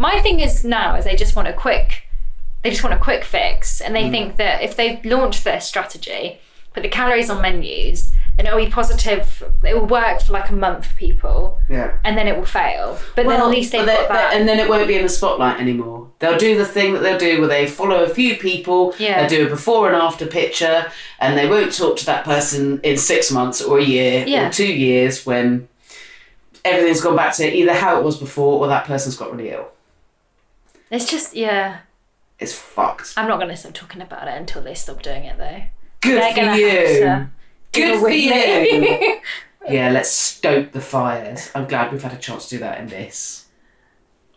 My 0.00 0.18
thing 0.20 0.40
is 0.40 0.64
now 0.64 0.96
is 0.96 1.04
they 1.04 1.14
just 1.14 1.36
want 1.36 1.46
a 1.48 1.52
quick. 1.52 2.04
They 2.64 2.70
just 2.70 2.82
want 2.82 2.94
a 2.94 2.98
quick 2.98 3.22
fix, 3.22 3.80
and 3.82 3.94
they 3.94 4.04
Mm. 4.04 4.10
think 4.10 4.36
that 4.36 4.62
if 4.62 4.74
they 4.74 4.98
launch 5.04 5.44
their 5.44 5.60
strategy, 5.60 6.38
put 6.72 6.82
the 6.82 6.88
calories 6.88 7.28
on 7.28 7.42
menus, 7.42 8.12
then 8.36 8.46
it'll 8.46 8.58
be 8.64 8.70
positive. 8.70 9.42
It 9.62 9.74
will 9.74 9.84
work 9.86 10.22
for 10.22 10.32
like 10.32 10.48
a 10.48 10.54
month 10.54 10.86
for 10.86 10.94
people, 10.96 11.58
yeah 11.68 11.90
and 12.02 12.16
then 12.16 12.26
it 12.28 12.34
will 12.38 12.46
fail. 12.46 12.98
But 13.14 13.26
then 13.26 13.40
at 13.40 13.48
least 13.48 13.72
they've 13.72 13.84
got 13.84 14.08
that. 14.08 14.32
and 14.34 14.48
then 14.48 14.58
it 14.58 14.68
won't 14.70 14.88
be 14.88 14.96
in 14.96 15.02
the 15.02 15.08
spotlight 15.10 15.60
anymore. 15.60 16.06
They'll 16.20 16.38
do 16.38 16.56
the 16.56 16.64
thing 16.64 16.94
that 16.94 17.02
they'll 17.02 17.18
do 17.18 17.40
where 17.40 17.48
they 17.48 17.66
follow 17.66 18.02
a 18.02 18.08
few 18.08 18.36
people, 18.36 18.94
Yeah. 18.98 19.20
they'll 19.20 19.28
do 19.40 19.46
a 19.46 19.50
before 19.50 19.86
and 19.88 19.96
after 19.96 20.24
picture, 20.26 20.86
and 21.18 21.36
they 21.36 21.46
won't 21.46 21.76
talk 21.76 21.98
to 21.98 22.06
that 22.06 22.24
person 22.24 22.80
in 22.82 22.96
six 22.96 23.30
months 23.30 23.60
or 23.60 23.78
a 23.78 23.84
year 23.84 24.24
Yeah. 24.26 24.46
or 24.48 24.50
two 24.50 24.72
years 24.88 25.26
when 25.26 25.68
everything's 26.64 27.02
gone 27.02 27.16
back 27.16 27.34
to 27.36 27.44
either 27.54 27.74
how 27.74 27.98
it 27.98 28.04
was 28.04 28.16
before 28.16 28.60
or 28.64 28.68
that 28.68 28.84
person's 28.86 29.16
got 29.16 29.30
really 29.36 29.50
ill. 29.50 29.66
It's 30.90 31.10
just 31.10 31.34
yeah. 31.34 31.80
It's 32.38 32.54
fucked. 32.54 33.14
I'm 33.16 33.28
not 33.28 33.38
going 33.38 33.50
to 33.50 33.56
stop 33.56 33.74
talking 33.74 34.00
about 34.00 34.26
it 34.26 34.34
until 34.36 34.62
they 34.62 34.74
stop 34.74 35.02
doing 35.02 35.24
it 35.24 35.36
though. 35.38 35.62
Good 36.00 36.22
They're 36.22 36.54
for 36.54 36.58
you. 36.58 37.28
Good 37.72 38.00
for 38.00 38.08
you. 38.08 39.20
yeah, 39.68 39.90
let's 39.90 40.10
stoke 40.10 40.72
the 40.72 40.80
fires. 40.80 41.50
I'm 41.54 41.66
glad 41.66 41.92
we've 41.92 42.02
had 42.02 42.14
a 42.14 42.16
chance 42.18 42.48
to 42.48 42.56
do 42.56 42.60
that 42.60 42.80
in 42.80 42.88
this. 42.88 43.46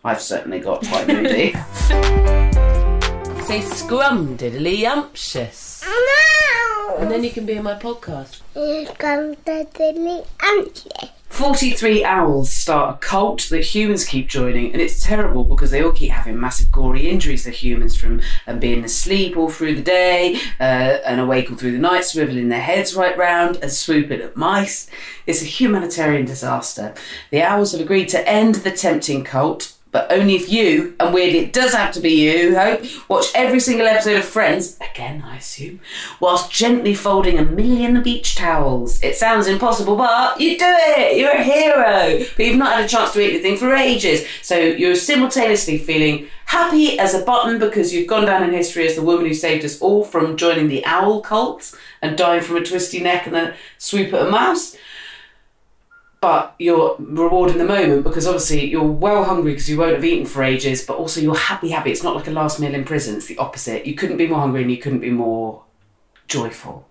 I've 0.04 0.22
certainly 0.22 0.60
got 0.60 0.86
quite 0.86 1.08
moody. 1.08 1.54
Say 3.46 3.62
scrum 3.62 4.38
diddly 4.38 4.86
umptious. 4.86 5.84
And 7.00 7.12
then 7.12 7.24
you 7.24 7.32
can 7.32 7.46
be 7.46 7.54
in 7.54 7.64
my 7.64 7.76
podcast. 7.76 8.42
43 11.34 12.06
owls 12.06 12.52
start 12.52 12.96
a 12.96 12.98
cult 13.00 13.48
that 13.50 13.64
humans 13.64 14.06
keep 14.06 14.30
joining, 14.30 14.72
and 14.72 14.80
it's 14.80 15.04
terrible 15.04 15.44
because 15.44 15.72
they 15.72 15.82
all 15.82 15.92
keep 15.92 16.12
having 16.12 16.40
massive 16.40 16.72
gory 16.72 17.10
injuries, 17.10 17.44
the 17.46 17.50
humans, 17.50 17.96
from 17.96 18.22
um, 18.46 18.60
being 18.60 18.84
asleep 18.84 19.36
all 19.36 19.50
through 19.50 19.74
the 19.74 19.82
day 19.82 20.36
uh, 20.60 21.00
and 21.04 21.20
awake 21.20 21.50
all 21.50 21.58
through 21.58 21.72
the 21.72 21.80
night, 21.80 22.04
swiveling 22.04 22.50
their 22.50 22.62
heads 22.62 22.94
right 22.96 23.18
round 23.18 23.58
and 23.64 23.72
swooping 23.72 24.22
at 24.22 24.38
mice. 24.38 24.88
It's 25.26 25.42
a 25.42 25.46
humanitarian 25.46 26.26
disaster. 26.26 26.94
The 27.32 27.42
owls 27.42 27.72
have 27.72 27.82
agreed 27.82 28.10
to 28.10 28.30
end 28.30 28.56
the 28.56 28.72
tempting 28.72 29.24
cult. 29.24 29.74
But 29.94 30.12
only 30.12 30.34
if 30.34 30.50
you, 30.52 30.96
and 31.00 31.14
weird, 31.14 31.36
it 31.36 31.54
does 31.54 31.74
have 31.76 31.94
to 31.94 32.00
be 32.00 32.10
you, 32.10 32.58
Hope, 32.58 32.82
watch 33.08 33.28
every 33.36 33.60
single 33.60 33.86
episode 33.86 34.18
of 34.18 34.26
Friends, 34.26 34.76
again 34.82 35.22
I 35.24 35.38
assume, 35.38 35.82
whilst 36.20 36.52
gently 36.52 36.96
folding 36.96 37.38
a 37.38 37.46
million 37.46 38.02
beach 38.02 38.36
towels. 38.36 39.02
It 39.04 39.16
sounds 39.16 39.46
impossible, 39.46 39.96
but 39.96 40.42
you 40.42 40.58
do 40.58 40.66
it! 40.68 41.18
You're 41.18 41.30
a 41.30 41.44
hero! 41.44 42.26
But 42.36 42.44
you've 42.44 42.58
not 42.58 42.74
had 42.76 42.86
a 42.86 42.88
chance 42.88 43.14
to 43.14 43.22
eat 43.22 43.36
anything 43.36 43.58
for 43.58 43.72
ages. 43.76 44.26
So 44.42 44.58
you're 44.58 44.96
simultaneously 44.96 45.78
feeling 45.78 46.28
happy 46.46 46.98
as 46.98 47.14
a 47.14 47.24
button 47.24 47.60
because 47.60 47.94
you've 47.94 48.08
gone 48.08 48.26
down 48.26 48.42
in 48.42 48.52
history 48.52 48.88
as 48.88 48.96
the 48.96 49.04
woman 49.04 49.28
who 49.28 49.34
saved 49.36 49.64
us 49.64 49.80
all 49.80 50.04
from 50.04 50.38
joining 50.38 50.70
the 50.70 50.84
owl 50.86 51.22
cult 51.22 51.78
and 52.02 52.18
dying 52.18 52.42
from 52.42 52.58
a 52.58 52.64
twisty 52.64 53.00
neck 53.00 53.28
and 53.28 53.36
a 53.36 53.54
swoop 53.78 54.12
at 54.12 54.28
a 54.28 54.32
mouse 54.32 54.76
but 56.24 56.56
you're 56.58 56.96
rewarding 57.00 57.58
the 57.58 57.66
moment 57.66 58.06
because 58.06 58.26
obviously 58.26 58.66
you're 58.66 58.82
well 58.82 59.26
hungry 59.26 59.52
because 59.52 59.68
you 59.68 59.78
won't 59.78 59.96
have 59.96 60.06
eaten 60.06 60.26
for 60.26 60.42
ages, 60.42 60.86
but 60.86 60.96
also 60.96 61.20
you're 61.20 61.36
happy, 61.36 61.68
happy. 61.68 61.92
It's 61.92 62.02
not 62.02 62.16
like 62.16 62.28
a 62.28 62.32
last 62.32 62.62
meal 62.62 62.74
in 62.74 62.86
prison, 62.86 63.18
it's 63.18 63.26
the 63.26 63.38
opposite. 63.38 63.86
You 63.86 63.94
couldn't 63.94 64.16
be 64.16 64.28
more 64.28 64.40
hungry 64.40 64.62
and 64.62 64.72
you 64.72 64.78
couldn't 64.78 65.02
be 65.02 65.10
more 65.10 65.66
joyful. 66.30 66.88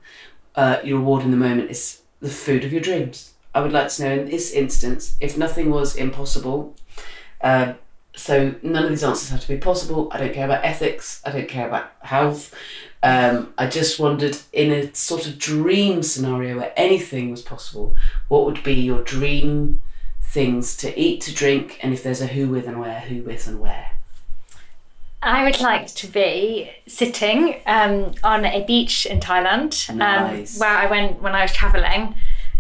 Uh, 0.55 0.80
your 0.85 0.99
reward 0.99 1.22
in 1.22 1.30
the 1.30 1.39
moment 1.39 1.70
is 1.70 2.03
the 2.20 2.28
food 2.28 2.62
of 2.62 2.74
your 2.74 2.83
dreams. 2.83 3.33
I 3.55 3.62
would 3.62 3.72
like 3.72 3.89
to 3.93 4.05
know 4.05 4.12
in 4.20 4.28
this 4.28 4.53
instance 4.53 5.16
if 5.18 5.39
nothing 5.39 5.70
was 5.70 5.97
impossible. 5.97 6.76
Um, 7.41 7.76
so 8.14 8.57
none 8.62 8.85
of 8.85 8.91
these 8.91 9.03
answers 9.03 9.30
have 9.30 9.41
to 9.41 9.49
be 9.49 9.57
possible. 9.57 10.09
I 10.12 10.18
don't 10.18 10.35
care 10.35 10.45
about 10.45 10.62
ethics. 10.62 11.22
I 11.24 11.33
don't 11.33 11.49
care 11.49 11.68
about 11.68 11.91
health. 12.03 12.55
Um, 13.03 13.53
I 13.59 13.66
just 13.66 13.98
wondered 13.98 14.38
in 14.53 14.70
a 14.70 14.94
sort 14.94 15.26
of 15.26 15.38
dream 15.38 16.03
scenario 16.03 16.57
where 16.57 16.72
anything 16.76 17.30
was 17.30 17.42
possible, 17.42 17.96
what 18.28 18.44
would 18.44 18.62
be 18.62 18.74
your 18.74 19.03
dream 19.03 19.82
things 20.22 20.76
to 20.78 20.98
eat, 20.98 21.20
to 21.22 21.34
drink, 21.34 21.78
and 21.82 21.92
if 21.92 22.03
there's 22.03 22.20
a 22.20 22.28
who 22.28 22.48
with 22.48 22.66
and 22.66 22.78
where, 22.80 23.00
who 23.00 23.22
with 23.22 23.46
and 23.48 23.61
where? 23.61 23.90
I 25.22 25.44
would 25.44 25.61
like 25.61 25.86
to 25.94 26.07
be 26.09 26.70
sitting 26.88 27.61
um, 27.66 28.12
on 28.24 28.44
a 28.44 28.64
beach 28.64 29.07
in 29.07 29.20
Thailand, 29.20 29.94
Nice. 29.94 30.57
um, 30.57 30.61
where 30.61 30.76
I 30.76 30.86
went 30.86 31.22
when 31.22 31.34
I 31.34 31.42
was 31.42 31.53
traveling, 31.53 32.14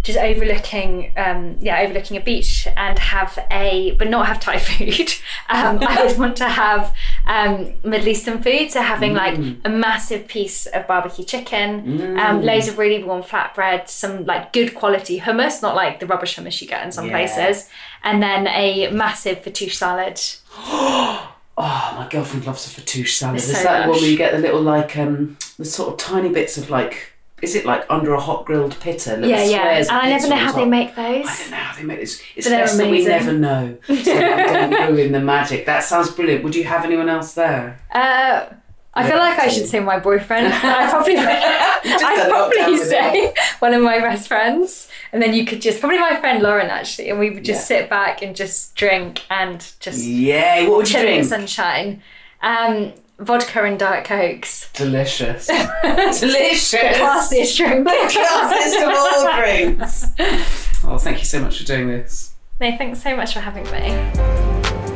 just 0.04 0.18
overlooking, 0.18 1.12
um, 1.16 1.56
yeah, 1.60 1.80
overlooking 1.80 2.16
a 2.16 2.20
beach, 2.20 2.68
and 2.76 2.98
have 2.98 3.38
a, 3.50 3.92
but 3.98 4.08
not 4.08 4.26
have 4.26 4.38
Thai 4.38 4.58
food. 4.58 5.12
Um, 5.48 5.78
I 5.86 6.04
would 6.06 6.18
want 6.18 6.36
to 6.36 6.48
have 6.48 6.94
um, 7.26 7.72
Middle 7.84 8.08
Eastern 8.08 8.42
food, 8.42 8.70
so 8.70 8.82
having 8.82 9.14
like 9.14 9.38
a 9.64 9.68
massive 9.68 10.26
piece 10.28 10.66
of 10.66 10.86
barbecue 10.86 11.24
chicken, 11.24 12.18
um, 12.18 12.42
loads 12.42 12.68
of 12.68 12.78
really 12.78 13.02
warm 13.02 13.22
flatbread, 13.22 13.88
some 13.88 14.24
like 14.26 14.52
good 14.52 14.74
quality 14.74 15.20
hummus, 15.20 15.62
not 15.62 15.74
like 15.76 16.00
the 16.00 16.06
rubbish 16.06 16.36
hummus 16.36 16.60
you 16.60 16.68
get 16.68 16.84
in 16.84 16.92
some 16.92 17.06
Yeah. 17.06 17.12
places, 17.12 17.68
and 18.02 18.22
then 18.22 18.46
a 18.48 18.90
massive 18.90 19.42
fattoush 19.42 19.74
salad. 19.74 20.20
Oh, 21.54 21.94
my 21.98 22.08
girlfriend 22.08 22.46
loves 22.46 22.66
a 22.66 22.80
fatouche 22.80 23.10
salad. 23.12 23.36
It's 23.36 23.48
Is 23.48 23.58
so 23.58 23.64
that 23.64 23.84
the 23.84 23.90
one 23.90 24.00
where 24.00 24.08
you 24.10 24.16
get 24.16 24.32
the 24.32 24.38
little 24.38 24.62
like 24.62 24.96
um 24.96 25.36
the 25.58 25.66
sort 25.66 25.90
of 25.92 25.98
tiny 25.98 26.30
bits 26.30 26.56
of 26.56 26.70
like 26.70 27.11
is 27.42 27.54
it 27.56 27.64
like 27.66 27.84
under 27.90 28.14
a 28.14 28.20
hot 28.20 28.44
grilled 28.46 28.78
pitta? 28.80 29.16
Little 29.16 29.28
Yeah, 29.30 29.44
yeah. 29.44 29.68
And 29.78 29.90
I 29.90 30.08
never 30.08 30.28
know 30.28 30.36
how 30.36 30.52
they 30.52 30.64
make 30.64 30.94
those. 30.94 31.26
I 31.26 31.36
don't 31.42 31.50
know 31.50 31.56
how 31.56 31.76
they 31.76 31.82
make 31.82 32.00
this. 32.00 32.22
It's 32.36 32.48
But 32.48 32.56
best 32.56 32.78
that 32.78 32.90
we 32.90 33.04
never 33.04 33.32
know. 33.32 33.76
So 33.86 33.94
that 33.96 34.70
we 34.70 34.76
don't 34.76 34.92
ruin 34.94 35.12
the 35.12 35.20
magic. 35.20 35.66
That 35.66 35.80
sounds 35.84 36.10
brilliant. 36.12 36.44
Would 36.44 36.54
you 36.54 36.64
have 36.64 36.84
anyone 36.84 37.08
else 37.08 37.34
there? 37.34 37.80
Uh, 37.92 38.46
I 38.94 39.08
feel 39.08 39.16
like 39.18 39.38
I 39.38 39.48
should 39.48 39.66
say 39.66 39.80
my 39.80 39.98
boyfriend. 39.98 40.46
I 40.52 40.88
probably, 40.90 41.16
I'd 41.16 42.28
probably 42.28 42.76
say 42.78 43.34
one 43.58 43.72
of 43.74 43.82
my 43.82 43.98
best 43.98 44.28
friends, 44.28 44.88
and 45.12 45.20
then 45.22 45.32
you 45.34 45.44
could 45.46 45.62
just 45.62 45.80
probably 45.80 45.98
my 45.98 46.20
friend 46.20 46.42
Lauren 46.42 46.68
actually, 46.68 47.08
and 47.10 47.18
we 47.18 47.30
would 47.30 47.44
just 47.44 47.68
Yeah. 47.70 47.78
sit 47.80 47.90
back 47.90 48.22
and 48.22 48.36
just 48.36 48.74
drink 48.76 49.22
and 49.30 49.66
just 49.80 50.04
Yeah. 50.04 50.68
What 50.68 50.76
would 50.78 50.88
you 50.90 50.94
chill 50.98 51.08
in 51.08 51.22
the 51.22 51.26
sunshine. 51.26 52.02
Um, 52.42 52.92
vodka 53.22 53.62
and 53.62 53.78
diet 53.78 54.04
cokes. 54.04 54.70
Delicious. 54.72 55.46
Delicious. 55.82 56.74
Classiest 56.74 57.56
drink. 57.56 57.86
Classiest 57.86 58.82
of 58.82 58.94
all 58.94 59.36
drinks. 59.36 60.06
Oh, 60.84 60.98
thank 60.98 61.20
you 61.20 61.24
so 61.24 61.40
much 61.40 61.58
for 61.58 61.64
doing 61.64 61.86
this. 61.86 62.34
No, 62.60 62.76
thanks 62.76 63.00
so 63.00 63.14
much 63.14 63.34
for 63.34 63.38
having 63.38 63.62
me. 63.66 64.92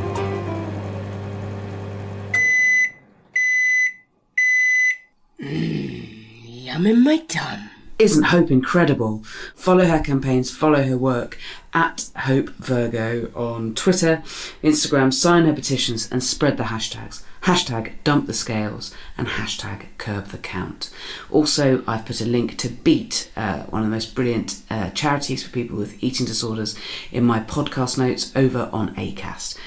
Mm, 5.39 6.65
yum 6.65 6.85
in 6.85 7.03
my 7.05 7.19
tum. 7.19 7.69
Isn't 7.97 8.25
Hope 8.25 8.51
incredible? 8.51 9.23
Follow 9.55 9.85
her 9.85 9.99
campaigns, 10.03 10.51
follow 10.55 10.83
her 10.83 10.97
work 10.97 11.37
at 11.73 12.09
Hope 12.17 12.49
Virgo 12.49 13.31
on 13.33 13.73
Twitter, 13.75 14.21
Instagram, 14.61 15.13
sign 15.13 15.45
her 15.45 15.53
petitions 15.53 16.11
and 16.11 16.21
spread 16.23 16.57
the 16.57 16.65
hashtags. 16.65 17.23
Hashtag 17.47 17.93
dump 18.03 18.27
the 18.27 18.33
scales 18.33 18.93
and 19.17 19.25
hashtag 19.25 19.85
curb 19.97 20.25
the 20.27 20.37
count. 20.37 20.89
Also, 21.31 21.81
I've 21.87 22.05
put 22.05 22.19
a 22.19 22.25
link 22.25 22.57
to 22.57 22.67
Beat, 22.67 23.31
uh, 23.37 23.59
one 23.69 23.83
of 23.83 23.87
the 23.87 23.95
most 23.95 24.13
brilliant 24.15 24.61
uh, 24.69 24.89
charities 24.89 25.43
for 25.43 25.51
people 25.51 25.77
with 25.77 26.03
eating 26.03 26.25
disorders, 26.25 26.77
in 27.09 27.23
my 27.23 27.39
podcast 27.39 27.97
notes 27.97 28.33
over 28.35 28.69
on 28.73 28.93
ACAST. 28.95 29.57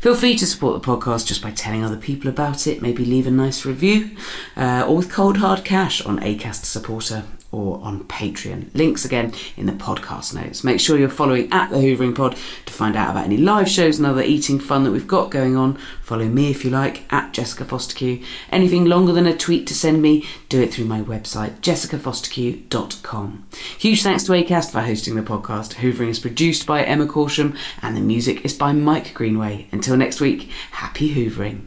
Feel 0.00 0.14
free 0.14 0.36
to 0.36 0.46
support 0.46 0.82
the 0.82 0.86
podcast 0.86 1.26
just 1.26 1.40
by 1.40 1.50
telling 1.50 1.82
other 1.82 1.96
people 1.96 2.28
about 2.28 2.66
it, 2.66 2.82
maybe 2.82 3.06
leave 3.06 3.26
a 3.26 3.30
nice 3.30 3.64
review, 3.64 4.10
uh, 4.54 4.84
or 4.86 4.98
with 4.98 5.10
cold 5.10 5.38
hard 5.38 5.64
cash 5.64 6.02
on 6.02 6.20
ACAST 6.20 6.66
Supporter 6.66 7.24
or 7.52 7.80
on 7.82 8.04
Patreon. 8.04 8.72
Links 8.74 9.04
again 9.04 9.32
in 9.56 9.66
the 9.66 9.72
podcast 9.72 10.34
notes. 10.34 10.62
Make 10.62 10.80
sure 10.80 10.98
you're 10.98 11.08
following 11.08 11.52
at 11.52 11.70
the 11.70 11.76
Hoovering 11.78 12.14
Pod 12.14 12.36
to 12.66 12.72
find 12.72 12.96
out 12.96 13.10
about 13.10 13.24
any 13.24 13.36
live 13.36 13.68
shows 13.68 13.98
and 13.98 14.06
other 14.06 14.22
eating 14.22 14.60
fun 14.60 14.84
that 14.84 14.92
we've 14.92 15.06
got 15.06 15.30
going 15.30 15.56
on. 15.56 15.76
Follow 16.02 16.26
me 16.26 16.50
if 16.50 16.64
you 16.64 16.70
like 16.70 17.12
at 17.12 17.32
Jessica 17.32 17.64
Fostekew. 17.64 18.24
Anything 18.50 18.84
longer 18.84 19.12
than 19.12 19.26
a 19.26 19.36
tweet 19.36 19.66
to 19.66 19.74
send 19.74 20.00
me, 20.00 20.26
do 20.48 20.60
it 20.60 20.72
through 20.72 20.84
my 20.84 21.00
website 21.00 21.60
jessicafostekew.com. 21.60 23.46
Huge 23.78 24.02
thanks 24.02 24.24
to 24.24 24.32
Acast 24.32 24.70
for 24.70 24.82
hosting 24.82 25.16
the 25.16 25.22
podcast. 25.22 25.74
Hoovering 25.74 26.08
is 26.08 26.18
produced 26.20 26.66
by 26.66 26.84
Emma 26.84 27.06
Corsham 27.06 27.56
and 27.82 27.96
the 27.96 28.00
music 28.00 28.44
is 28.44 28.54
by 28.54 28.72
Mike 28.72 29.12
Greenway. 29.14 29.66
Until 29.72 29.96
next 29.96 30.20
week, 30.20 30.50
happy 30.70 31.14
Hoovering. 31.14 31.66